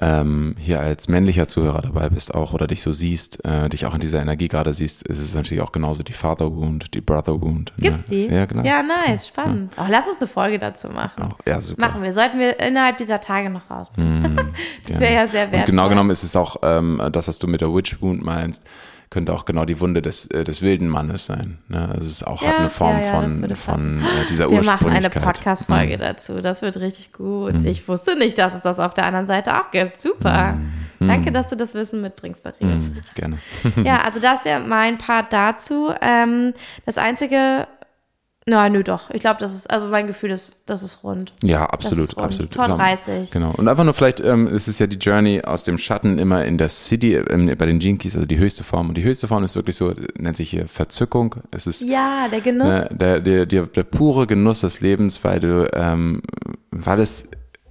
ähm, 0.00 0.56
hier 0.58 0.80
als 0.80 1.08
männlicher 1.08 1.46
Zuhörer 1.46 1.82
dabei 1.82 2.08
bist 2.08 2.34
auch 2.34 2.54
oder 2.54 2.66
dich 2.66 2.82
so 2.82 2.90
siehst, 2.90 3.44
äh, 3.44 3.68
dich 3.68 3.84
auch 3.84 3.94
in 3.94 4.00
dieser 4.00 4.22
Energie 4.22 4.48
gerade 4.48 4.72
siehst, 4.72 5.02
ist 5.02 5.20
es 5.20 5.34
natürlich 5.34 5.62
auch 5.62 5.72
genauso 5.72 6.02
die 6.02 6.14
Father 6.14 6.56
Wound, 6.56 6.94
die 6.94 7.02
Brother 7.02 7.40
Wound. 7.40 7.72
Ne? 7.76 7.82
Gibt's 7.84 8.06
die? 8.06 8.26
Ja, 8.26 8.46
genau. 8.46 8.62
Ja, 8.64 8.82
nice, 8.82 9.28
spannend. 9.28 9.74
Ja. 9.76 9.84
Oh, 9.84 9.90
lass 9.90 10.08
uns 10.08 10.18
eine 10.20 10.28
Folge 10.28 10.58
dazu 10.58 10.88
machen. 10.88 11.24
Auch, 11.24 11.38
ja, 11.46 11.60
super. 11.60 11.86
Machen 11.86 12.02
wir. 12.02 12.12
Sollten 12.12 12.38
wir 12.38 12.58
innerhalb 12.60 12.96
dieser 12.96 13.20
Tage 13.20 13.50
noch 13.50 13.70
raus. 13.70 13.90
Mm, 13.96 14.24
das 14.88 15.00
wäre 15.00 15.14
ja 15.14 15.26
sehr 15.26 15.42
wertvoll. 15.42 15.60
Und 15.60 15.66
genau 15.66 15.88
genommen 15.90 16.10
ist 16.10 16.22
es 16.22 16.34
auch 16.34 16.56
ähm, 16.62 17.02
das, 17.12 17.28
was 17.28 17.38
du 17.38 17.46
mit 17.46 17.60
der 17.60 17.72
Witch 17.74 18.00
Wound 18.00 18.24
meinst 18.24 18.62
könnte 19.10 19.32
auch 19.32 19.44
genau 19.44 19.64
die 19.64 19.80
Wunde 19.80 20.02
des, 20.02 20.26
äh, 20.26 20.44
des 20.44 20.62
wilden 20.62 20.88
Mannes 20.88 21.26
sein. 21.26 21.58
Ne? 21.68 21.88
Also 21.88 22.06
es 22.06 22.12
ist 22.12 22.26
auch 22.26 22.40
ja, 22.42 22.50
hat 22.50 22.58
eine 22.60 22.70
Form 22.70 22.96
ja, 22.96 23.06
ja, 23.06 23.20
von, 23.20 23.56
von 23.56 23.98
äh, 23.98 24.26
dieser 24.28 24.48
Wir 24.48 24.62
machen 24.62 24.88
eine 24.88 25.10
Podcast-Folge 25.10 25.96
mhm. 25.96 26.00
dazu. 26.00 26.40
Das 26.40 26.62
wird 26.62 26.78
richtig 26.78 27.12
gut. 27.12 27.54
Mhm. 27.54 27.66
Ich 27.66 27.88
wusste 27.88 28.16
nicht, 28.16 28.38
dass 28.38 28.54
es 28.54 28.62
das 28.62 28.78
auf 28.78 28.94
der 28.94 29.04
anderen 29.04 29.26
Seite 29.26 29.60
auch 29.60 29.72
gibt. 29.72 30.00
Super. 30.00 30.52
Mhm. 31.00 31.08
Danke, 31.08 31.32
dass 31.32 31.48
du 31.48 31.56
das 31.56 31.74
Wissen 31.74 32.02
mitbringst, 32.02 32.46
Darius. 32.46 32.82
Mhm, 32.82 33.00
gerne. 33.16 33.38
ja, 33.84 34.00
also 34.04 34.20
das 34.20 34.44
wäre 34.44 34.60
mein 34.60 34.96
Part 34.98 35.32
dazu. 35.32 35.92
Ähm, 36.00 36.52
das 36.86 36.96
Einzige, 36.96 37.66
Nein, 38.46 38.72
nö, 38.72 38.82
doch. 38.82 39.10
Ich 39.10 39.20
glaube, 39.20 39.38
das 39.38 39.54
ist, 39.54 39.70
also 39.70 39.88
mein 39.88 40.06
Gefühl 40.06 40.30
ist, 40.30 40.56
das 40.64 40.82
ist 40.82 41.04
rund. 41.04 41.32
Ja, 41.42 41.66
absolut, 41.66 42.16
rund. 42.16 42.24
absolut. 42.24 42.50
Tor 42.50 42.64
So, 42.68 42.76
30. 42.76 43.30
Genau. 43.30 43.52
Und 43.56 43.68
einfach 43.68 43.84
nur 43.84 43.92
vielleicht, 43.92 44.20
ähm, 44.20 44.46
es 44.48 44.66
ist 44.66 44.80
ja 44.80 44.86
die 44.86 44.96
Journey 44.96 45.42
aus 45.42 45.64
dem 45.64 45.76
Schatten 45.76 46.18
immer 46.18 46.44
in 46.46 46.56
der 46.56 46.70
City, 46.70 47.14
ähm, 47.16 47.54
bei 47.58 47.66
den 47.66 47.78
Gene 47.78 47.98
Keys, 47.98 48.14
also 48.16 48.26
die 48.26 48.38
höchste 48.38 48.64
Form. 48.64 48.88
Und 48.88 48.94
die 48.96 49.04
höchste 49.04 49.28
Form 49.28 49.44
ist 49.44 49.56
wirklich 49.56 49.76
so, 49.76 49.92
nennt 50.18 50.38
sich 50.38 50.50
hier 50.50 50.66
Verzückung. 50.68 51.34
Es 51.50 51.66
ist 51.66 51.82
Ja, 51.82 52.28
der 52.32 52.40
Genuss. 52.40 52.66
ne, 52.66 52.88
der, 52.92 53.20
der, 53.20 53.46
der, 53.46 53.66
der 53.66 53.82
pure 53.84 54.26
Genuss 54.26 54.60
des 54.62 54.80
Lebens, 54.80 55.22
weil 55.22 55.40
du, 55.40 55.70
ähm, 55.74 56.22
weil 56.70 56.98
es 57.00 57.24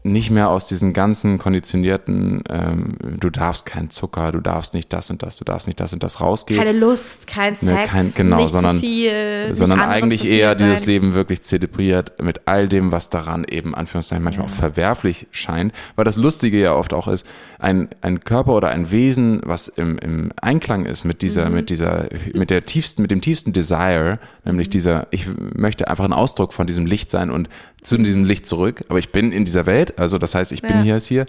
nicht 0.04 0.32
mehr 0.32 0.50
aus 0.50 0.68
diesen 0.68 0.94
ganzen 0.94 1.38
konditionierten, 1.38 2.44
ähm, 2.50 2.96
du 3.20 3.30
darfst 3.30 3.66
keinen 3.66 3.90
Zucker, 3.90 4.32
du 4.32 4.40
darfst 4.40 4.74
nicht 4.74 4.92
das 4.94 5.10
und 5.10 5.24
das, 5.24 5.38
du 5.38 5.44
darfst 5.44 5.68
nicht 5.68 5.80
das 5.80 5.92
und 5.94 6.04
das 6.04 6.22
rausgeht. 6.22 6.58
Keine 6.58 6.72
Lust, 6.78 7.28
kein 7.28 7.54
Sex, 7.56 7.64
Ne, 7.64 7.84
kein- 7.86 8.14
genau, 8.14 8.38
nicht 8.38 8.52
sondern- 8.52 8.78
zu 8.78 8.82
viel, 8.82 9.50
sondern 9.54 9.82
eigentlich 9.82 10.26
eher 10.26 10.56
dieses 10.56 10.80
sein. 10.80 10.88
Leben 10.88 11.14
wirklich 11.16 11.42
zelebriert 11.42 12.22
mit 12.24 12.42
all 12.46 12.68
dem, 12.70 12.92
was 12.92 13.10
daran 13.10 13.44
eben 13.44 13.76
Anführungszeichen 13.76 14.24
manchmal 14.24 14.48
auch 14.48 14.52
verwerflich 14.52 15.28
scheint. 15.32 15.74
Weil 15.96 16.06
das 16.06 16.16
Lustige 16.16 16.60
ja 16.62 16.74
oft 16.76 16.94
auch 16.94 17.08
ist, 17.08 17.26
ein, 17.60 17.90
ein 18.02 18.22
Körper 18.24 18.54
oder 18.54 18.70
ein 18.70 18.92
Wesen, 18.92 19.42
was 19.44 19.68
im, 19.68 19.98
im 20.00 20.32
Einklang 20.42 20.86
ist 20.86 21.04
mit 21.04 21.22
dieser, 21.22 21.50
Mhm. 21.50 21.56
mit 21.56 21.70
dieser, 21.70 22.06
mit 22.34 22.50
der 22.50 22.66
tiefsten, 22.66 23.02
mit 23.02 23.12
dem 23.12 23.20
tiefsten 23.20 23.52
Desire, 23.52 24.20
nämlich 24.46 24.70
Mhm. 24.70 24.72
dieser, 24.72 25.08
ich 25.12 25.28
möchte 25.56 25.90
einfach 25.90 26.06
ein 26.06 26.14
Ausdruck 26.14 26.54
von 26.54 26.68
diesem 26.68 26.86
Licht 26.86 27.12
sein 27.12 27.30
und 27.32 27.50
zu 27.82 27.98
diesem 27.98 28.26
Licht 28.26 28.46
zurück, 28.46 28.84
aber 28.90 29.00
ich 29.00 29.12
bin 29.14 29.32
in 29.32 29.46
dieser 29.46 29.66
Welt, 29.66 29.89
also 29.98 30.18
das 30.18 30.36
heißt, 30.36 30.52
ich 30.52 30.62
bin 30.62 30.72
Ja. 30.78 30.82
hier 30.82 30.94
jetzt 30.96 31.08
hier, 31.08 31.26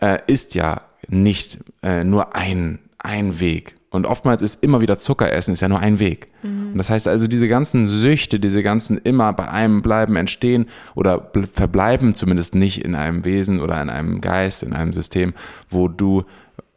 äh, 0.00 0.18
ist 0.26 0.54
ja 0.54 0.82
nicht 1.08 1.58
äh, 1.82 2.04
nur 2.04 2.34
ein, 2.36 2.78
ein 2.98 3.40
Weg. 3.40 3.76
Und 3.90 4.06
oftmals 4.06 4.40
ist 4.40 4.62
immer 4.64 4.80
wieder 4.80 4.96
Zucker 4.96 5.30
essen, 5.30 5.52
ist 5.52 5.60
ja 5.60 5.68
nur 5.68 5.80
ein 5.80 5.98
Weg. 5.98 6.28
Und 6.42 6.78
das 6.78 6.88
heißt 6.88 7.06
also, 7.06 7.26
diese 7.26 7.46
ganzen 7.46 7.84
Süchte, 7.84 8.40
diese 8.40 8.62
ganzen 8.62 8.96
immer 8.96 9.34
bei 9.34 9.50
einem 9.50 9.82
bleiben, 9.82 10.16
entstehen 10.16 10.66
oder 10.94 11.16
bl- 11.16 11.46
verbleiben 11.52 12.14
zumindest 12.14 12.54
nicht 12.54 12.82
in 12.82 12.94
einem 12.94 13.26
Wesen 13.26 13.60
oder 13.60 13.82
in 13.82 13.90
einem 13.90 14.22
Geist, 14.22 14.62
in 14.62 14.72
einem 14.72 14.94
System, 14.94 15.34
wo 15.68 15.88
du 15.88 16.24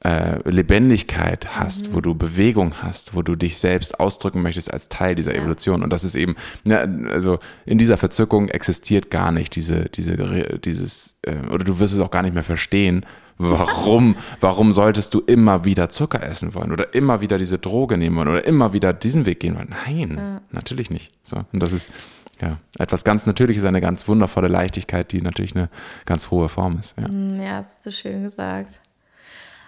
äh, 0.05 0.47
Lebendigkeit 0.47 1.57
hast, 1.57 1.95
wo 1.95 1.99
du 1.99 2.13
Bewegung 2.13 2.75
hast, 2.83 3.15
wo 3.15 3.23
du 3.23 3.35
dich 3.35 3.57
selbst 3.57 3.99
ausdrücken 3.99 4.43
möchtest 4.43 4.71
als 4.71 4.87
Teil 4.87 5.15
dieser 5.15 5.33
Evolution. 5.33 5.81
Und 5.81 5.91
das 5.91 6.03
ist 6.03 6.13
eben, 6.13 6.35
ne, 6.63 7.09
also 7.11 7.39
in 7.65 7.79
dieser 7.79 7.97
Verzückung 7.97 8.47
existiert 8.49 9.09
gar 9.09 9.31
nicht 9.31 9.55
diese, 9.55 9.85
diese, 9.89 10.59
dieses, 10.59 11.19
äh, 11.23 11.47
oder 11.49 11.63
du 11.63 11.79
wirst 11.79 11.95
es 11.95 11.99
auch 11.99 12.11
gar 12.11 12.21
nicht 12.21 12.35
mehr 12.35 12.43
verstehen, 12.43 13.03
warum, 13.39 14.15
warum 14.39 14.73
solltest 14.73 15.13
du 15.15 15.21
immer 15.21 15.65
wieder 15.65 15.89
Zucker 15.89 16.21
essen 16.21 16.53
wollen 16.53 16.71
oder 16.71 16.93
immer 16.93 17.21
wieder 17.21 17.39
diese 17.39 17.57
Droge 17.57 17.97
nehmen 17.97 18.15
wollen 18.15 18.27
oder 18.27 18.45
immer 18.45 18.73
wieder 18.73 18.93
diesen 18.93 19.25
Weg 19.25 19.39
gehen 19.39 19.55
wollen? 19.55 19.73
Nein, 19.87 20.39
natürlich 20.51 20.91
nicht. 20.91 21.13
So. 21.23 21.43
Und 21.51 21.63
das 21.63 21.73
ist, 21.73 21.91
ja, 22.39 22.59
etwas 22.77 23.03
ganz 23.03 23.25
Natürliches, 23.25 23.65
eine 23.65 23.81
ganz 23.81 24.07
wundervolle 24.07 24.49
Leichtigkeit, 24.49 25.11
die 25.11 25.21
natürlich 25.21 25.55
eine 25.55 25.69
ganz 26.05 26.29
hohe 26.29 26.47
Form 26.47 26.77
ist. 26.77 26.95
Ja. 26.99 27.09
Ja, 27.09 27.57
das 27.57 27.67
hast 27.67 27.85
du 27.87 27.91
schön 27.91 28.23
gesagt. 28.23 28.79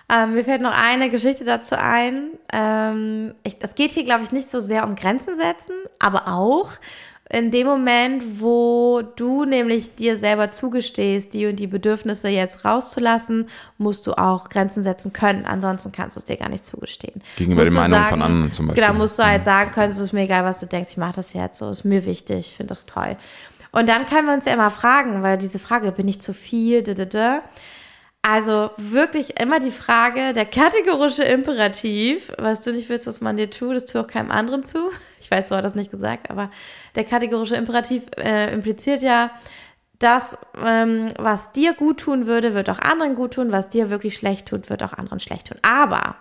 Ähm, 0.10 0.34
mir 0.34 0.43
fällt 0.43 0.62
noch 0.62 0.74
eine 0.74 1.10
Geschichte 1.10 1.43
dazu 1.43 1.78
ein. 1.78 2.30
Ähm, 2.54 3.36
ich, 3.43 3.60
das 3.60 3.76
geht 3.76 3.91
hier, 3.91 4.04
glaube 4.04 4.24
ich, 4.24 4.32
nicht 4.32 4.50
so 4.50 4.60
sehr 4.60 4.86
um 4.86 4.96
Grenzen 4.96 5.36
setzen, 5.36 5.74
aber 6.00 6.28
auch 6.28 6.72
in 7.30 7.52
dem 7.52 7.67
Moment, 7.67 8.39
wo 8.39 9.02
du 9.02 9.43
nämlich 9.43 9.96
dir 9.96 10.17
selber 10.17 10.50
zugestehst, 10.50 11.34
die 11.34 11.46
und 11.46 11.58
die 11.58 11.67
Bedürfnisse 11.67 12.30
jetzt 12.30 12.63
rauszulassen, 12.63 13.48
musst 13.78 14.08
du 14.08 14.13
auch 14.13 14.48
Grenzen 14.48 14.82
setzen 14.82 15.12
können. 15.12 15.46
Ansonsten 15.46 15.91
kannst 15.91 16.15
du 16.15 16.20
es 16.20 16.26
dir 16.26 16.38
gar 16.38 16.48
nicht 16.48 16.63
zugestehen. 16.63 17.22
Gegenüber 17.36 17.65
den 17.65 17.74
du 17.74 17.80
Meinungen 17.80 18.06
von 18.06 18.22
anderen 18.22 18.54
zum 18.54 18.67
Beispiel. 18.67 18.84
Mhm. 18.84 18.88
Genau, 18.88 19.00
musst 19.00 19.20
du 19.20 19.24
halt 19.24 19.43
sagen 19.43 19.72
können, 19.72 19.91
es 19.91 19.98
ist 19.98 20.13
mir 20.13 20.22
egal, 20.22 20.46
was 20.46 20.62
du 20.62 20.67
denkst, 20.67 20.91
ich 20.91 20.98
mache 20.98 21.17
das 21.17 21.34
jetzt 21.34 21.60
so, 21.60 21.70
ist 21.70 21.84
mir 21.84 22.06
wichtig, 22.06 22.38
ich 22.39 22.56
finde 22.56 22.70
das 22.70 22.86
toll. 22.86 23.17
Und 23.74 23.89
dann 23.89 24.06
können 24.06 24.28
wir 24.28 24.34
uns 24.34 24.46
ja 24.46 24.54
immer 24.54 24.70
fragen, 24.70 25.22
weil 25.22 25.38
diese 25.38 25.60
Frage, 25.60 25.91
bin 25.91 26.08
ich 26.08 26.22
zu 26.22 26.32
viel, 26.32 26.82
da, 26.82 26.93
da, 26.93 27.06
da. 27.06 27.41
Also 28.21 28.71
wirklich 28.77 29.39
immer 29.39 29.60
die 29.60 29.71
Frage, 29.71 30.34
der 30.34 30.45
kategorische 30.45 31.23
Imperativ, 31.23 32.32
was 32.38 32.62
du 32.62 32.71
nicht 32.71 32.89
willst, 32.89 33.08
was 33.08 33.21
man 33.21 33.38
dir 33.38 33.49
tut, 33.49 33.75
das 33.75 33.86
tue 33.86 34.01
auch 34.01 34.08
keinem 34.08 34.32
anderen 34.32 34.63
zu. 34.63 34.91
Ich 35.19 35.32
weiß, 35.32 35.49
du 35.49 35.56
hast 35.56 35.63
das 35.63 35.75
nicht 35.75 35.91
gesagt, 35.91 36.30
aber 36.30 36.51
der 36.95 37.03
kategorische 37.03 37.56
Imperativ 37.56 38.03
äh, 38.15 38.53
impliziert 38.53 39.01
ja, 39.01 39.32
das, 39.99 40.38
ähm, 40.63 41.12
was 41.17 41.51
dir 41.51 41.73
gut 41.73 41.99
tun 41.99 42.27
würde, 42.27 42.53
wird 42.53 42.69
auch 42.69 42.80
anderen 42.80 43.15
gut 43.15 43.34
tun, 43.34 43.51
was 43.51 43.67
dir 43.67 43.89
wirklich 43.89 44.15
schlecht 44.15 44.47
tut, 44.47 44.69
wird 44.69 44.84
auch 44.84 44.93
anderen 44.93 45.19
schlecht 45.19 45.47
tun. 45.47 45.58
Aber 45.63 46.15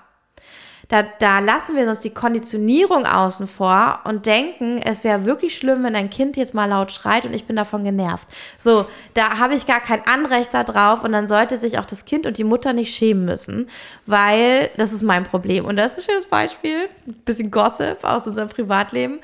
da, 0.89 1.03
da 1.03 1.41
lassen 1.41 1.75
wir 1.77 1.89
uns 1.89 2.01
die 2.01 2.15
Konditionierung 2.15 3.07
außen 3.07 3.47
vor 3.47 4.01
und 4.05 4.27
denken, 4.27 4.79
es 4.79 5.03
wäre 5.03 5.25
wirklich 5.25 5.57
schlimm, 5.57 5.83
wenn 5.83 5.97
ein 5.97 6.11
Kind 6.11 6.37
jetzt 6.37 6.55
mal 6.55 6.67
laut 6.67 6.93
schreit 6.93 7.25
und 7.25 7.35
ich 7.35 7.47
bin 7.47 7.57
davon 7.57 7.83
genervt. 7.83 8.29
So, 8.57 8.87
da 9.15 9.39
habe 9.39 9.55
ich 9.55 9.67
gar 9.67 9.81
kein 9.81 10.07
Anrecht 10.07 10.55
darauf 10.55 11.03
und 11.03 11.13
dann 11.13 11.27
sollte 11.27 11.57
sich 11.57 11.79
auch 11.79 11.85
das 11.85 12.05
Kind 12.05 12.27
und 12.27 12.39
die 12.39 12.45
Mutter 12.45 12.73
nicht 12.73 12.95
schämen 12.95 13.25
müssen, 13.25 13.69
weil 14.07 14.71
das 14.77 14.93
ist 14.93 15.03
mein 15.03 15.25
Problem. 15.25 15.65
Und 15.65 15.77
das 15.77 15.93
ist 15.93 15.99
ein 15.99 16.13
schönes 16.13 16.27
Beispiel, 16.27 16.89
ein 17.07 17.15
bisschen 17.25 17.51
Gossip 17.51 18.05
aus 18.05 18.27
unserem 18.27 18.49
Privatleben. 18.49 19.19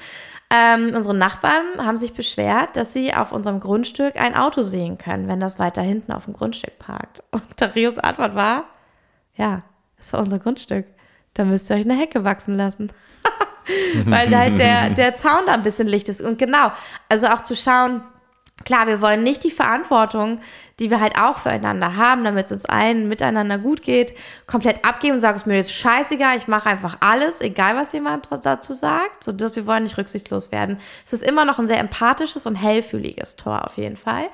Ähm, 0.54 0.92
unsere 0.94 1.14
Nachbarn 1.14 1.64
haben 1.78 1.96
sich 1.96 2.12
beschwert, 2.12 2.76
dass 2.76 2.92
sie 2.92 3.14
auf 3.14 3.32
unserem 3.32 3.58
Grundstück 3.58 4.16
ein 4.20 4.34
Auto 4.34 4.62
sehen 4.62 4.98
können, 4.98 5.26
wenn 5.26 5.40
das 5.40 5.58
weiter 5.58 5.80
hinten 5.80 6.12
auf 6.12 6.24
dem 6.24 6.34
Grundstück 6.34 6.78
parkt. 6.78 7.22
Und 7.30 7.42
Darius 7.56 7.98
Antwort 7.98 8.34
war, 8.34 8.64
ja, 9.34 9.62
das 9.96 10.12
war 10.12 10.20
unser 10.20 10.38
Grundstück. 10.40 10.84
Da 11.34 11.44
müsst 11.44 11.70
ihr 11.70 11.76
euch 11.76 11.84
eine 11.84 11.98
Hecke 11.98 12.24
wachsen 12.24 12.54
lassen. 12.54 12.92
Weil 14.04 14.36
halt 14.36 14.58
der, 14.58 14.90
der 14.90 15.14
Zaun 15.14 15.46
da 15.46 15.54
ein 15.54 15.62
bisschen 15.62 15.86
licht 15.86 16.08
ist. 16.08 16.20
Und 16.20 16.38
genau, 16.38 16.72
also 17.08 17.28
auch 17.28 17.42
zu 17.42 17.54
schauen, 17.54 18.02
klar, 18.64 18.86
wir 18.86 19.00
wollen 19.00 19.22
nicht 19.22 19.44
die 19.44 19.50
Verantwortung, 19.50 20.40
die 20.78 20.90
wir 20.90 21.00
halt 21.00 21.16
auch 21.16 21.36
füreinander 21.36 21.96
haben, 21.96 22.24
damit 22.24 22.46
es 22.46 22.52
uns 22.52 22.64
allen 22.64 23.08
miteinander 23.08 23.58
gut 23.58 23.82
geht, 23.82 24.14
komplett 24.46 24.84
abgeben 24.84 25.14
und 25.14 25.20
sagen, 25.20 25.36
es 25.36 25.46
mir 25.46 25.56
jetzt 25.56 25.72
scheißegal, 25.72 26.36
ich 26.36 26.48
mache 26.48 26.68
einfach 26.68 26.98
alles, 27.00 27.40
egal 27.40 27.76
was 27.76 27.92
jemand 27.92 28.28
dazu 28.44 28.72
sagt. 28.72 29.24
So, 29.24 29.32
dass 29.32 29.56
wir 29.56 29.66
wollen 29.66 29.84
nicht 29.84 29.98
rücksichtslos 29.98 30.52
werden. 30.52 30.78
Es 31.04 31.12
ist 31.12 31.22
immer 31.22 31.44
noch 31.44 31.58
ein 31.58 31.66
sehr 31.66 31.78
empathisches 31.78 32.46
und 32.46 32.56
hellfühliges 32.56 33.36
Tor 33.36 33.64
auf 33.64 33.76
jeden 33.76 33.96
Fall. 33.96 34.28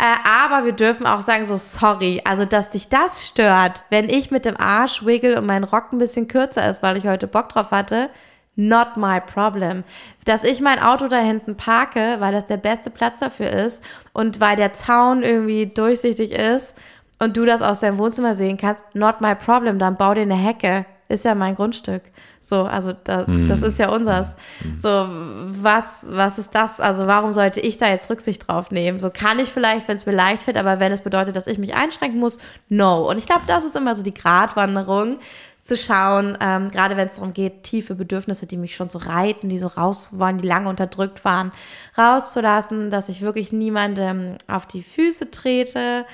Äh, 0.00 0.04
aber 0.24 0.64
wir 0.64 0.72
dürfen 0.72 1.06
auch 1.06 1.20
sagen, 1.20 1.44
so 1.44 1.56
sorry, 1.56 2.22
also 2.24 2.44
dass 2.44 2.70
dich 2.70 2.88
das 2.88 3.26
stört, 3.26 3.82
wenn 3.90 4.08
ich 4.08 4.30
mit 4.30 4.44
dem 4.44 4.56
Arsch 4.56 5.04
wiggle 5.04 5.36
und 5.36 5.44
mein 5.44 5.64
Rock 5.64 5.92
ein 5.92 5.98
bisschen 5.98 6.28
kürzer 6.28 6.68
ist, 6.68 6.84
weil 6.84 6.96
ich 6.96 7.08
heute 7.08 7.26
Bock 7.26 7.48
drauf 7.48 7.72
hatte, 7.72 8.08
not 8.54 8.96
my 8.96 9.20
problem. 9.20 9.82
Dass 10.24 10.44
ich 10.44 10.60
mein 10.60 10.80
Auto 10.80 11.08
da 11.08 11.18
hinten 11.18 11.56
parke, 11.56 12.16
weil 12.20 12.32
das 12.32 12.46
der 12.46 12.58
beste 12.58 12.90
Platz 12.90 13.18
dafür 13.18 13.50
ist 13.50 13.82
und 14.12 14.38
weil 14.38 14.54
der 14.54 14.72
Zaun 14.72 15.24
irgendwie 15.24 15.66
durchsichtig 15.66 16.30
ist 16.30 16.76
und 17.18 17.36
du 17.36 17.44
das 17.44 17.60
aus 17.60 17.80
deinem 17.80 17.98
Wohnzimmer 17.98 18.36
sehen 18.36 18.56
kannst, 18.56 18.84
not 18.94 19.20
my 19.20 19.34
problem, 19.34 19.80
dann 19.80 19.96
bau 19.96 20.14
dir 20.14 20.22
eine 20.22 20.36
Hecke. 20.36 20.86
Ist 21.08 21.24
ja 21.24 21.34
mein 21.34 21.54
Grundstück. 21.54 22.02
So, 22.40 22.64
also 22.64 22.92
da, 22.92 23.24
das 23.24 23.62
ist 23.62 23.78
ja 23.78 23.88
unseres. 23.88 24.36
So, 24.76 24.88
was, 24.88 26.06
was 26.10 26.38
ist 26.38 26.54
das? 26.54 26.80
Also, 26.80 27.06
warum 27.06 27.32
sollte 27.32 27.60
ich 27.60 27.78
da 27.78 27.88
jetzt 27.88 28.10
Rücksicht 28.10 28.46
drauf 28.46 28.70
nehmen? 28.70 29.00
So 29.00 29.08
kann 29.10 29.38
ich 29.38 29.48
vielleicht, 29.48 29.88
wenn 29.88 29.96
es 29.96 30.04
mir 30.04 30.12
leicht 30.12 30.42
fällt, 30.42 30.58
aber 30.58 30.80
wenn 30.80 30.92
es 30.92 31.00
bedeutet, 31.00 31.34
dass 31.34 31.46
ich 31.46 31.58
mich 31.58 31.74
einschränken 31.74 32.20
muss, 32.20 32.38
no. 32.68 33.08
Und 33.08 33.16
ich 33.16 33.26
glaube, 33.26 33.42
das 33.46 33.64
ist 33.64 33.74
immer 33.74 33.94
so 33.94 34.02
die 34.02 34.12
Gratwanderung, 34.12 35.18
zu 35.60 35.76
schauen, 35.76 36.38
ähm, 36.40 36.70
gerade 36.70 36.96
wenn 36.96 37.08
es 37.08 37.16
darum 37.16 37.32
geht, 37.32 37.62
tiefe 37.64 37.94
Bedürfnisse, 37.94 38.46
die 38.46 38.56
mich 38.56 38.74
schon 38.74 38.88
so 38.88 38.98
reiten, 38.98 39.48
die 39.48 39.58
so 39.58 39.66
raus 39.66 40.18
wollen, 40.18 40.38
die 40.38 40.48
lange 40.48 40.68
unterdrückt 40.68 41.24
waren, 41.24 41.52
rauszulassen, 41.96 42.90
dass 42.90 43.08
ich 43.08 43.20
wirklich 43.20 43.52
niemandem 43.52 44.36
auf 44.46 44.66
die 44.66 44.82
Füße 44.82 45.30
trete, 45.30 46.06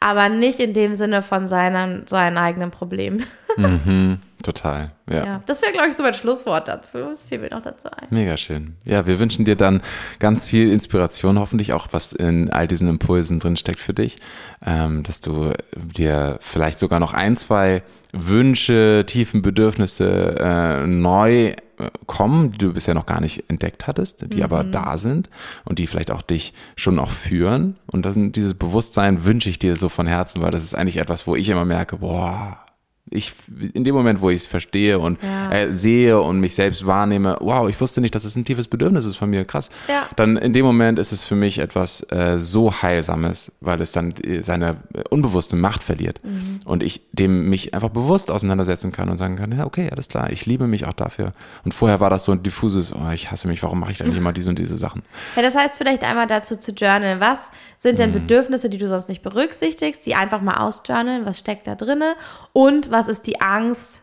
aber 0.00 0.28
nicht 0.28 0.60
in 0.60 0.72
dem 0.72 0.94
Sinne 0.94 1.20
von 1.20 1.46
seinen, 1.46 2.06
seinen 2.06 2.38
eigenen 2.38 2.70
Problemen. 2.70 3.24
Total, 4.42 4.92
ja. 5.08 5.24
Ja, 5.24 5.42
das 5.46 5.62
wäre, 5.62 5.72
glaube 5.72 5.88
ich, 5.88 5.94
so 5.94 6.02
mein 6.02 6.14
Schlusswort 6.14 6.68
dazu. 6.68 6.98
Das 6.98 7.24
fiel 7.24 7.38
mir 7.38 7.50
noch 7.50 7.62
dazu 7.62 7.88
ein. 7.90 8.08
Mega 8.10 8.36
schön. 8.36 8.76
Ja, 8.84 9.06
wir 9.06 9.18
wünschen 9.18 9.44
dir 9.44 9.56
dann 9.56 9.82
ganz 10.18 10.44
viel 10.44 10.70
Inspiration, 10.72 11.38
hoffentlich 11.38 11.72
auch, 11.72 11.88
was 11.92 12.12
in 12.12 12.50
all 12.50 12.66
diesen 12.66 12.88
Impulsen 12.88 13.38
drin 13.38 13.56
steckt 13.56 13.80
für 13.80 13.94
dich, 13.94 14.18
ähm, 14.64 15.02
dass 15.04 15.20
du 15.20 15.52
dir 15.74 16.38
vielleicht 16.40 16.78
sogar 16.78 16.98
noch 16.98 17.14
ein, 17.14 17.36
zwei 17.36 17.82
Wünsche, 18.12 19.04
tiefen 19.06 19.42
Bedürfnisse 19.42 20.36
äh, 20.38 20.86
neu 20.86 21.54
äh, 21.82 21.90
kommen, 22.06 22.52
die 22.52 22.58
du 22.58 22.72
bisher 22.72 22.94
noch 22.94 23.06
gar 23.06 23.20
nicht 23.20 23.48
entdeckt 23.48 23.86
hattest, 23.86 24.32
die 24.32 24.44
aber 24.44 24.64
da 24.64 24.98
sind 24.98 25.30
und 25.64 25.78
die 25.78 25.86
vielleicht 25.86 26.10
auch 26.10 26.22
dich 26.22 26.52
schon 26.76 26.98
auch 26.98 27.10
führen. 27.10 27.76
Und 27.86 28.04
das, 28.04 28.14
dieses 28.16 28.54
Bewusstsein 28.54 29.24
wünsche 29.24 29.48
ich 29.48 29.58
dir 29.58 29.76
so 29.76 29.88
von 29.88 30.06
Herzen, 30.06 30.42
weil 30.42 30.50
das 30.50 30.62
ist 30.62 30.74
eigentlich 30.74 30.98
etwas, 30.98 31.26
wo 31.26 31.36
ich 31.36 31.48
immer 31.48 31.64
merke, 31.64 31.98
boah, 31.98 32.58
ich 33.10 33.34
in 33.74 33.84
dem 33.84 33.94
Moment, 33.94 34.20
wo 34.20 34.30
ich 34.30 34.36
es 34.42 34.46
verstehe 34.46 34.98
und 34.98 35.22
Ja. 35.22 35.50
äh, 35.52 35.74
sehe 35.76 36.20
und 36.20 36.40
mich 36.40 36.54
selbst 36.54 36.86
wahrnehme, 36.86 37.36
wow, 37.40 37.68
ich 37.68 37.78
wusste 37.80 38.00
nicht, 38.00 38.14
dass 38.14 38.24
es 38.24 38.36
ein 38.36 38.44
tiefes 38.44 38.68
Bedürfnis 38.68 39.04
ist 39.04 39.16
von 39.16 39.28
mir, 39.28 39.44
krass. 39.44 39.68
Ja. 39.88 40.06
Dann 40.16 40.36
in 40.36 40.52
dem 40.52 40.64
Moment 40.64 40.98
ist 40.98 41.12
es 41.12 41.24
für 41.24 41.34
mich 41.34 41.58
etwas 41.58 42.00
äh, 42.10 42.38
so 42.38 42.72
heilsames, 42.72 43.52
weil 43.60 43.80
es 43.80 43.92
dann 43.92 44.12
äh, 44.22 44.42
seine 44.42 44.76
äh, 44.94 45.02
unbewusste 45.10 45.56
Macht 45.56 45.82
verliert 45.82 46.20
Mhm. 46.24 46.60
und 46.64 46.82
ich 46.82 47.02
dem 47.12 47.48
mich 47.50 47.74
einfach 47.74 47.90
bewusst 47.90 48.30
auseinandersetzen 48.30 48.92
kann 48.92 49.08
und 49.10 49.18
sagen 49.18 49.36
kann, 49.36 49.52
ja, 49.52 49.66
okay, 49.66 49.88
alles 49.90 50.08
klar, 50.08 50.30
ich 50.30 50.46
liebe 50.46 50.66
mich 50.68 50.86
auch 50.86 50.92
dafür. 50.94 51.32
Und 51.64 51.74
vorher 51.74 51.98
war 52.00 52.08
das 52.08 52.24
so 52.24 52.32
ein 52.32 52.42
diffuses, 52.42 52.94
oh, 52.94 53.10
ich 53.12 53.30
hasse 53.30 53.48
mich, 53.48 53.62
warum 53.62 53.80
mache 53.80 53.90
ich 53.92 53.98
denn 53.98 54.08
nicht 54.08 54.18
immer 54.18 54.32
diese 54.32 54.48
und 54.48 54.58
diese 54.58 54.76
Sachen? 54.76 55.02
Ja, 55.36 55.42
das 55.42 55.56
heißt 55.56 55.76
vielleicht 55.76 56.04
einmal 56.04 56.26
dazu 56.28 56.56
zu 56.56 56.70
journalen. 56.72 57.18
Was 57.20 57.50
sind 57.76 57.94
Mhm. 57.94 57.98
denn 57.98 58.12
Bedürfnisse, 58.12 58.70
die 58.70 58.78
du 58.78 58.86
sonst 58.86 59.08
nicht 59.08 59.22
berücksichtigst? 59.22 60.06
Die 60.06 60.14
einfach 60.14 60.40
mal 60.40 60.58
ausjournalen. 60.58 61.26
Was 61.26 61.38
steckt 61.40 61.66
da 61.66 61.74
drinne? 61.74 62.14
Und 62.52 62.90
was 62.92 63.08
ist 63.08 63.26
die 63.26 63.40
Angst, 63.40 64.02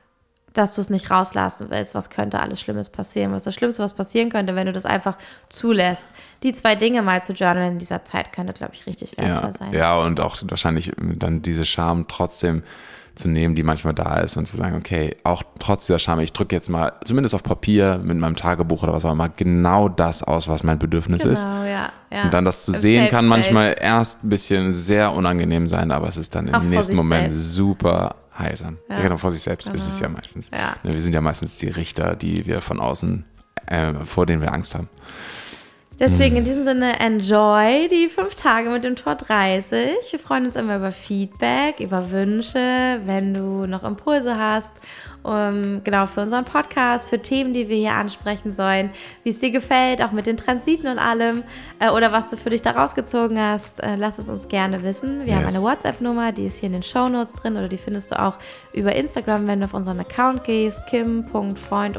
dass 0.54 0.76
du 0.76 0.82
es 0.82 0.90
nicht 0.90 1.12
rauslassen 1.12 1.68
willst? 1.70 1.94
Was 1.96 2.10
könnte 2.10 2.40
alles 2.42 2.60
Schlimmes 2.60 2.90
passieren? 2.90 3.32
Was 3.32 3.42
ist 3.42 3.48
das 3.48 3.56
Schlimmste, 3.56 3.84
was 3.84 3.94
passieren 3.94 4.30
könnte, 4.30 4.56
wenn 4.56 4.66
du 4.66 4.74
das 4.74 4.86
einfach 4.86 5.16
zulässt? 5.48 6.08
Die 6.44 6.54
zwei 6.54 6.76
Dinge 6.76 7.02
mal 7.04 7.22
zu 7.22 7.34
journalen 7.34 7.74
in 7.74 7.80
dieser 7.80 8.04
Zeit 8.04 8.34
könnte, 8.34 8.54
glaube 8.54 8.74
ich, 8.74 8.86
richtig 8.88 9.16
wertvoll 9.18 9.36
Ja, 9.44 9.52
sein. 9.52 9.74
ja, 9.74 9.96
und 9.98 10.20
auch 10.20 10.36
wahrscheinlich 10.46 10.92
dann 10.98 11.42
diese 11.44 11.66
Scham 11.66 12.08
trotzdem 12.08 12.64
zu 13.16 13.28
nehmen, 13.28 13.54
die 13.54 13.64
manchmal 13.64 13.94
da 13.94 14.20
ist 14.22 14.38
und 14.38 14.48
zu 14.48 14.56
sagen, 14.56 14.78
okay, 14.78 15.16
auch 15.26 15.44
trotz 15.60 15.86
dieser 15.88 16.00
Scham, 16.00 16.20
ich 16.20 16.32
drücke 16.32 16.56
jetzt 16.56 16.70
mal, 16.70 16.94
zumindest 17.04 17.36
auf 17.36 17.44
Papier 17.44 18.00
mit 18.02 18.18
meinem 18.18 18.36
Tagebuch 18.38 18.82
oder 18.84 18.94
was 18.94 19.04
auch 19.04 19.12
immer, 19.12 19.28
genau 19.30 19.90
das 19.90 20.24
aus, 20.24 20.48
was 20.48 20.64
mein 20.64 20.80
Bedürfnis 20.80 21.26
ist. 21.26 21.44
Genau, 21.44 21.64
ja, 21.64 21.92
ja. 22.12 22.24
Und 22.24 22.34
dann 22.34 22.46
das 22.46 22.64
zu 22.66 22.72
Also 22.72 22.82
sehen 22.82 23.02
Safe 23.04 23.12
kann 23.12 23.26
Space. 23.26 23.30
manchmal 23.30 23.76
erst 23.80 24.24
ein 24.24 24.30
bisschen 24.30 24.74
sehr 24.74 25.12
unangenehm 25.14 25.68
sein, 25.68 25.92
aber 25.92 26.08
es 26.08 26.18
ist 26.18 26.34
dann 26.34 26.48
im 26.48 26.56
Auch 26.56 26.62
nächsten 26.64 26.96
Moment 26.96 27.30
selbst. 27.32 27.54
super 27.56 28.16
heilsam. 28.40 28.78
Ja. 28.90 29.02
Genau, 29.02 29.18
vor 29.18 29.32
sich 29.32 29.44
selbst 29.44 29.68
ist 29.68 29.88
es 29.88 30.00
ja 30.00 30.10
meistens. 30.10 30.50
Ja. 30.54 30.76
Ne, 30.84 30.94
Wir 30.94 31.02
sind 31.02 31.14
ja 31.14 31.22
meistens 31.22 31.58
die 31.58 31.68
Richter, 31.70 32.16
die 32.16 32.46
wir 32.46 32.62
von 32.62 32.80
außen, 32.80 33.26
äh, 33.68 33.94
vor 34.06 34.26
denen 34.26 34.42
wir 34.42 34.54
Angst 34.54 34.74
haben. 34.76 34.90
Deswegen 36.00 36.36
Mhm. 36.36 36.38
in 36.40 36.46
diesem 36.46 36.64
Sinne, 36.64 36.98
enjoy 37.02 37.90
die 37.90 38.08
fünf 38.08 38.34
Tage 38.36 38.70
mit 38.70 38.86
dem 38.86 38.96
Tor 38.96 39.16
30. 39.16 39.90
Wir 40.12 40.20
freuen 40.20 40.46
uns 40.46 40.56
immer 40.56 40.78
über 40.78 40.94
Feedback, 40.94 41.82
über 41.82 42.10
Wünsche, 42.12 43.02
wenn 43.06 43.34
du 43.34 43.66
noch 43.66 43.84
Impulse 43.84 44.38
hast. 44.38 44.72
Um, 45.22 45.82
genau, 45.84 46.06
für 46.06 46.22
unseren 46.22 46.46
Podcast, 46.46 47.10
für 47.10 47.22
Themen, 47.22 47.54
die 47.54 47.68
wir 47.68 47.76
hier 47.76 47.92
ansprechen 47.94 48.54
sollen, 48.54 48.90
wie 49.24 49.32
es 49.32 49.40
dir 49.40 49.52
gefällt, 49.52 50.02
auch 50.02 50.14
mit 50.14 50.26
den 50.26 50.38
Transiten 50.38 50.88
und 50.88 50.98
allem, 50.98 51.44
äh, 51.80 51.90
oder 51.90 52.14
was 52.14 52.30
du 52.30 52.38
für 52.38 52.50
dich 52.52 52.62
da 52.62 52.72
rausgezogen 52.72 53.38
hast, 53.40 53.84
äh, 53.84 53.96
lass 53.98 54.18
es 54.18 54.30
uns 54.30 54.48
gerne 54.48 54.82
wissen. 54.84 55.26
Wir 55.26 55.36
haben 55.36 55.44
Yes. 55.46 55.56
eine 55.56 55.64
WhatsApp-Nummer, 55.64 56.32
die 56.32 56.46
ist 56.46 56.60
hier 56.60 56.68
in 56.68 56.74
den 56.74 56.84
Shownotes 56.84 57.34
drin 57.34 57.58
oder 57.58 57.68
die 57.68 57.78
findest 57.78 58.12
du 58.12 58.20
auch 58.20 58.36
über 58.72 58.96
Instagram, 58.96 59.46
wenn 59.48 59.60
du 59.60 59.66
auf 59.66 59.74
unseren 59.74 60.00
Account 60.00 60.46
gehst, 60.46 60.86
kim.freund 60.88 61.98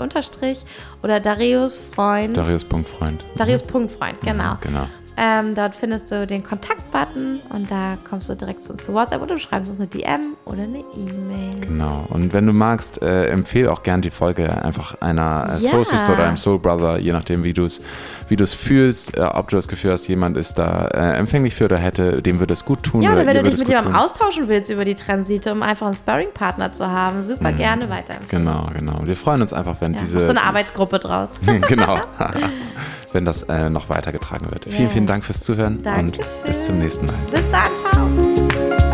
oder 1.03 1.21
Darius 1.21 1.79
Freund. 1.79 2.37
Darius.freund. 2.37 3.25
Darius.freund, 3.37 4.21
genau. 4.23 4.57
Genau. 4.62 4.87
Ähm, 5.23 5.55
dort 5.55 5.75
findest 5.75 6.11
du 6.11 6.27
den 6.27 6.43
Kontakt-Button 6.43 7.41
und 7.51 7.71
da 7.71 7.99
kommst 8.09 8.31
du 8.31 8.35
direkt 8.35 8.62
zu 8.62 8.73
uns 8.73 8.85
zu 8.85 8.95
WhatsApp 8.95 9.21
oder 9.21 9.35
du 9.35 9.41
schreibst 9.41 9.71
uns 9.71 9.79
eine 9.79 9.89
DM 9.89 10.35
oder 10.47 10.62
eine 10.62 10.79
E-Mail. 10.79 11.61
Genau. 11.61 12.07
Und 12.09 12.33
wenn 12.33 12.47
du 12.47 12.55
magst, 12.55 13.03
äh, 13.03 13.27
empfehle 13.27 13.71
auch 13.71 13.83
gern 13.83 14.01
die 14.01 14.09
Folge 14.11 14.51
einfach 14.64 14.95
einer 15.03 15.47
äh, 15.59 15.62
Ja. 15.62 15.73
Soul 15.73 15.85
Sister 15.85 16.14
oder 16.14 16.25
einem 16.27 16.39
Soul 16.39 16.59
Brother, 16.59 16.99
je 16.99 17.12
nachdem, 17.12 17.45
wie 17.45 17.53
du 17.53 17.64
es 17.64 17.83
wie 18.29 18.37
du 18.37 18.45
es 18.45 18.55
fühlst, 18.55 19.16
äh, 19.16 19.23
ob 19.23 19.49
du 19.49 19.57
das 19.57 19.66
Gefühl 19.68 19.91
hast, 19.93 20.07
jemand 20.07 20.37
ist 20.37 20.55
da 20.55 20.87
äh, 20.95 21.16
empfänglich 21.18 21.55
für 21.55 21.64
oder 21.64 21.77
hätte, 21.79 22.23
dem 22.23 22.39
würde 22.39 22.53
es 22.55 22.64
gut 22.64 22.85
tun. 22.85 23.03
Ja, 23.03 23.12
oder 23.12 23.27
wenn 23.27 23.37
du 23.37 23.43
dich 23.43 23.59
mit 23.59 23.68
jemandem 23.68 23.93
tun. 23.93 24.03
austauschen 24.03 24.49
willst 24.49 24.71
über 24.71 24.85
die 24.85 24.95
Transite, 24.95 25.53
um 25.53 25.62
einfach 25.62 25.87
einen 25.87 25.97
Sparring-Partner 25.97 26.73
zu 26.73 26.89
haben, 26.89 27.21
super 27.23 27.53
gerne 27.53 27.91
weiterempfehlen. 27.91 28.45
Genau, 28.45 28.68
genau. 28.73 29.01
Wir 29.05 29.16
freuen 29.16 29.43
uns 29.43 29.53
einfach, 29.53 29.81
wenn 29.81 29.95
Ja, 29.95 30.01
diese. 30.01 30.23
so 30.23 30.31
eine 30.31 30.43
Arbeitsgruppe 30.45 31.01
draus. 31.01 31.41
genau. 31.68 31.99
wenn 33.12 33.25
das 33.25 33.43
äh, 33.45 33.68
noch 33.68 33.89
weitergetragen 33.89 34.51
wird. 34.53 34.64
Vielen, 34.66 34.85
Yes. 34.85 34.93
vielen 34.93 35.07
Dank 35.11 35.25
fürs 35.25 35.41
Zuhören 35.41 35.83
Dankeschön. 35.83 36.25
und 36.41 36.47
bis 36.47 36.67
zum 36.67 36.79
nächsten 36.79 37.07
Mal. 37.07 37.19
Bis 37.33 37.43
dann, 37.51 37.77
ciao. 37.77 38.89